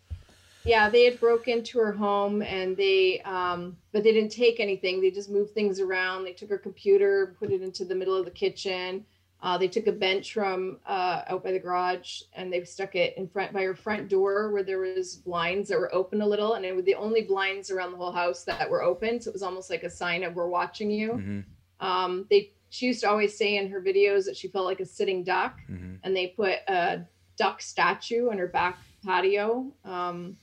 yeah, 0.65 0.89
they 0.89 1.05
had 1.05 1.19
broke 1.19 1.49
into 1.49 1.79
her 1.79 1.93
home, 1.93 2.41
and 2.43 2.77
they, 2.77 3.21
um, 3.23 3.77
but 3.93 4.05
they 4.05 4.13
didn't 4.13 4.31
take 4.31 4.61
anything. 4.61 5.01
They 5.01 5.11
just 5.11 5.29
moved 5.29 5.53
things 5.53 5.81
around. 5.81 6.25
They 6.25 6.33
took 6.33 6.51
her 6.51 6.59
computer, 6.59 7.35
put 7.39 7.51
it 7.51 7.63
into 7.63 7.85
the 7.85 7.95
middle 7.95 8.17
of 8.17 8.25
the 8.25 8.31
kitchen. 8.31 9.05
Uh, 9.43 9.59
they 9.59 9.67
took 9.67 9.89
a 9.89 9.93
bench 9.93 10.33
from 10.33 10.79
uh, 10.87 11.23
out 11.27 11.43
by 11.43 11.51
the 11.51 11.59
garage 11.59 12.23
and 12.35 12.53
they 12.53 12.63
stuck 12.63 12.95
it 12.95 13.13
in 13.17 13.27
front 13.27 13.53
by 13.53 13.63
her 13.63 13.75
front 13.75 14.09
door 14.09 14.53
where 14.53 14.63
there 14.63 14.79
was 14.79 15.17
blinds 15.17 15.69
that 15.69 15.81
were 15.81 15.93
open 15.93 16.23
a 16.23 16.27
little, 16.27 16.55
and 16.55 16.65
it 16.65 16.77
was 16.77 16.85
the 16.85 16.95
only 16.95 17.23
blinds 17.23 17.69
around 17.69 17.91
the 17.91 17.97
whole 17.97 18.13
house 18.13 18.45
that 18.45 18.71
were 18.71 18.85
open. 18.85 19.21
So 19.21 19.31
it 19.31 19.33
was 19.33 19.43
almost 19.43 19.69
like 19.69 19.83
a 19.83 19.91
sign 19.91 20.23
of 20.23 20.37
"We're 20.37 20.47
watching 20.47 20.93
you." 20.93 21.13
Mm-hmm. 21.13 21.87
Um, 21.87 22.27
they 22.31 22.53
she 22.73 22.87
used 22.87 23.03
to 23.03 23.09
always 23.11 23.37
say 23.37 23.57
in 23.59 23.69
her 23.71 23.83
videos 23.83 24.25
that 24.25 24.37
she 24.37 24.49
felt 24.49 24.65
like 24.65 24.81
a 24.81 24.87
sitting 24.87 25.23
duck, 25.23 25.61
Mm-hmm. 25.71 25.95
and 26.03 26.17
they 26.17 26.29
put 26.29 26.57
a 26.69 27.03
duck 27.37 27.61
statue 27.61 28.31
on 28.31 28.39
her 28.39 28.47
back 28.49 28.79
patio. 29.05 29.71
Um, 29.85 30.37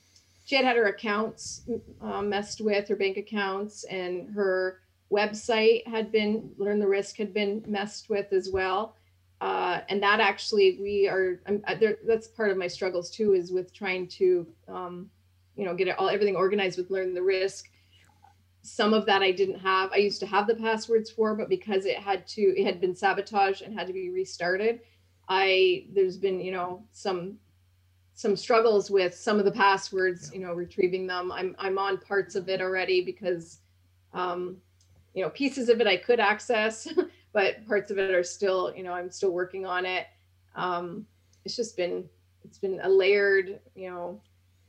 she 0.46 0.56
had 0.56 0.64
had 0.66 0.76
her 0.78 0.86
accounts 0.88 1.64
uh, 2.02 2.22
messed 2.22 2.62
with, 2.62 2.88
her 2.88 2.96
bank 2.96 3.18
accounts, 3.18 3.84
and 3.86 4.30
her 4.36 4.80
website 5.12 5.88
had 5.88 6.12
been 6.12 6.52
learn 6.58 6.80
the 6.80 6.88
risk 6.88 7.18
had 7.18 7.34
been 7.34 7.64
messed 7.68 8.10
with 8.10 8.32
as 8.32 8.50
well. 8.52 8.96
Uh, 9.42 9.80
and 9.90 10.04
that 10.04 10.20
actually 10.20 10.78
we 10.80 11.08
are 11.08 11.40
I'm, 11.48 11.64
uh, 11.68 11.76
there, 11.82 11.98
that's 12.06 12.28
part 12.28 12.52
of 12.52 12.58
my 12.58 12.68
struggles 12.68 13.10
too 13.10 13.34
is 13.34 13.52
with 13.52 13.74
trying 13.74 14.08
to 14.20 14.46
um, 14.68 15.10
you 15.56 15.66
know 15.66 15.74
get 15.74 15.88
it 15.88 15.98
all 15.98 16.10
everything 16.10 16.36
organized 16.36 16.78
with 16.78 16.92
learn 16.92 17.14
the 17.16 17.24
risk 17.24 17.70
some 18.62 18.94
of 18.94 19.06
that 19.06 19.22
I 19.22 19.32
didn't 19.32 19.60
have. 19.60 19.92
I 19.94 19.98
used 19.98 20.20
to 20.22 20.26
have 20.28 20.48
the 20.48 20.56
passwords 20.56 21.10
for, 21.10 21.36
but 21.36 21.50
because 21.50 21.86
it 21.86 21.98
had 21.98 22.28
to, 22.30 22.42
it 22.42 22.66
had 22.66 22.82
been 22.82 22.96
sabotaged 22.96 23.62
and 23.62 23.74
had 23.78 23.88
to 23.88 23.94
be 23.94 24.10
restarted. 24.10 24.82
I 25.30 25.86
there's 25.94 26.18
been 26.18 26.40
you 26.42 26.52
know 26.52 26.84
some 26.92 27.38
some 28.14 28.36
struggles 28.36 28.92
with 28.92 29.16
some 29.16 29.40
of 29.40 29.46
the 29.46 29.52
passwords, 29.52 30.30
you 30.34 30.42
know, 30.42 30.54
retrieving 30.54 31.08
them. 31.08 31.32
I'm 31.32 31.56
I'm 31.58 31.78
on 31.78 31.98
parts 32.00 32.36
of 32.36 32.50
it 32.50 32.62
already 32.62 33.02
because, 33.02 33.60
um, 34.14 34.58
you 35.14 35.24
know, 35.24 35.30
pieces 35.30 35.70
of 35.70 35.80
it 35.80 35.88
I 35.88 35.96
could 35.96 36.20
access, 36.20 36.86
but 37.34 37.66
parts 37.66 37.92
of 37.92 37.98
it 37.98 38.14
are 38.14 38.24
still, 38.24 38.74
you 38.76 38.84
know, 38.84 38.94
I'm 38.94 39.10
still 39.10 39.32
working 39.32 39.66
on 39.66 39.86
it. 39.86 40.08
Um, 40.56 41.06
it's 41.46 41.56
just 41.56 41.78
been 41.78 42.10
it's 42.44 42.58
been 42.58 42.82
a 42.84 42.90
layered, 42.90 43.60
you 43.74 43.90
know, 43.90 44.22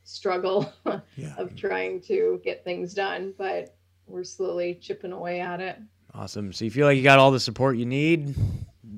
struggle 0.05 0.71
Yeah. 1.17 1.35
of 1.37 1.55
trying 1.55 1.99
to 2.03 2.39
get 2.45 2.63
things 2.63 2.93
done, 2.93 3.33
but 3.37 3.75
we're 4.11 4.23
slowly 4.23 4.75
chipping 4.81 5.11
away 5.11 5.39
at 5.39 5.59
it. 5.61 5.77
Awesome. 6.13 6.51
So 6.53 6.65
you 6.65 6.71
feel 6.71 6.85
like 6.85 6.97
you 6.97 7.03
got 7.03 7.19
all 7.19 7.31
the 7.31 7.39
support 7.39 7.77
you 7.77 7.85
need 7.85 8.35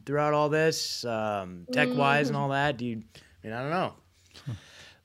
throughout 0.06 0.34
all 0.34 0.50
this, 0.50 1.06
um, 1.06 1.68
tech 1.72 1.90
wise 1.92 2.28
and 2.30 2.36
all 2.38 2.50
that? 2.50 2.78
Do 2.78 2.86
you? 2.86 3.04
I 3.44 3.48
mean, 3.48 3.54
I 3.56 3.62
don't 3.62 3.72
know. 3.72 3.94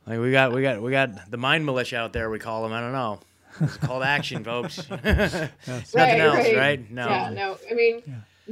Like 0.06 0.20
we 0.20 0.32
got, 0.32 0.54
we 0.54 0.62
got, 0.62 0.80
we 0.80 0.90
got 0.90 1.30
the 1.30 1.36
mind 1.36 1.66
militia 1.66 1.98
out 1.98 2.14
there. 2.14 2.30
We 2.30 2.38
call 2.38 2.62
them. 2.62 2.72
I 2.72 2.80
don't 2.80 2.92
know. 2.92 3.20
It's 3.60 3.76
called 3.76 4.02
action, 4.02 4.42
folks. 4.42 4.78
Nothing 4.90 5.10
Right, 5.94 6.18
else, 6.18 6.36
right. 6.36 6.56
right? 6.56 6.90
No. 6.90 7.06
Yeah, 7.06 7.28
no. 7.28 7.58
I 7.70 7.74
mean, 7.74 8.02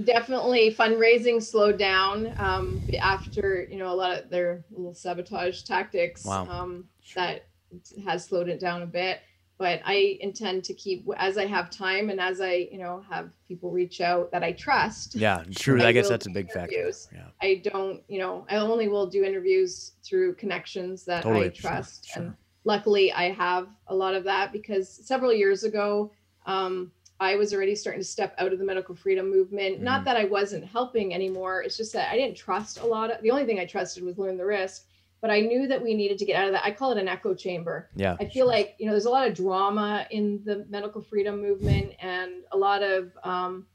definitely 0.05 0.75
fundraising 0.75 1.43
slowed 1.43 1.79
down 1.79 2.35
um, 2.39 2.83
after 3.01 3.67
you 3.71 3.79
know 3.79 3.91
a 3.91 3.95
lot 3.97 4.19
of 4.19 4.29
their 4.29 4.67
little 4.71 4.93
sabotage 4.93 5.63
tactics. 5.63 6.27
Wow. 6.27 6.47
Um, 6.51 6.85
That 7.15 7.47
has 8.05 8.27
slowed 8.27 8.51
it 8.51 8.61
down 8.61 8.83
a 8.83 8.87
bit. 8.87 9.21
But 9.59 9.81
I 9.85 10.19
intend 10.21 10.65
to 10.65 10.75
keep 10.75 11.07
as 11.17 11.39
I 11.39 11.47
have 11.47 11.71
time 11.71 12.11
and 12.11 12.21
as 12.21 12.41
I 12.41 12.69
you 12.71 12.79
know 12.79 13.03
have 13.09 13.31
people 13.49 13.71
reach 13.71 14.01
out 14.01 14.31
that 14.33 14.43
I 14.43 14.53
trust. 14.53 15.15
Yeah, 15.15 15.45
true. 15.57 15.81
I 15.83 15.89
I 15.89 15.93
guess 15.93 16.09
that's 16.09 16.27
a 16.27 16.31
big 16.31 16.51
factor. 16.51 16.91
Yeah. 17.13 17.29
I 17.41 17.63
don't, 17.65 18.03
you 18.09 18.19
know, 18.19 18.47
I 18.51 18.57
only 18.57 18.89
will 18.89 19.07
do 19.07 19.25
interviews 19.25 19.93
through 20.05 20.35
connections 20.35 21.05
that 21.05 21.23
Totally. 21.23 21.47
I 21.47 21.49
trust. 21.49 22.09
Sure, 22.09 22.23
And 22.23 22.35
luckily 22.65 23.13
I 23.13 23.31
have 23.33 23.69
a 23.87 23.95
lot 23.95 24.15
of 24.15 24.25
that 24.25 24.53
because 24.53 24.89
several 24.89 25.33
years 25.33 25.65
ago, 25.65 26.11
um, 26.45 26.93
I 27.19 27.37
was 27.37 27.55
already 27.55 27.75
starting 27.75 28.01
to 28.01 28.07
step 28.07 28.35
out 28.39 28.53
of 28.53 28.59
the 28.59 28.65
medical 28.65 28.95
freedom 28.95 29.31
movement. 29.31 29.77
Mm-hmm. 29.77 29.85
Not 29.85 30.05
that 30.05 30.17
I 30.17 30.25
wasn't 30.25 30.65
helping 30.65 31.15
anymore. 31.15 31.63
It's 31.63 31.77
just 31.77 31.93
that 31.95 32.11
I 32.11 32.17
didn't 32.17 32.37
trust 32.37 32.81
a 32.81 32.87
lot 32.87 33.11
of 33.11 33.23
the 33.23 33.31
only 33.31 33.47
thing 33.47 33.59
I 33.59 33.65
trusted 33.65 34.05
was 34.05 34.19
learn 34.19 34.37
the 34.37 34.45
risk. 34.45 34.87
But 35.27 35.33
I 35.33 35.41
knew 35.41 35.67
that 35.67 35.83
we 35.83 35.93
needed 35.95 36.19
to 36.19 36.25
get 36.25 36.37
out 36.37 36.47
of 36.47 36.53
that. 36.53 36.65
I 36.65 36.71
call 36.71 36.93
it 36.93 36.99
an 36.99 37.09
echo 37.09 37.35
chamber. 37.35 37.91
Yeah. 37.97 38.17
I 38.21 38.27
feel 38.27 38.47
like 38.47 38.77
you 38.79 38.87
know 38.87 38.93
there's 38.93 39.07
a 39.07 39.11
lot 39.11 39.27
of 39.27 39.35
drama 39.35 40.07
in 40.13 40.41
the 40.45 40.65
medical 40.71 41.03
freedom 41.03 41.43
movement 41.43 41.95
and 41.99 42.45
a 42.53 42.57
lot 42.57 42.85
of 42.85 43.11
um, 43.25 43.67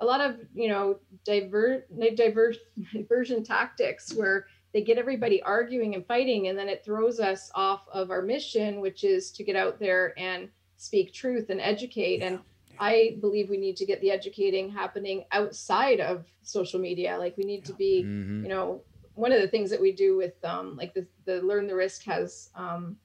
a 0.00 0.04
lot 0.06 0.22
of 0.22 0.36
you 0.54 0.70
know 0.70 0.98
divert 1.26 1.86
divert 2.16 2.56
diversion 2.94 3.44
tactics 3.44 4.14
where 4.14 4.46
they 4.72 4.80
get 4.80 4.96
everybody 4.96 5.42
arguing 5.42 5.94
and 5.94 6.06
fighting 6.06 6.48
and 6.48 6.58
then 6.58 6.70
it 6.70 6.82
throws 6.82 7.20
us 7.20 7.50
off 7.54 7.82
of 7.92 8.10
our 8.10 8.22
mission 8.22 8.80
which 8.80 9.04
is 9.04 9.30
to 9.32 9.44
get 9.44 9.56
out 9.56 9.78
there 9.78 10.18
and 10.18 10.48
speak 10.78 11.12
truth 11.12 11.50
and 11.50 11.60
educate 11.60 12.22
and 12.22 12.38
I 12.80 13.18
believe 13.20 13.50
we 13.50 13.58
need 13.58 13.76
to 13.76 13.84
get 13.84 14.00
the 14.00 14.10
educating 14.10 14.70
happening 14.70 15.26
outside 15.32 16.00
of 16.00 16.24
social 16.42 16.80
media 16.80 17.18
like 17.18 17.36
we 17.36 17.44
need 17.44 17.66
to 17.66 17.74
be 17.74 18.04
hmm 18.04 18.42
you 18.42 18.48
know 18.48 18.80
one 19.14 19.32
of 19.32 19.40
the 19.40 19.48
things 19.48 19.70
that 19.70 19.80
we 19.80 19.92
do 19.92 20.16
with 20.16 20.44
um, 20.44 20.76
like 20.76 20.94
the, 20.94 21.06
the 21.24 21.40
learn 21.42 21.66
the 21.66 21.74
risk 21.74 22.04
has 22.04 22.50
um, 22.54 22.96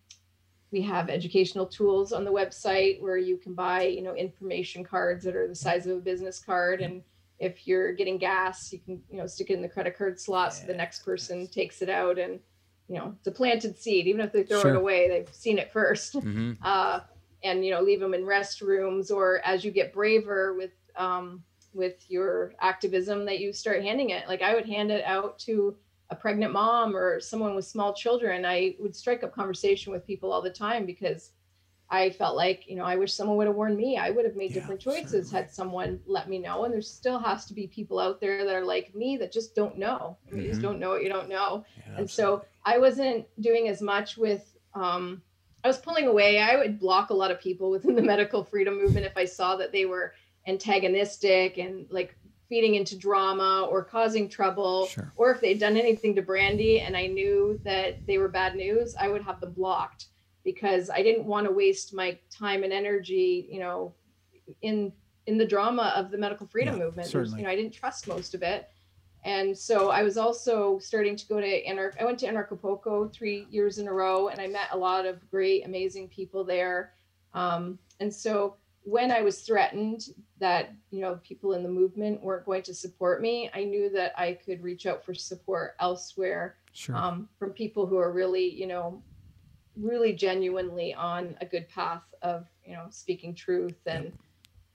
we 0.71 0.81
have 0.81 1.09
educational 1.09 1.65
tools 1.65 2.11
on 2.13 2.23
the 2.23 2.31
website 2.31 3.01
where 3.01 3.17
you 3.17 3.37
can 3.37 3.53
buy 3.53 3.83
you 3.83 4.01
know 4.01 4.15
information 4.15 4.83
cards 4.83 5.23
that 5.25 5.35
are 5.35 5.47
the 5.47 5.55
size 5.55 5.87
of 5.87 5.97
a 5.97 6.01
business 6.01 6.39
card. 6.39 6.81
And 6.81 7.01
if 7.39 7.67
you're 7.67 7.93
getting 7.93 8.17
gas 8.17 8.73
you 8.73 8.79
can 8.79 9.01
you 9.09 9.17
know 9.17 9.27
stick 9.27 9.49
it 9.49 9.53
in 9.53 9.61
the 9.61 9.69
credit 9.69 9.97
card 9.97 10.19
slot 10.19 10.53
so 10.53 10.67
the 10.67 10.73
next 10.73 11.05
person 11.05 11.47
takes 11.47 11.81
it 11.81 11.89
out 11.89 12.19
and 12.19 12.39
you 12.87 12.95
know 12.95 13.15
it's 13.17 13.27
a 13.27 13.31
planted 13.31 13.77
seed. 13.77 14.07
Even 14.07 14.21
if 14.21 14.31
they 14.31 14.43
throw 14.43 14.61
Sure. 14.61 14.73
it 14.73 14.77
away 14.77 15.07
they've 15.07 15.33
seen 15.33 15.57
it 15.57 15.71
first. 15.71 16.13
Hmm 16.13 16.53
uh, 16.63 16.99
and 17.43 17.63
you 17.63 17.71
know 17.71 17.81
leave 17.81 17.99
them 17.99 18.13
in 18.13 18.23
restrooms 18.23 19.11
or 19.11 19.39
as 19.45 19.63
you 19.63 19.71
get 19.71 19.93
braver 19.93 20.53
with 20.55 20.71
um, 20.97 21.43
with 21.73 22.03
your 22.09 22.53
activism 22.59 23.25
that 23.25 23.39
you 23.39 23.53
start 23.53 23.81
handing 23.81 24.09
it. 24.09 24.27
Like 24.27 24.41
i 24.41 24.53
would 24.53 24.65
hand 24.65 24.91
it 24.91 25.03
out 25.05 25.39
to 25.39 25.77
a 26.09 26.15
pregnant 26.15 26.51
mom 26.53 26.95
or 26.95 27.19
someone 27.19 27.55
with 27.55 27.65
small 27.65 27.93
children 27.93 28.45
i 28.45 28.75
would 28.79 28.95
strike 28.95 29.23
up 29.23 29.33
conversation 29.33 29.91
with 29.93 30.05
people 30.05 30.31
all 30.31 30.41
the 30.41 30.49
time 30.49 30.85
because 30.85 31.31
i 31.89 32.09
felt 32.09 32.35
like 32.35 32.63
you 32.67 32.75
know 32.75 32.83
i 32.83 32.95
wish 32.95 33.13
someone 33.13 33.37
would 33.37 33.47
have 33.47 33.55
warned 33.55 33.77
me 33.77 33.97
i 33.97 34.09
would 34.09 34.25
have 34.25 34.35
made 34.35 34.51
Yeah, 34.51 34.55
different 34.55 34.81
choices 34.81 35.29
certainly. 35.29 35.31
had 35.31 35.51
someone 35.51 35.99
let 36.07 36.29
me 36.29 36.39
know 36.39 36.63
and 36.65 36.73
there 36.73 36.81
still 36.81 37.19
has 37.19 37.45
to 37.45 37.53
be 37.53 37.67
people 37.67 37.99
out 37.99 38.19
there 38.19 38.43
that 38.45 38.55
are 38.55 38.65
like 38.65 38.93
me 38.95 39.17
that 39.17 39.31
just 39.31 39.55
don't 39.55 39.77
know 39.77 40.17
I 40.27 40.31
mean, 40.35 40.43
you 40.45 40.49
just 40.49 40.61
Mhm. 40.61 40.63
don't 40.63 40.79
know 40.79 40.89
what 40.89 41.03
you 41.03 41.09
don't 41.09 41.29
know 41.29 41.63
Yeah, 41.87 41.97
and 41.97 42.09
so 42.09 42.43
I 42.65 42.77
wasn't 42.79 43.27
doing 43.39 43.67
as 43.69 43.81
much 43.81 44.17
with 44.17 44.55
um 44.73 45.23
I 45.63 45.67
was 45.67 45.77
pulling 45.77 46.07
away. 46.07 46.39
I 46.39 46.55
would 46.55 46.79
block 46.79 47.09
a 47.09 47.13
lot 47.13 47.31
of 47.31 47.41
people 47.41 47.69
within 47.75 47.95
the 47.95 48.01
medical 48.01 48.43
freedom 48.43 48.77
movement 48.81 49.05
if 49.05 49.17
I 49.17 49.25
saw 49.25 49.55
that 49.57 49.71
they 49.73 49.85
were 49.85 50.13
antagonistic 50.47 51.57
and 51.57 51.87
like 51.91 52.15
feeding 52.49 52.73
into 52.75 52.97
drama 52.97 53.67
or 53.69 53.83
causing 53.83 54.27
trouble 54.27 54.87
Sure. 54.87 55.13
or 55.15 55.31
if 55.31 55.39
they'd 55.39 55.59
done 55.59 55.77
anything 55.77 56.15
to 56.15 56.21
Brandy 56.23 56.79
and 56.81 56.97
I 56.97 57.05
knew 57.05 57.59
that 57.63 58.05
they 58.07 58.17
were 58.17 58.27
bad 58.27 58.55
news, 58.55 58.95
I 58.99 59.07
would 59.07 59.21
have 59.21 59.39
them 59.39 59.53
blocked 59.53 60.07
because 60.43 60.89
I 60.89 61.03
didn't 61.03 61.25
want 61.25 61.45
to 61.45 61.53
waste 61.53 61.93
my 61.93 62.17
time 62.31 62.63
and 62.63 62.73
energy, 62.73 63.47
you 63.51 63.59
know, 63.59 63.93
in 64.63 64.91
in 65.27 65.37
the 65.37 65.45
drama 65.45 65.93
of 65.95 66.09
the 66.09 66.17
medical 66.17 66.47
freedom 66.47 66.77
Yeah, 66.79 66.85
movement. 66.85 67.07
Certainly. 67.07 67.37
You 67.39 67.45
know, 67.45 67.51
I 67.51 67.55
didn't 67.55 67.73
trust 67.73 68.07
most 68.07 68.33
of 68.33 68.41
it. 68.41 68.67
And 69.23 69.55
so 69.55 69.91
I 69.91 70.01
was 70.01 70.17
also 70.17 70.79
starting 70.79 71.15
to 71.17 71.27
go 71.27 71.39
to 71.39 71.63
Anar- 71.65 71.93
I 72.01 72.05
went 72.05 72.17
to 72.19 72.25
Anarchapulco 72.27 73.13
three 73.13 73.45
years 73.51 73.77
in 73.77 73.87
a 73.87 73.93
row, 73.93 74.29
and 74.29 74.41
I 74.41 74.47
met 74.47 74.69
a 74.71 74.77
lot 74.77 75.05
of 75.05 75.29
great, 75.29 75.65
amazing 75.65 76.07
people 76.07 76.43
there. 76.43 76.93
Um, 77.35 77.77
and 77.99 78.11
so 78.11 78.55
when 78.83 79.11
I 79.11 79.21
was 79.21 79.41
threatened 79.41 80.01
that 80.39 80.71
you 80.91 81.01
know 81.01 81.19
people 81.23 81.53
in 81.53 81.63
the 81.63 81.69
movement 81.69 82.21
weren't 82.21 82.45
going 82.45 82.63
to 82.63 82.73
support 82.73 83.21
me, 83.21 83.49
I 83.53 83.63
knew 83.63 83.89
that 83.91 84.13
I 84.19 84.33
could 84.33 84.63
reach 84.63 84.85
out 84.85 85.03
for 85.05 85.13
support 85.13 85.75
elsewhere 85.79 86.55
Sure. 86.71 86.95
um, 86.95 87.27
from 87.39 87.49
people 87.51 87.87
who 87.87 87.97
are 87.97 88.11
really, 88.11 88.47
you 88.47 88.67
know, 88.67 89.01
really 89.75 90.13
genuinely 90.13 90.93
on 90.93 91.35
a 91.41 91.45
good 91.45 91.67
path 91.67 92.03
of, 92.21 92.45
you 92.63 92.73
know, 92.73 92.85
speaking 92.91 93.33
truth 93.33 93.79
and 93.87 94.13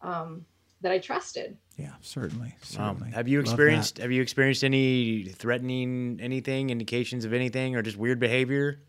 um, 0.03 0.45
that 0.81 0.91
I 0.93 0.99
trusted. 0.99 1.57
yeah, 1.79 1.93
certainly. 2.03 2.49
Um, 2.49 2.97
Certainly. 2.99 3.11
have 3.13 3.27
you 3.29 3.41
experienced 3.41 3.99
Have 3.99 4.11
you 4.13 4.21
experienced 4.23 4.65
any 4.65 5.25
threatening 5.29 6.19
anything, 6.21 6.71
indications 6.71 7.25
of 7.25 7.33
anything, 7.33 7.75
or 7.77 7.81
just 7.83 7.97
weird 7.97 8.19
behavior? 8.21 8.83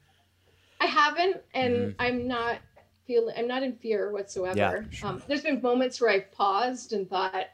I 0.82 0.88
haven't, 0.88 1.38
and 1.53 1.74
Mhm. 1.74 1.95
I'm 1.99 2.28
not 2.28 2.57
feeling, 3.06 3.36
I'm 3.38 3.47
not 3.47 3.64
in 3.64 3.76
fear 3.76 4.12
whatsoever. 4.12 4.58
Yeah, 4.58 4.84
sure. 4.91 5.10
um, 5.10 5.24
there's 5.28 5.41
been 5.41 5.62
moments 5.62 5.99
where 6.01 6.10
I've 6.12 6.32
paused 6.32 6.93
and 6.93 7.10
thought, 7.10 7.45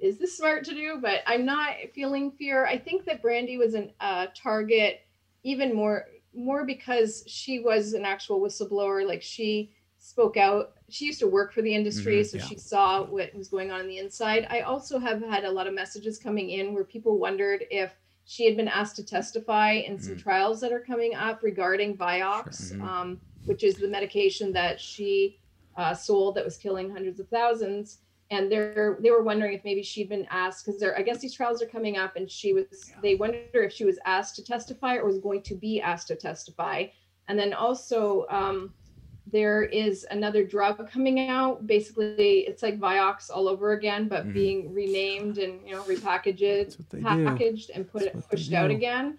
is 0.00 0.18
this 0.18 0.36
smart 0.36 0.64
to 0.64 0.74
do? 0.74 0.98
But 1.00 1.22
I'm 1.26 1.44
not 1.44 1.74
feeling 1.94 2.30
fear. 2.32 2.66
I 2.66 2.78
think 2.78 3.04
that 3.06 3.22
Brandy 3.22 3.56
was 3.56 3.74
a 3.74 3.88
uh, 4.00 4.26
target 4.36 5.00
even 5.42 5.74
more, 5.74 6.06
more 6.34 6.64
because 6.66 7.24
she 7.26 7.60
was 7.60 7.92
an 7.94 8.04
actual 8.04 8.40
whistleblower. 8.40 9.06
Like 9.06 9.22
she 9.22 9.72
spoke 9.98 10.36
out. 10.36 10.74
She 10.90 11.06
used 11.06 11.20
to 11.20 11.26
work 11.26 11.52
for 11.52 11.62
the 11.62 11.74
industry, 11.74 12.20
Mhm, 12.20 12.26
so 12.26 12.36
yeah. 12.36 12.44
she 12.44 12.56
saw 12.58 13.02
what 13.04 13.34
was 13.34 13.48
going 13.48 13.70
on 13.72 13.80
on 13.80 13.88
the 13.88 13.98
inside. 13.98 14.46
I 14.50 14.60
also 14.60 14.98
have 14.98 15.20
had 15.22 15.44
a 15.44 15.50
lot 15.50 15.66
of 15.66 15.74
messages 15.74 16.18
coming 16.18 16.50
in 16.50 16.74
where 16.74 16.84
people 16.84 17.18
wondered 17.18 17.64
if 17.70 17.92
she 18.24 18.44
had 18.44 18.56
been 18.56 18.68
asked 18.68 18.96
to 18.96 19.04
testify 19.04 19.72
in 19.72 19.98
some 19.98 20.14
Mm. 20.14 20.22
trials 20.22 20.60
that 20.60 20.72
are 20.72 20.80
coming 20.80 21.14
up 21.14 21.42
regarding 21.42 21.96
Vioxx, 21.96 22.68
Sure. 22.68 22.78
Mhm. 22.78 22.82
um, 22.88 23.20
which 23.46 23.64
is 23.64 23.76
the 23.76 23.88
medication 23.88 24.52
that 24.52 24.80
she 24.80 25.38
uh, 25.76 25.94
sold 25.94 26.34
that 26.34 26.44
was 26.44 26.56
killing 26.56 26.90
hundreds 26.90 27.20
of 27.20 27.28
thousands. 27.28 27.98
and 28.30 28.50
they're 28.50 28.98
they 29.00 29.10
were 29.10 29.22
wondering 29.22 29.52
if 29.52 29.62
maybe 29.64 29.82
she'd 29.82 30.08
been 30.08 30.26
asked 30.30 30.66
because 30.66 30.80
they're 30.80 30.98
I 30.98 31.02
guess 31.02 31.18
these 31.18 31.34
trials 31.34 31.62
are 31.62 31.66
coming 31.66 31.96
up, 31.96 32.16
and 32.16 32.30
she 32.30 32.52
was 32.52 32.66
yeah. 32.90 32.96
they 33.02 33.14
wonder 33.14 33.62
if 33.62 33.72
she 33.72 33.84
was 33.84 33.98
asked 34.04 34.36
to 34.36 34.44
testify 34.44 34.96
or 34.96 35.06
was 35.06 35.18
going 35.18 35.42
to 35.42 35.54
be 35.54 35.80
asked 35.80 36.08
to 36.08 36.16
testify, 36.16 36.86
and 37.28 37.38
then 37.38 37.52
also. 37.52 38.26
Um, 38.28 38.74
there 39.28 39.64
is 39.64 40.06
another 40.12 40.44
drug 40.44 40.88
coming 40.88 41.28
out. 41.28 41.66
Basically, 41.66 42.46
it's 42.46 42.62
like 42.62 42.78
Vioxx 42.78 43.28
all 43.28 43.48
over 43.48 43.72
again, 43.72 44.06
but 44.06 44.22
mm-hmm. 44.22 44.32
being 44.32 44.72
renamed 44.72 45.38
and 45.38 45.66
you 45.66 45.74
know 45.74 45.82
repackaged, 45.82 46.76
packaged, 47.02 47.66
do. 47.66 47.72
and 47.74 47.90
put 47.90 48.02
it 48.02 48.14
pushed 48.30 48.52
out 48.52 48.70
again. 48.70 49.18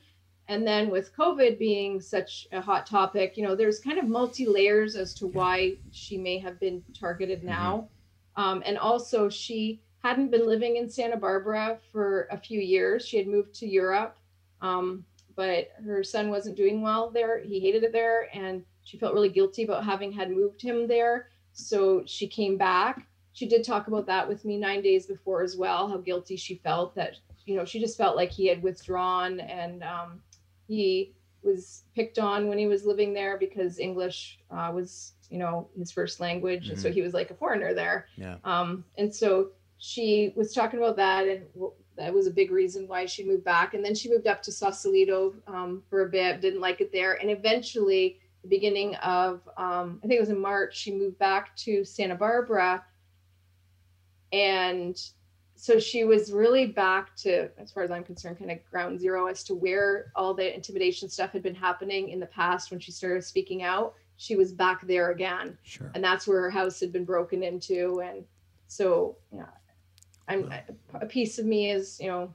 And 0.50 0.66
then 0.66 0.90
with 0.90 1.16
COVID 1.16 1.60
being 1.60 2.00
such 2.00 2.48
a 2.52 2.62
hot 2.62 2.86
topic, 2.86 3.36
you 3.36 3.44
know, 3.44 3.56
there's 3.56 3.80
kind 3.80 4.00
of 4.00 4.08
multi 4.08 4.46
layers 4.46 4.96
as 4.96 5.14
to 5.16 5.28
why 5.28 5.76
she 5.92 6.18
may 6.18 6.38
have 6.40 6.60
been 6.60 6.84
targeted 6.98 7.40
mm-hmm. 7.40 7.50
now. 7.50 7.90
Mm-hmm. 8.38 8.42
Um, 8.42 8.64
and 8.66 8.78
also, 8.78 9.30
she 9.30 9.82
hadn't 10.04 10.32
been 10.32 10.46
living 10.46 10.78
in 10.78 10.90
Santa 10.90 11.18
Barbara 11.18 11.80
for 11.92 12.28
a 12.32 12.38
few 12.38 12.62
years. 12.62 13.06
She 13.06 13.18
had 13.18 13.28
moved 13.28 13.54
to 13.56 13.68
Europe, 13.68 14.16
um, 14.62 15.04
but 15.36 15.72
her 15.84 16.04
son 16.04 16.30
wasn't 16.30 16.56
doing 16.56 16.82
well 16.82 17.10
there. 17.10 17.40
He 17.40 17.60
hated 17.60 17.84
it 17.84 17.92
there, 17.92 18.30
and 18.34 18.64
she 18.84 18.98
felt 18.98 19.14
really 19.14 19.30
guilty 19.30 19.64
about 19.64 19.84
having 19.84 20.12
had 20.12 20.32
moved 20.32 20.62
him 20.62 20.88
there. 20.88 21.28
So 21.52 22.04
she 22.06 22.28
came 22.28 22.58
back. 22.58 23.08
She 23.34 23.48
did 23.48 23.64
talk 23.64 23.88
about 23.88 24.06
that 24.06 24.28
with 24.28 24.46
me 24.46 24.58
nine 24.58 24.82
days 24.82 25.08
before 25.08 25.42
as 25.42 25.58
well, 25.58 25.90
how 25.90 25.98
guilty 25.98 26.38
she 26.38 26.56
felt 26.56 26.96
that, 26.96 27.18
you 27.46 27.56
know, 27.56 27.66
she 27.66 27.80
just 27.80 27.98
felt 27.98 28.16
like 28.16 28.32
he 28.32 28.48
had 28.48 28.64
withdrawn 28.64 29.40
and 29.40 29.84
um, 29.84 30.22
he 30.68 31.14
was 31.44 31.84
picked 31.96 32.20
on 32.20 32.48
when 32.48 32.58
he 32.58 32.68
was 32.68 32.86
living 32.86 33.14
there 33.14 33.38
because 33.38 33.80
English 33.80 34.40
uh, 34.52 34.72
was, 34.74 35.14
you 35.30 35.38
know, 35.38 35.70
his 35.78 35.92
first 35.92 36.20
language. 36.20 36.64
Mm-hmm. 36.64 36.74
And 36.74 36.82
so 36.82 36.90
mm-hmm. 36.90 36.96
he 36.96 37.02
was 37.02 37.14
like 37.14 37.32
a 37.32 37.36
foreigner 37.36 37.74
there. 37.74 38.08
Yeah. 38.18 38.38
Um, 38.44 38.84
and 38.98 39.14
so 39.14 39.50
she 39.78 40.34
was 40.36 40.54
talking 40.54 40.80
about 40.80 40.98
that 40.98 41.28
and 41.28 41.44
that 41.98 42.14
was 42.14 42.28
a 42.28 42.32
big 42.32 42.52
reason 42.52 42.88
why 42.88 43.06
she 43.06 43.24
moved 43.24 43.44
back. 43.44 43.74
And 43.74 43.84
then 43.84 43.96
she 43.96 44.10
moved 44.10 44.28
up 44.28 44.42
to 44.44 44.52
Sausalito 44.52 45.34
um, 45.48 45.84
for 45.90 46.02
a 46.02 46.10
bit, 46.10 46.42
didn't 46.42 46.62
like 46.62 46.82
it 46.82 46.92
there. 46.92 47.14
And 47.14 47.32
eventually 47.32 48.20
the 48.44 48.56
beginning 48.56 48.96
of 48.96 49.42
um, 49.58 50.00
I 50.04 50.08
think 50.08 50.18
it 50.18 50.22
was 50.22 50.30
in 50.30 50.40
March. 50.40 50.78
She 50.78 50.94
moved 50.94 51.18
back 51.20 51.56
to 51.58 51.84
Santa 51.84 52.16
Barbara, 52.16 52.84
and 54.32 55.00
so 55.58 55.80
she 55.80 56.06
was 56.06 56.32
really 56.32 56.68
back 56.68 57.16
to, 57.18 57.50
as 57.58 57.72
far 57.72 57.84
as 57.84 57.92
I'm 57.92 58.04
concerned, 58.04 58.38
kind 58.38 58.52
of 58.52 58.64
ground 58.70 59.00
zero 59.00 59.26
as 59.26 59.44
to 59.46 59.56
where 59.56 60.12
all 60.16 60.34
the 60.34 60.54
intimidation 60.54 61.10
stuff 61.10 61.32
had 61.32 61.42
been 61.42 61.56
happening 61.56 62.10
in 62.10 62.20
the 62.20 62.28
past 62.28 62.70
when 62.70 62.80
she 62.80 62.92
started 62.92 63.24
speaking 63.24 63.64
out. 63.64 63.96
She 64.18 64.36
was 64.36 64.52
back 64.52 64.86
there 64.86 65.12
again, 65.12 65.58
sure. 65.64 65.92
and 65.96 66.04
that's 66.04 66.28
where 66.28 66.42
her 66.42 66.50
house 66.50 66.80
had 66.80 66.94
been 66.94 67.06
broken 67.06 67.44
into, 67.44 68.02
and 68.02 68.24
so 68.68 69.18
yeah, 69.32 69.46
I'm 70.28 70.52
a 70.94 71.06
piece 71.06 71.38
of 71.40 71.46
me 71.46 71.72
is 71.72 72.00
you 72.00 72.08
know 72.08 72.34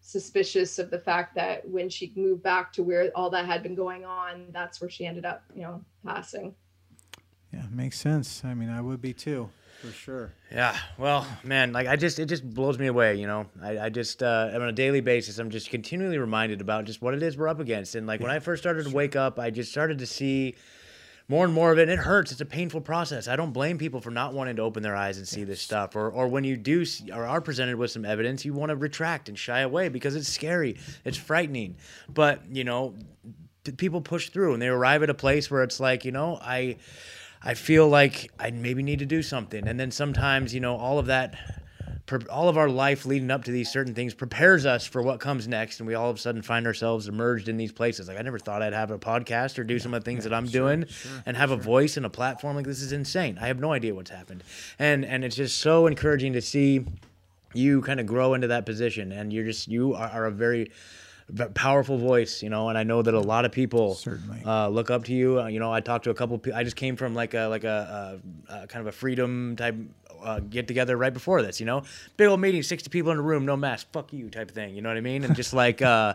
suspicious 0.00 0.78
of 0.78 0.90
the 0.90 0.98
fact 0.98 1.34
that 1.34 1.66
when 1.68 1.88
she 1.88 2.12
moved 2.14 2.42
back 2.42 2.72
to 2.74 2.82
where 2.82 3.10
all 3.14 3.30
that 3.30 3.46
had 3.46 3.62
been 3.62 3.74
going 3.74 4.04
on, 4.04 4.46
that's 4.52 4.80
where 4.80 4.90
she 4.90 5.06
ended 5.06 5.24
up, 5.24 5.42
you 5.54 5.62
know, 5.62 5.82
passing. 6.04 6.54
Yeah, 7.52 7.62
makes 7.70 7.98
sense. 7.98 8.44
I 8.44 8.52
mean, 8.52 8.68
I 8.68 8.82
would 8.82 9.00
be 9.00 9.14
too, 9.14 9.48
for 9.84 9.92
sure. 9.92 10.32
Yeah. 10.50 10.76
Well, 10.96 11.26
man, 11.42 11.72
like 11.72 11.86
I 11.86 11.96
just, 11.96 12.18
it 12.18 12.26
just 12.26 12.48
blows 12.48 12.78
me 12.78 12.86
away. 12.86 13.16
You 13.16 13.26
know, 13.26 13.46
I, 13.62 13.78
I 13.78 13.88
just, 13.90 14.22
uh, 14.22 14.50
on 14.54 14.62
a 14.62 14.72
daily 14.72 15.00
basis, 15.00 15.38
I'm 15.38 15.50
just 15.50 15.68
continually 15.70 16.18
reminded 16.18 16.60
about 16.60 16.84
just 16.86 17.02
what 17.02 17.14
it 17.14 17.22
is 17.22 17.36
we're 17.36 17.48
up 17.48 17.60
against. 17.60 17.94
And 17.94 18.06
like 18.06 18.20
yeah, 18.20 18.28
when 18.28 18.34
I 18.34 18.38
first 18.38 18.62
started 18.62 18.86
to 18.86 18.94
wake 18.94 19.14
up, 19.16 19.38
I 19.38 19.50
just 19.50 19.70
started 19.70 19.98
to 19.98 20.06
see 20.06 20.54
more 21.28 21.44
and 21.44 21.52
more 21.52 21.70
of 21.72 21.78
it. 21.78 21.82
And 21.82 21.90
it 21.90 21.98
hurts. 21.98 22.32
It's 22.32 22.40
a 22.40 22.46
painful 22.46 22.80
process. 22.80 23.28
I 23.28 23.36
don't 23.36 23.52
blame 23.52 23.76
people 23.76 24.00
for 24.00 24.10
not 24.10 24.32
wanting 24.32 24.56
to 24.56 24.62
open 24.62 24.82
their 24.82 24.96
eyes 24.96 25.18
and 25.18 25.28
see 25.28 25.40
yes. 25.40 25.48
this 25.48 25.60
stuff. 25.60 25.96
Or, 25.96 26.10
or 26.10 26.28
when 26.28 26.44
you 26.44 26.56
do 26.56 26.84
see, 26.84 27.10
or 27.10 27.26
are 27.26 27.40
presented 27.40 27.76
with 27.76 27.90
some 27.90 28.04
evidence, 28.04 28.44
you 28.44 28.54
want 28.54 28.70
to 28.70 28.76
retract 28.76 29.28
and 29.28 29.38
shy 29.38 29.60
away 29.60 29.88
because 29.88 30.16
it's 30.16 30.28
scary. 30.28 30.76
It's 31.04 31.18
frightening. 31.18 31.76
But 32.08 32.42
you 32.50 32.64
know, 32.64 32.94
people 33.76 34.00
push 34.00 34.30
through 34.30 34.54
and 34.54 34.62
they 34.62 34.68
arrive 34.68 35.02
at 35.02 35.10
a 35.10 35.14
place 35.14 35.50
where 35.50 35.62
it's 35.62 35.78
like, 35.78 36.04
you 36.04 36.12
know, 36.12 36.38
I. 36.40 36.76
I 37.44 37.54
feel 37.54 37.86
like 37.88 38.30
I 38.40 38.50
maybe 38.50 38.82
need 38.82 39.00
to 39.00 39.06
do 39.06 39.22
something. 39.22 39.68
And 39.68 39.78
then 39.78 39.90
sometimes, 39.90 40.54
you 40.54 40.60
know, 40.60 40.76
all 40.76 40.98
of 40.98 41.06
that 41.06 41.36
all 42.30 42.50
of 42.50 42.58
our 42.58 42.68
life 42.68 43.06
leading 43.06 43.30
up 43.30 43.44
to 43.44 43.50
these 43.50 43.72
certain 43.72 43.94
things 43.94 44.12
prepares 44.12 44.66
us 44.66 44.86
for 44.86 45.00
what 45.00 45.20
comes 45.20 45.48
next, 45.48 45.80
and 45.80 45.86
we 45.86 45.94
all 45.94 46.10
of 46.10 46.16
a 46.16 46.18
sudden 46.18 46.42
find 46.42 46.66
ourselves 46.66 47.08
emerged 47.08 47.48
in 47.48 47.56
these 47.56 47.72
places. 47.72 48.08
Like 48.08 48.18
I 48.18 48.22
never 48.22 48.38
thought 48.38 48.62
I'd 48.62 48.74
have 48.74 48.90
a 48.90 48.98
podcast 48.98 49.58
or 49.58 49.64
do 49.64 49.74
yeah, 49.74 49.80
some 49.80 49.94
of 49.94 50.04
the 50.04 50.10
things 50.10 50.24
yeah, 50.24 50.30
that 50.30 50.36
I'm 50.36 50.46
sure, 50.46 50.60
doing, 50.60 50.86
sure, 50.86 51.22
and 51.24 51.36
have 51.36 51.48
sure. 51.48 51.58
a 51.58 51.60
voice 51.60 51.96
and 51.96 52.04
a 52.04 52.10
platform. 52.10 52.56
Like 52.56 52.66
this 52.66 52.82
is 52.82 52.92
insane. 52.92 53.38
I 53.40 53.46
have 53.46 53.58
no 53.58 53.72
idea 53.72 53.94
what's 53.94 54.10
happened, 54.10 54.44
and 54.78 55.04
and 55.04 55.24
it's 55.24 55.36
just 55.36 55.58
so 55.58 55.86
encouraging 55.86 56.34
to 56.34 56.42
see 56.42 56.84
you 57.54 57.80
kind 57.80 58.00
of 58.00 58.06
grow 58.06 58.34
into 58.34 58.48
that 58.48 58.66
position, 58.66 59.10
and 59.10 59.32
you're 59.32 59.44
just 59.44 59.68
you 59.68 59.94
are, 59.94 60.10
are 60.10 60.26
a 60.26 60.30
very 60.30 60.70
powerful 61.54 61.96
voice, 61.96 62.42
you 62.42 62.50
know, 62.50 62.68
and 62.68 62.76
I 62.76 62.82
know 62.82 63.02
that 63.02 63.14
a 63.14 63.20
lot 63.20 63.44
of 63.44 63.52
people 63.52 63.94
certainly 63.94 64.42
uh, 64.44 64.68
look 64.68 64.90
up 64.90 65.04
to 65.04 65.12
you. 65.12 65.40
Uh, 65.40 65.46
you 65.46 65.58
know, 65.58 65.72
I 65.72 65.80
talked 65.80 66.04
to 66.04 66.10
a 66.10 66.14
couple. 66.14 66.40
I 66.54 66.64
just 66.64 66.76
came 66.76 66.96
from 66.96 67.14
like 67.14 67.34
a 67.34 67.46
like 67.46 67.64
a, 67.64 68.20
a, 68.48 68.54
a 68.62 68.66
kind 68.66 68.80
of 68.80 68.86
a 68.86 68.92
freedom 68.92 69.56
type 69.56 69.76
uh, 70.24 70.40
get 70.40 70.66
together 70.66 70.96
right 70.96 71.12
before 71.12 71.42
this, 71.42 71.60
you 71.60 71.66
know, 71.66 71.82
big 72.16 72.28
old 72.28 72.40
meeting, 72.40 72.62
60 72.62 72.88
people 72.90 73.12
in 73.12 73.18
a 73.18 73.22
room, 73.22 73.44
no 73.44 73.56
mask, 73.56 73.86
fuck 73.92 74.12
you 74.12 74.30
type 74.30 74.48
of 74.48 74.54
thing. 74.54 74.74
You 74.74 74.82
know 74.82 74.88
what 74.88 74.98
I 74.98 75.02
mean? 75.02 75.24
And 75.24 75.36
just 75.36 75.52
like, 75.64 75.82
uh, 75.82 76.14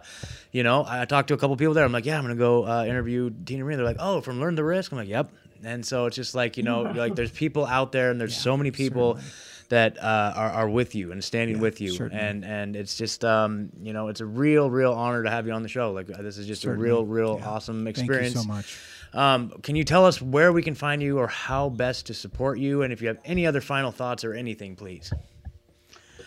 you 0.52 0.64
know, 0.64 0.84
I 0.88 1.06
talked 1.06 1.30
to 1.30 1.34
a 1.34 1.38
couple 1.38 1.56
people 1.56 1.74
there. 1.74 1.86
I'm 1.86 1.92
like, 1.92 2.06
yeah, 2.06 2.18
I'm 2.18 2.24
going 2.24 2.36
to 2.36 2.40
go 2.40 2.66
uh, 2.66 2.86
interview 2.86 3.32
Tina 3.46 3.64
Marie. 3.64 3.76
They're 3.76 3.86
like, 3.86 3.98
oh, 4.00 4.22
from 4.22 4.40
Learn 4.40 4.56
the 4.56 4.64
Risk. 4.64 4.92
I'm 4.92 4.98
like, 4.98 5.08
yep. 5.08 5.32
And 5.64 5.86
so 5.86 6.06
it's 6.06 6.16
just 6.16 6.36
like, 6.36 6.58
you 6.58 6.64
know, 6.64 6.82
like 6.96 7.16
there's 7.16 7.32
people 7.32 7.66
out 7.66 7.92
there 7.92 8.12
and 8.12 8.20
there's 8.20 8.36
yeah, 8.36 8.42
so 8.42 8.58
many 8.58 8.72
people 8.72 9.16
certainly. 9.16 9.34
That 9.70 9.98
uh, 9.98 10.34
are, 10.36 10.50
are 10.52 10.70
with 10.70 10.96
you 10.96 11.12
and 11.12 11.24
standing 11.24 11.58
yeah, 11.58 11.62
with 11.62 11.80
you. 11.80 11.92
Certainly. 11.92 12.24
And, 12.24 12.44
and 12.44 12.76
it's 12.76 12.98
just, 12.98 13.24
um, 13.24 13.70
you 13.82 13.94
know, 13.94 14.08
it's 14.08 14.20
a 14.20 14.26
real, 14.26 14.70
real 14.70 14.94
honor 14.94 15.24
to 15.24 15.30
have 15.30 15.48
you 15.48 15.54
on 15.54 15.64
the 15.64 15.70
show. 15.70 15.92
Like 15.92 16.08
this 16.08 16.38
is 16.38 16.48
just 16.48 16.64
certainly. 16.64 16.90
a 16.90 16.94
real, 16.94 17.06
real 17.06 17.38
yeah. 17.40 17.48
awesome 17.48 17.88
experience. 17.88 18.34
Thank 18.34 18.48
you 18.48 18.52
so 18.52 18.56
much. 18.56 18.80
Um, 19.14 19.50
can 19.64 19.76
you 19.76 19.84
tell 19.84 20.06
us 20.06 20.22
where 20.22 20.52
we 20.52 20.62
can 20.62 20.76
find 20.76 21.02
you 21.02 21.18
or 21.18 21.28
how 21.28 21.70
best 21.70 22.08
to 22.08 22.14
support 22.14 22.60
you? 22.60 22.84
And 22.84 22.94
if 22.94 23.02
you 23.02 23.08
have 23.08 23.20
any 23.26 23.48
other 23.48 23.62
final 23.62 23.92
thoughts 23.92 24.24
or 24.24 24.34
anything, 24.34 24.76
please. 24.76 25.12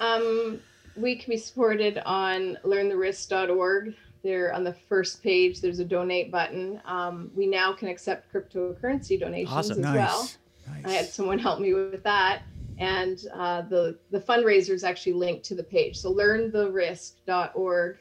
Um, 0.00 0.60
we 0.96 1.16
can 1.16 1.30
be 1.30 1.36
supported 1.36 1.98
on 2.04 2.58
learntherisk.org. 2.64 3.94
There 4.24 4.54
on 4.54 4.62
the 4.62 4.74
first 4.88 5.20
page, 5.20 5.60
there's 5.60 5.80
a 5.80 5.84
donate 5.84 6.30
button. 6.30 6.80
Um, 6.84 7.32
we 7.34 7.46
now 7.46 7.72
can 7.72 7.88
accept 7.88 8.32
cryptocurrency 8.32 9.18
donations 9.18 9.50
awesome. 9.52 9.78
as 9.78 9.78
nice. 9.78 9.94
well. 9.96 10.30
Nice. 10.68 10.84
I 10.84 10.90
had 10.90 11.06
someone 11.06 11.40
help 11.40 11.58
me 11.58 11.74
with 11.74 12.04
that. 12.04 12.42
And 12.78 13.18
uh, 13.34 13.62
the, 13.62 13.98
the 14.10 14.20
fundraiser 14.20 14.70
is 14.70 14.84
actually 14.84 15.12
linked 15.14 15.44
to 15.46 15.54
the 15.54 15.62
page. 15.62 15.98
So 15.98 16.12
learntherisk.org. 16.14 17.98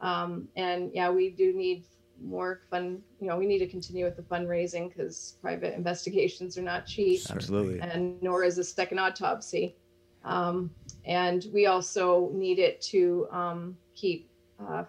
Um, 0.00 0.48
and 0.56 0.90
yeah, 0.94 1.10
we 1.10 1.30
do 1.30 1.52
need 1.52 1.84
more 2.22 2.60
fun 2.70 3.00
you 3.20 3.28
know 3.28 3.36
we 3.36 3.46
need 3.46 3.58
to 3.58 3.66
continue 3.66 4.04
with 4.04 4.16
the 4.16 4.22
fundraising 4.22 4.88
because 4.88 5.36
private 5.40 5.74
investigations 5.74 6.58
are 6.58 6.62
not 6.62 6.86
cheap. 6.86 7.20
Absolutely. 7.30 7.80
And 7.80 8.20
nor 8.22 8.44
is 8.44 8.58
a 8.58 8.64
second 8.64 8.98
autopsy. 8.98 9.76
Um, 10.24 10.70
and 11.04 11.46
we 11.52 11.66
also 11.66 12.30
need 12.34 12.58
it 12.58 12.80
to 12.82 13.28
um, 13.30 13.76
keep 13.94 14.28
uh, 14.60 14.84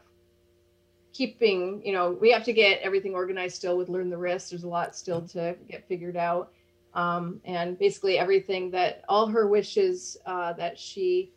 keeping 1.14 1.82
you 1.86 1.94
know 1.94 2.12
we 2.12 2.32
have 2.32 2.44
to 2.46 2.54
get 2.54 2.80
everything 2.82 3.14
organized 3.14 3.56
still 3.56 3.78
with 3.78 3.90
learn 3.90 4.10
the 4.10 4.18
risk. 4.18 4.50
There's 4.50 4.64
a 4.64 4.70
lot 4.70 4.96
still 4.96 5.22
to 5.30 5.56
get 5.70 5.88
figured 5.88 6.18
out 6.18 6.52
um, 6.94 7.40
and 7.46 7.78
basically 7.78 8.18
everything 8.18 8.72
that 8.72 9.04
all 9.08 9.28
her 9.28 9.48
wishes 9.48 10.18
uh, 10.26 10.54
that 10.54 10.78
she 10.78 11.32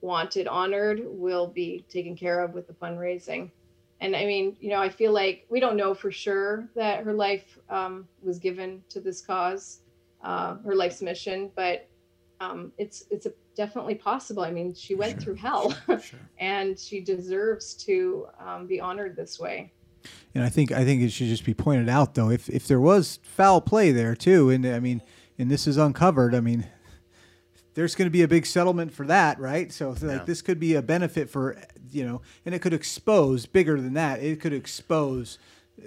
wanted 0.00 0.46
honored 0.46 1.00
will 1.04 1.46
be 1.46 1.84
taken 1.88 2.16
care 2.16 2.42
of 2.42 2.54
with 2.54 2.66
the 2.66 2.74
fundraising 2.74 3.50
and 4.00 4.14
I 4.14 4.26
mean, 4.26 4.56
you 4.60 4.70
know, 4.70 4.80
I 4.80 4.88
feel 4.88 5.12
like 5.12 5.44
we 5.48 5.58
don't 5.60 5.76
know 5.76 5.92
for 5.92 6.10
sure 6.10 6.68
that 6.76 7.02
her 7.04 7.12
life 7.12 7.58
um, 7.68 8.06
was 8.22 8.38
given 8.38 8.82
to 8.90 9.00
this 9.00 9.20
cause, 9.20 9.80
uh, 10.22 10.56
her 10.58 10.74
life's 10.74 11.02
mission, 11.02 11.50
but 11.56 11.88
um, 12.40 12.72
it's 12.78 13.04
it's 13.10 13.26
a, 13.26 13.32
definitely 13.56 13.96
possible. 13.96 14.44
I 14.44 14.52
mean, 14.52 14.72
she 14.72 14.94
went 14.94 15.14
sure, 15.14 15.20
through 15.20 15.34
hell, 15.34 15.76
sure, 15.86 16.00
sure. 16.00 16.20
and 16.38 16.78
she 16.78 17.00
deserves 17.00 17.74
to 17.86 18.26
um, 18.38 18.66
be 18.68 18.80
honored 18.80 19.16
this 19.16 19.40
way. 19.40 19.72
And 20.34 20.44
I 20.44 20.48
think 20.48 20.72
I 20.72 20.84
think 20.84 21.02
it 21.02 21.10
should 21.10 21.28
just 21.28 21.44
be 21.44 21.54
pointed 21.54 21.88
out, 21.88 22.14
though, 22.14 22.30
if 22.30 22.48
if 22.48 22.66
there 22.66 22.80
was 22.80 23.18
foul 23.22 23.60
play 23.60 23.90
there 23.92 24.14
too, 24.14 24.50
and 24.50 24.66
I 24.66 24.80
mean, 24.80 25.02
and 25.38 25.50
this 25.50 25.66
is 25.66 25.76
uncovered, 25.76 26.34
I 26.34 26.40
mean, 26.40 26.66
there's 27.74 27.94
going 27.94 28.06
to 28.06 28.10
be 28.10 28.22
a 28.22 28.28
big 28.28 28.44
settlement 28.44 28.92
for 28.92 29.06
that, 29.06 29.38
right? 29.38 29.72
So 29.72 29.90
like 29.90 30.02
yeah. 30.02 30.24
this 30.24 30.42
could 30.42 30.60
be 30.60 30.74
a 30.74 30.82
benefit 30.82 31.30
for 31.30 31.60
you 31.90 32.04
know, 32.04 32.20
and 32.44 32.54
it 32.54 32.60
could 32.60 32.74
expose 32.74 33.46
bigger 33.46 33.80
than 33.80 33.94
that. 33.94 34.22
It 34.22 34.40
could 34.40 34.52
expose 34.52 35.38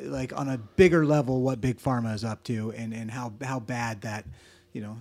like 0.04 0.32
on 0.38 0.48
a 0.48 0.58
bigger 0.58 1.06
level 1.06 1.42
what 1.42 1.60
big 1.60 1.78
pharma 1.80 2.16
is 2.16 2.24
up 2.24 2.44
to 2.46 2.72
and 2.72 2.94
and 2.94 3.12
how 3.12 3.34
how 3.42 3.60
bad 3.60 4.02
that 4.02 4.26
you 4.74 4.82
know 4.82 4.98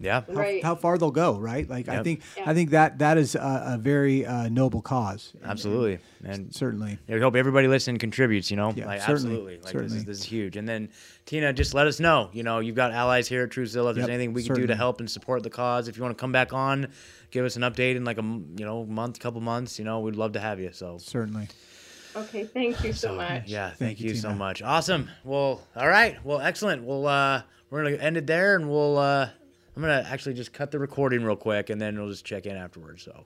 Yeah. 0.00 0.22
how, 0.26 0.32
Right. 0.32 0.62
how 0.62 0.74
far 0.74 0.98
they'll 0.98 1.10
go, 1.10 1.38
right? 1.38 1.68
Like 1.68 1.88
I 1.88 2.02
think 2.02 2.22
Yeah. 2.36 2.50
I 2.50 2.54
think 2.54 2.70
that 2.70 2.98
that 2.98 3.16
is 3.18 3.34
a, 3.34 3.62
a 3.74 3.78
very 3.78 4.26
uh, 4.26 4.48
noble 4.48 4.82
cause. 4.82 5.32
Absolutely. 5.44 5.98
And 6.24 6.54
Certainly. 6.54 6.98
I 7.08 7.18
hope 7.18 7.36
everybody 7.36 7.68
listening 7.68 7.98
contributes, 7.98 8.50
you 8.50 8.56
know? 8.56 8.72
Yeah, 8.74 8.86
like 8.86 9.02
certainly, 9.02 9.56
absolutely. 9.56 9.58
Like 9.62 9.72
this 9.74 9.92
is 9.92 10.04
this 10.04 10.18
is 10.20 10.24
huge. 10.24 10.56
And 10.56 10.68
then 10.68 10.88
Tina, 11.26 11.52
just 11.52 11.74
let 11.74 11.86
us 11.86 12.00
know. 12.00 12.30
You 12.32 12.42
know, 12.42 12.60
you've 12.60 12.76
got 12.76 12.92
allies 12.92 13.28
here 13.28 13.42
at 13.44 13.50
Truezilla. 13.50 13.90
If 13.90 13.96
there's 13.96 14.08
Yep, 14.08 14.14
anything 14.14 14.32
we 14.32 14.42
can 14.42 14.54
do 14.54 14.66
to 14.66 14.74
help 14.74 15.00
and 15.00 15.10
support 15.10 15.42
the 15.42 15.50
cause. 15.50 15.86
If 15.88 15.96
you 15.96 16.02
want 16.02 16.16
to 16.16 16.20
come 16.20 16.32
back 16.32 16.52
on, 16.52 16.88
give 17.30 17.44
us 17.44 17.56
an 17.56 17.62
update 17.62 17.96
in 17.96 18.04
like 18.04 18.18
a 18.18 18.22
you 18.22 18.64
know, 18.64 18.84
month, 18.86 19.18
couple 19.20 19.40
months, 19.40 19.78
you 19.78 19.84
know, 19.84 20.00
we'd 20.00 20.16
love 20.16 20.32
to 20.32 20.40
have 20.40 20.58
you. 20.60 20.70
So 20.72 20.98
Certainly. 20.98 21.48
Okay, 22.16 22.44
thank 22.44 22.82
you 22.84 22.92
so 22.92 23.14
much. 23.16 23.48
yeah, 23.48 23.68
thank, 23.70 23.78
Thank 23.78 24.00
you, 24.00 24.10
you, 24.10 24.16
so 24.16 24.32
much. 24.32 24.62
Awesome. 24.62 25.10
Well, 25.24 25.60
all 25.74 25.88
right. 25.88 26.16
Well, 26.24 26.40
excellent. 26.40 26.84
Well, 26.84 27.06
uh, 27.08 27.42
we're 27.70 27.82
gonna 27.82 27.96
end 27.96 28.16
it 28.16 28.26
there, 28.26 28.54
and 28.56 28.70
we'll. 28.70 28.98
Uh, 28.98 29.30
I'm 29.76 29.82
gonna 29.82 30.06
actually 30.08 30.34
just 30.34 30.52
cut 30.52 30.70
the 30.70 30.78
recording 30.78 31.24
real 31.24 31.36
quick, 31.36 31.70
and 31.70 31.80
then 31.80 31.98
we'll 31.98 32.10
just 32.10 32.24
check 32.24 32.46
in 32.46 32.56
afterwards. 32.56 33.02
So. 33.02 33.24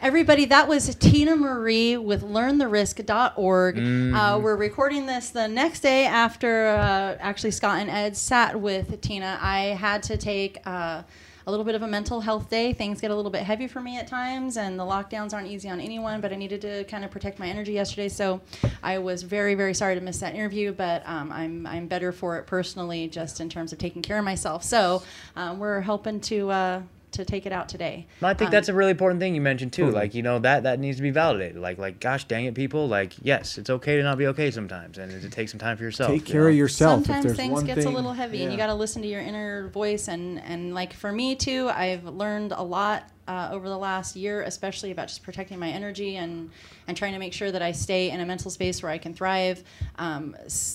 Everybody, 0.00 0.46
that 0.46 0.66
was 0.66 0.94
Tina 0.94 1.36
Marie 1.36 1.98
with 1.98 2.22
learntherisk.org. 2.22 3.78
Uh, 4.14 4.40
we're 4.42 4.56
recording 4.56 5.04
this 5.04 5.28
the 5.28 5.46
next 5.46 5.80
day 5.80 6.06
after 6.06 6.68
uh, 6.68 7.18
actually 7.20 7.50
Scott 7.50 7.80
and 7.80 7.90
Ed 7.90 8.16
sat 8.16 8.58
with 8.58 8.98
Tina. 9.02 9.38
I 9.42 9.60
had 9.78 10.02
to 10.04 10.16
take 10.16 10.56
uh, 10.64 11.02
a 11.46 11.50
little 11.50 11.64
bit 11.64 11.74
of 11.74 11.82
a 11.82 11.86
mental 11.86 12.20
health 12.20 12.50
day. 12.50 12.72
Things 12.72 13.00
get 13.00 13.10
a 13.10 13.14
little 13.14 13.30
bit 13.30 13.42
heavy 13.42 13.66
for 13.66 13.80
me 13.80 13.98
at 13.98 14.06
times, 14.06 14.56
and 14.56 14.78
the 14.78 14.84
lockdowns 14.84 15.32
aren't 15.32 15.48
easy 15.48 15.68
on 15.68 15.80
anyone, 15.80 16.20
but 16.20 16.32
I 16.32 16.36
needed 16.36 16.60
to 16.62 16.84
kind 16.84 17.04
of 17.04 17.10
protect 17.10 17.38
my 17.38 17.48
energy 17.48 17.72
yesterday. 17.72 18.08
So 18.08 18.40
I 18.82 18.98
was 18.98 19.22
very, 19.22 19.54
very 19.54 19.74
sorry 19.74 19.94
to 19.94 20.00
miss 20.00 20.18
that 20.20 20.34
interview, 20.34 20.72
but 20.72 21.02
um, 21.06 21.32
I'm, 21.32 21.66
I'm 21.66 21.86
better 21.86 22.12
for 22.12 22.38
it 22.38 22.46
personally, 22.46 23.08
just 23.08 23.40
in 23.40 23.48
terms 23.48 23.72
of 23.72 23.78
taking 23.78 24.02
care 24.02 24.18
of 24.18 24.24
myself. 24.24 24.62
So 24.64 25.02
um, 25.36 25.58
we're 25.58 25.80
helping 25.80 26.20
to. 26.20 26.50
Uh, 26.50 26.82
to 27.20 27.24
take 27.24 27.46
it 27.46 27.52
out 27.52 27.68
today. 27.68 28.06
I 28.22 28.34
think 28.34 28.48
Um, 28.48 28.52
that's 28.52 28.68
a 28.68 28.74
really 28.74 28.90
important 28.90 29.20
thing 29.20 29.34
you 29.34 29.40
mentioned 29.40 29.72
too. 29.72 29.90
Like 29.90 30.14
you 30.14 30.22
know 30.22 30.38
that 30.40 30.64
that 30.64 30.78
needs 30.78 30.96
to 30.96 31.02
be 31.02 31.10
validated. 31.10 31.60
Like 31.60 31.78
like 31.78 32.00
gosh 32.00 32.24
dang 32.24 32.46
it, 32.46 32.54
people. 32.54 32.88
Like 32.88 33.12
yes, 33.22 33.58
it's 33.58 33.70
okay 33.70 33.96
to 33.96 34.02
not 34.02 34.18
be 34.18 34.26
okay 34.28 34.50
sometimes, 34.50 34.98
and 34.98 35.10
to 35.22 35.30
take 35.30 35.48
some 35.48 35.60
time 35.60 35.76
for 35.76 35.84
yourself. 35.84 36.10
Take 36.10 36.28
you 36.28 36.32
care 36.32 36.42
know? 36.42 36.48
of 36.48 36.56
yourself. 36.56 37.04
Sometimes 37.04 37.24
there's 37.24 37.36
things 37.36 37.52
one 37.52 37.66
gets 37.66 37.84
thing, 37.84 37.92
a 37.92 37.96
little 37.96 38.12
heavy, 38.12 38.42
and 38.42 38.52
you 38.52 38.58
got 38.58 38.68
to 38.68 38.74
listen 38.74 39.02
to 39.02 39.08
your 39.08 39.20
inner 39.20 39.68
voice. 39.68 40.08
And 40.08 40.40
and 40.42 40.74
like 40.74 40.92
for 40.92 41.12
me 41.12 41.36
too, 41.36 41.68
I've 41.68 42.04
learned 42.04 42.52
a 42.52 42.62
lot 42.62 43.08
uh, 43.30 43.48
over 43.52 43.68
the 43.68 43.78
last 43.78 44.16
year, 44.16 44.42
especially 44.42 44.90
about 44.90 45.06
just 45.06 45.22
protecting 45.22 45.56
my 45.56 45.68
energy 45.68 46.16
and 46.16 46.50
and 46.88 46.96
trying 46.96 47.12
to 47.12 47.20
make 47.20 47.32
sure 47.32 47.52
that 47.52 47.62
I 47.62 47.70
stay 47.70 48.10
in 48.10 48.18
a 48.18 48.26
mental 48.26 48.50
space 48.50 48.82
where 48.82 48.90
I 48.90 48.98
can 48.98 49.14
thrive. 49.14 49.62
Um, 49.98 50.34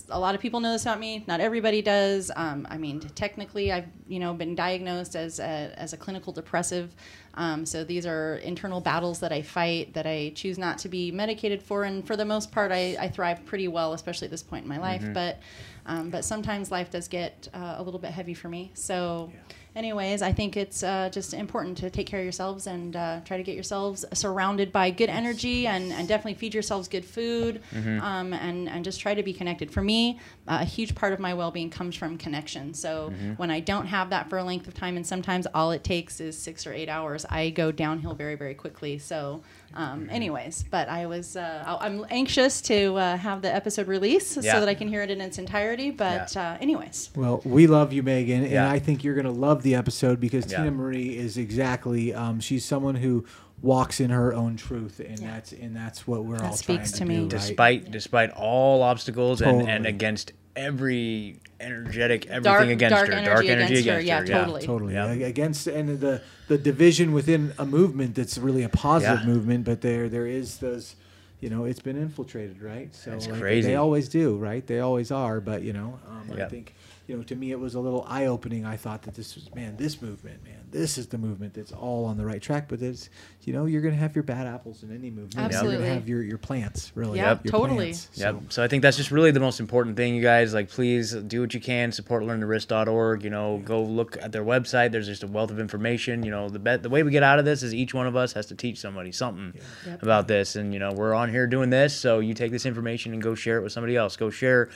a 0.09 0.17
lot 0.17 0.35
of 0.35 0.41
people 0.41 0.61
know 0.61 0.71
this 0.71 0.83
about 0.83 1.01
me. 1.01 1.25
Not 1.27 1.41
everybody 1.41 1.81
does. 1.81 2.31
Um, 2.33 2.65
I 2.69 2.77
mean, 2.77 3.01
technically, 3.01 3.73
I've 3.73 3.87
you 4.07 4.19
know 4.19 4.33
been 4.33 4.55
diagnosed 4.55 5.17
as 5.17 5.39
a, 5.39 5.73
as 5.75 5.91
a 5.91 5.97
clinical 5.97 6.31
depressive. 6.31 6.95
Um, 7.33 7.65
so 7.65 7.83
these 7.83 8.05
are 8.05 8.37
internal 8.37 8.79
battles 8.79 9.19
that 9.19 9.33
I 9.33 9.41
fight 9.41 9.93
that 9.93 10.07
I 10.07 10.31
choose 10.33 10.57
not 10.57 10.77
to 10.79 10.87
be 10.87 11.11
medicated 11.11 11.61
for, 11.61 11.83
and 11.83 12.07
for 12.07 12.15
the 12.15 12.23
most 12.23 12.53
part, 12.53 12.71
I, 12.71 12.95
I 12.97 13.09
thrive 13.09 13.45
pretty 13.45 13.67
well, 13.67 13.91
especially 13.91 14.27
at 14.27 14.31
this 14.31 14.43
point 14.43 14.63
in 14.63 14.69
my 14.69 14.79
life. 14.79 15.03
But 15.13 15.39
um, 15.85 16.09
but 16.09 16.23
sometimes 16.23 16.71
life 16.71 16.89
does 16.89 17.09
get 17.09 17.49
uh, 17.53 17.75
a 17.77 17.83
little 17.83 17.99
bit 17.99 18.11
heavy 18.11 18.33
for 18.33 18.47
me. 18.47 18.71
So, 18.75 19.31
anyways, 19.75 20.21
I 20.21 20.31
think 20.31 20.55
it's 20.57 20.83
uh, 20.83 21.09
just 21.11 21.33
important 21.33 21.77
to 21.79 21.89
take 21.89 22.07
care 22.07 22.19
of 22.19 22.25
yourselves 22.25 22.67
and 22.67 22.95
uh, 22.95 23.19
try 23.25 23.37
to 23.37 23.43
get 23.43 23.55
yourselves 23.55 24.05
surrounded 24.13 24.71
by 24.71 24.89
good 24.89 25.09
energy 25.09 25.67
and, 25.67 25.91
and 25.91 26.07
definitely 26.07 26.35
feed 26.35 26.53
yourselves 26.53 26.87
good 26.87 27.05
food 27.05 27.61
um, 28.01 28.33
and, 28.33 28.69
and 28.69 28.83
just 28.85 28.99
try 29.01 29.13
to 29.13 29.23
be 29.23 29.33
connected. 29.33 29.71
For 29.71 29.81
me, 29.81 30.19
uh, 30.47 30.59
a 30.61 30.65
huge 30.65 30.95
part 30.95 31.13
of 31.13 31.19
my 31.19 31.33
well 31.33 31.51
being 31.51 31.69
comes 31.69 31.95
from 31.95 32.17
connection. 32.17 32.73
So, 32.73 33.11
when 33.37 33.51
I 33.51 33.59
don't 33.59 33.87
have 33.87 34.09
that 34.11 34.29
for 34.29 34.37
a 34.37 34.43
length 34.43 34.67
of 34.67 34.73
time, 34.73 34.95
and 34.95 35.05
sometimes 35.05 35.47
all 35.53 35.71
it 35.71 35.83
takes 35.83 36.19
is 36.19 36.37
six 36.37 36.65
or 36.65 36.73
eight 36.73 36.89
hours, 36.89 37.25
I 37.29 37.49
go 37.49 37.71
downhill 37.71 38.13
very, 38.13 38.35
very 38.35 38.53
quickly. 38.53 38.97
So, 38.97 39.43
um, 39.75 40.07
anyways, 40.09 40.63
but 40.69 40.87
I 40.89 41.05
was 41.05 41.35
uh, 41.35 41.63
I- 41.65 41.85
I'm 41.85 42.05
anxious 42.09 42.61
to 42.63 42.95
uh, 42.95 43.17
have 43.17 43.41
the 43.41 43.53
episode 43.53 43.87
release 43.87 44.37
Yeah. 44.37 44.53
so 44.53 44.59
that 44.61 44.69
I 44.69 44.73
can 44.75 44.87
hear 44.87 45.01
it 45.03 45.11
in 45.11 45.19
its 45.21 45.37
entirety. 45.37 45.91
But 45.91 46.33
Yeah. 46.35 46.51
uh, 46.53 46.57
anyways, 46.61 47.09
Well, 47.15 47.41
we 47.43 47.67
love 47.67 47.91
you, 47.93 48.01
Megan, 48.03 48.45
and 48.45 48.59
I 48.59 48.79
think 48.79 49.03
you're 49.03 49.15
going 49.15 49.25
to 49.25 49.31
love 49.31 49.63
the 49.63 49.75
episode 49.75 50.19
because 50.19 50.51
Yeah. 50.51 50.59
Tina 50.59 50.71
Marie 50.71 51.17
is 51.17 51.37
exactly 51.37 52.13
um, 52.13 52.39
she's 52.39 52.63
someone 52.65 52.95
who 52.95 53.25
walks 53.61 53.99
in 53.99 54.09
her 54.11 54.33
own 54.33 54.55
truth, 54.57 54.99
and 54.99 55.17
that's 55.17 55.51
and 55.53 55.75
that's 55.75 56.05
what 56.07 56.25
we're 56.25 56.37
That 56.37 56.45
all 56.45 56.53
speaks 56.53 56.91
trying 56.91 56.93
to 56.93 56.97
to 56.99 57.05
me. 57.05 57.15
do. 57.15 57.21
right? 57.23 57.29
Despite 57.29 57.91
despite 57.91 58.31
all 58.31 58.81
obstacles 58.83 59.41
and, 59.41 59.67
and 59.67 59.85
against 59.85 60.33
every 60.55 61.39
energetic 61.59 62.25
everything 62.27 62.43
Dark- 62.43 62.67
against 62.69 62.95
dark 62.95 63.07
her, 63.07 63.13
energy 63.13 63.29
dark 63.31 63.45
energy 63.45 63.73
against 63.79 63.87
her, 63.87 63.97
against 63.99 64.29
yeah, 64.29 64.37
her. 64.37 64.43
totally. 64.45 64.65
totally 64.65 64.93
Yeah. 64.93 65.11
Against 65.27 65.67
and 65.67 65.99
the 65.99 66.21
the 66.47 66.57
division 66.57 67.11
within 67.13 67.53
a 67.57 67.65
movement 67.65 68.15
that's 68.15 68.37
really 68.37 68.63
a 68.63 68.69
positive 68.69 69.21
Yeah. 69.21 69.33
movement, 69.33 69.65
but 69.65 69.81
there 69.81 70.09
there 70.09 70.27
is 70.27 70.57
those. 70.57 70.95
You 71.41 71.49
know, 71.49 71.65
it's 71.65 71.81
been 71.81 71.97
infiltrated, 71.97 72.61
right? 72.61 72.95
So 72.95 73.11
That's 73.11 73.27
like, 73.27 73.39
crazy. 73.39 73.67
They 73.67 73.75
always 73.75 74.07
do, 74.09 74.35
right? 74.37 74.65
They 74.65 74.79
always 74.79 75.11
are. 75.11 75.39
But 75.41 75.61
you 75.63 75.73
know, 75.73 75.99
um, 76.09 76.31
I 76.41 76.45
think 76.45 76.73
you 77.07 77.15
know, 77.15 77.23
to 77.23 77.35
me, 77.35 77.51
it 77.51 77.59
was 77.59 77.75
a 77.75 77.79
little 77.79 78.03
eye 78.07 78.25
opening. 78.25 78.65
I 78.65 78.77
thought 78.77 79.03
that 79.03 79.13
this 79.13 79.35
was, 79.35 79.53
man, 79.53 79.77
this 79.77 80.01
movement, 80.01 80.43
man, 80.43 80.59
this 80.71 80.97
is 80.97 81.07
the 81.07 81.17
movement 81.17 81.53
that's 81.53 81.71
all 81.71 82.05
on 82.05 82.17
the 82.17 82.25
right 82.25 82.41
track. 82.41 82.67
But 82.67 82.81
it's, 82.81 83.09
you 83.43 83.53
know, 83.53 83.65
you're 83.65 83.81
going 83.81 83.93
to 83.93 83.99
have 83.99 84.15
your 84.15 84.23
bad 84.23 84.47
apples 84.47 84.81
in 84.83 84.89
any 84.89 85.09
movement. 85.11 85.37
Absolutely. 85.37 85.71
You're 85.73 85.81
going 85.81 85.89
to 85.91 85.99
have 85.99 86.09
your, 86.09 86.23
your 86.23 86.37
plants, 86.37 86.91
really. 86.95 87.19
Yeah, 87.19 87.37
your 87.43 87.51
totally. 87.51 87.85
plants. 87.91 88.09
Yep. 88.15 88.35
So, 88.35 88.41
So 88.49 88.63
I 88.63 88.67
think 88.67 88.81
that's 88.81 88.97
just 88.97 89.11
really 89.11 89.31
the 89.31 89.39
most 89.39 89.59
important 89.59 89.97
thing, 89.97 90.15
you 90.15 90.21
guys. 90.21 90.53
Like, 90.53 90.69
please 90.69 91.13
do 91.13 91.41
what 91.41 91.53
you 91.53 91.59
can. 91.59 91.91
Support 91.91 92.23
learntherisk.org. 92.23 93.23
You 93.23 93.29
know, 93.29 93.61
go 93.63 93.83
look 93.83 94.17
at 94.21 94.31
their 94.31 94.43
website. 94.43 94.91
There's 94.91 95.07
just 95.07 95.23
a 95.23 95.27
wealth 95.27 95.51
of 95.51 95.59
information. 95.59 96.23
You 96.23 96.31
know, 96.31 96.49
the 96.49 96.59
bet 96.59 96.81
the 96.83 96.89
way 96.89 97.03
we 97.03 97.11
get 97.11 97.23
out 97.23 97.39
of 97.39 97.45
this 97.45 97.63
is 97.63 97.73
each 97.73 97.93
one 97.93 98.07
of 98.07 98.15
us 98.15 98.33
has 98.33 98.47
to 98.47 98.55
teach 98.55 98.79
somebody 98.79 99.11
something 99.11 99.53
Yep. 99.85 100.01
about 100.03 100.27
this. 100.27 100.55
And 100.55 100.73
you 100.73 100.79
know, 100.79 100.91
we're 100.91 101.13
on 101.13 101.29
here 101.29 101.45
doing 101.47 101.69
this, 101.69 101.95
so 101.95 102.19
you 102.19 102.33
take 102.33 102.51
this 102.51 102.65
information 102.65 103.13
and 103.13 103.21
go 103.21 103.35
share 103.35 103.57
it 103.57 103.61
with 103.63 103.71
somebody 103.71 103.95
else. 103.95 104.15
Go 104.15 104.29
share, 104.29 104.69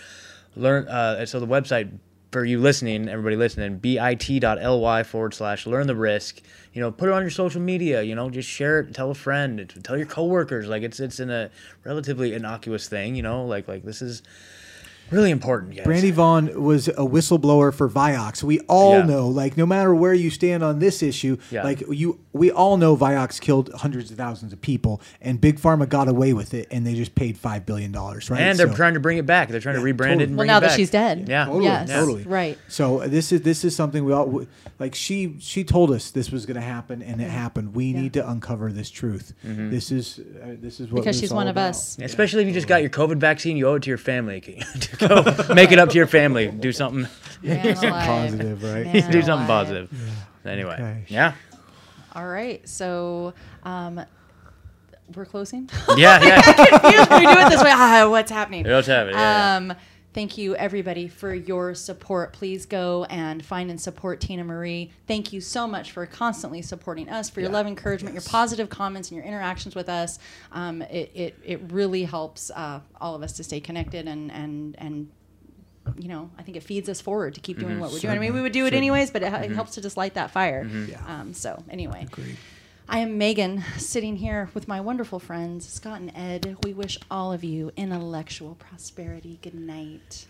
learn. 0.56 0.88
Uh, 0.88 1.26
so 1.26 1.40
the 1.40 1.48
website 1.48 1.92
for 2.32 2.46
you 2.46 2.60
listening, 2.60 3.10
everybody 3.10 3.36
listening, 3.36 3.78
bit.ly 3.78 5.04
forward 5.04 5.34
slash 5.34 5.66
learn 5.66 5.88
the 5.88 5.96
risk. 5.96 6.42
You 6.74 6.82
know, 6.82 6.92
put 6.92 7.10
it 7.10 7.14
on 7.14 7.22
your 7.22 7.32
social 7.32 7.62
media. 7.62 8.04
You 8.04 8.16
know, 8.16 8.30
just 8.30 8.48
share 8.48 8.82
it. 8.82 8.94
Tell 8.94 9.10
a 9.10 9.16
friend. 9.16 9.72
Tell 9.84 9.98
your 9.98 10.06
coworkers. 10.06 10.68
Like 10.68 10.84
it's 10.84 11.00
it's 11.00 11.20
in 11.20 11.30
a 11.32 11.50
relatively 11.84 12.34
innocuous 12.34 12.88
thing. 12.88 13.16
You 13.16 13.24
know, 13.24 13.46
like 13.46 13.68
like 13.68 13.84
this 13.84 14.02
is 14.02 14.22
really 15.12 15.32
important. 15.32 15.76
Guys. 15.76 15.86
Brandy 15.86 16.12
Vaughan 16.12 16.62
was 16.62 16.88
a 16.88 16.94
whistleblower 17.06 17.74
for 17.74 17.90
Vioxx. 17.90 18.44
We 18.44 18.60
all 18.62 19.00
Yeah. 19.00 19.06
know, 19.06 19.28
like, 19.28 19.58
no 19.58 19.66
matter 19.66 19.94
where 19.94 20.14
you 20.14 20.30
stand 20.30 20.64
on 20.64 20.80
this 20.80 21.02
issue, 21.04 21.38
Yeah. 21.52 21.64
like 21.64 21.84
you, 21.90 22.20
we 22.34 22.52
all 22.52 22.78
know 22.78 22.96
Vioxx 22.96 23.40
killed 23.42 23.72
hundreds 23.74 24.12
of 24.12 24.18
thousands 24.18 24.54
of 24.54 24.62
people, 24.62 25.02
and 25.22 25.40
Big 25.42 25.60
Pharma 25.60 25.88
got 25.88 26.08
away 26.08 26.34
with 26.34 26.54
it, 26.54 26.68
and 26.72 26.86
they 26.86 26.94
just 26.96 27.16
paid 27.16 27.38
five 27.38 27.66
billion 27.66 27.92
dollars, 27.92 28.30
right? 28.30 28.40
and 28.42 28.58
they're 28.58 28.68
So- 28.70 28.76
trying 28.76 28.94
to 28.94 29.00
bring 29.00 29.18
it 29.18 29.26
back. 29.26 29.50
They're 29.50 29.60
trying 29.60 29.76
to 29.76 29.82
Yeah, 29.82 29.94
rebrand 29.94 29.94
it. 29.94 29.98
totally. 29.98 30.24
And 30.24 30.32
well, 30.32 30.38
bring 30.38 30.48
now 30.48 30.58
it 30.58 30.62
that 30.62 30.72
she's 30.72 30.90
dead. 30.90 31.26
Yeah. 31.28 31.46
Totally, 31.46 31.66
Yes, 31.66 31.90
totally. 31.90 32.24
right. 32.24 32.58
So 32.68 33.00
this 33.08 33.32
is 33.32 33.42
this 33.42 33.64
is 33.66 33.76
something 33.76 34.06
we 34.06 34.14
all 34.14 34.42
like. 34.80 34.96
She 34.96 35.36
she 35.40 35.64
told 35.64 35.92
us 35.92 36.12
this 36.12 36.32
was 36.32 36.46
going 36.46 36.56
to 36.56 36.62
happen, 36.62 37.02
and 37.02 37.22
it 37.22 37.30
happened. 37.30 37.76
We 37.76 37.94
need 37.94 38.14
to 38.14 38.30
uncover 38.30 38.72
this 38.72 38.90
truth. 38.90 39.34
Mm-hmm. 39.46 39.70
This 39.72 39.92
is 39.92 40.20
uh, 40.20 40.56
this 40.62 40.80
is 40.80 40.92
what 40.92 41.02
Because 41.04 41.20
she's 41.20 41.32
all 41.32 41.38
one 41.38 41.48
of 41.48 41.52
about. 41.56 41.70
us. 41.70 41.98
Especially 42.02 42.42
if 42.42 42.48
you 42.48 42.54
just 42.54 42.68
got 42.68 42.82
your 42.82 42.90
COVID 42.90 43.18
vaccine, 43.18 43.58
you 43.58 43.68
owe 43.68 43.76
it 43.76 43.84
to 43.84 43.90
your 43.90 43.98
family. 43.98 44.40
to 45.00 45.08
go 45.48 45.54
make 45.54 45.72
it 45.72 45.80
up 45.80 45.90
to 45.90 45.96
your 45.96 46.08
family. 46.08 46.48
Do 46.50 46.72
something. 46.72 47.08
Man 47.44 47.76
positive, 47.76 48.64
right? 48.64 48.86
Man 48.86 48.94
do 49.12 49.22
something 49.22 49.30
alive. 49.32 49.48
positive. 49.48 49.90
Anyway, 50.46 50.74
Okay. 50.74 51.04
yeah, 51.08 51.34
All 52.16 52.28
right. 52.28 52.68
So, 52.68 53.34
um, 53.64 54.02
we're 55.16 55.26
closing. 55.26 55.70
yeah, 55.98 56.22
yeah. 56.24 56.42
Confused 56.42 57.10
when 57.10 57.20
we 57.22 57.26
do 57.34 57.40
it 57.40 57.50
this 57.50 57.64
way. 57.64 57.72
Ah, 57.74 58.08
what's 58.10 58.32
happening? 58.32 58.64
Let's 58.66 58.88
have 58.88 59.08
it. 59.08 59.14
Yeah, 59.16 59.60
yeah. 59.60 59.76
Thank 60.12 60.40
you, 60.40 60.56
everybody, 60.56 61.08
for 61.08 61.34
your 61.34 61.76
support. 61.76 62.34
Please 62.34 62.66
go 62.66 63.04
and 63.12 63.46
find 63.46 63.70
and 63.70 63.80
support 63.80 64.20
Tina 64.20 64.44
Marie. 64.44 64.92
Thank 65.08 65.32
you 65.32 65.40
so 65.40 65.68
much 65.68 65.92
for 65.92 66.06
constantly 66.08 66.64
supporting 66.64 67.08
us, 67.10 67.30
for 67.30 67.42
your 67.42 67.52
Yeah. 67.52 67.58
love, 67.58 67.68
encouragement, 67.68 68.16
your 68.16 68.24
positive 68.24 68.70
comments, 68.70 69.10
and 69.12 69.18
your 69.18 69.26
interactions 69.26 69.76
with 69.76 69.88
us. 69.88 70.18
Um, 70.52 70.82
it, 70.82 71.12
it, 71.14 71.40
it 71.46 71.62
really 71.72 72.06
helps 72.06 72.50
uh, 72.50 72.80
all 73.00 73.14
of 73.14 73.22
us 73.22 73.34
to 73.34 73.44
stay 73.44 73.60
connected 73.60 74.08
and, 74.08 74.32
and, 74.32 74.76
and 74.80 75.10
you 75.98 76.08
know, 76.08 76.32
I 76.40 76.42
think 76.44 76.58
it 76.58 76.64
feeds 76.64 76.90
us 76.90 77.00
forward 77.02 77.36
to 77.36 77.42
keep 77.42 77.60
doing 77.60 77.80
what 77.80 77.92
we're 77.92 78.00
doing. 78.00 78.16
I 78.16 78.20
mean, 78.20 78.34
we 78.34 78.42
would 78.42 78.52
do 78.52 78.62
it 78.66 78.70
Certainly. 78.72 78.78
anyways, 78.78 79.12
but 79.12 79.22
it, 79.22 79.32
it 79.34 79.52
helps 79.52 79.76
to 79.76 79.82
just 79.82 79.96
light 79.96 80.16
that 80.16 80.32
fire. 80.32 80.64
Yeah. 80.88 81.00
Um, 81.08 81.34
so, 81.34 81.64
anyway. 81.70 82.06
Agreed. 82.12 82.36
I 82.92 83.00
am 83.00 83.20
Megan, 83.20 83.64
sitting 83.78 84.16
here 84.16 84.50
with 84.56 84.68
my 84.68 84.82
wonderful 84.82 85.20
friends, 85.20 85.70
Scott 85.70 86.02
and 86.02 86.12
Ed. 86.16 86.58
We 86.64 86.74
wish 86.74 86.98
all 87.12 87.32
of 87.32 87.44
you 87.44 87.72
intellectual 87.78 88.56
prosperity. 88.56 89.38
Good 89.44 89.54
night. 89.54 90.26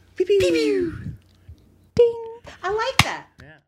Ding. 1.95 2.26
I 2.62 2.70
like 2.70 2.97
that. 3.05 3.28
yeah. 3.41 3.59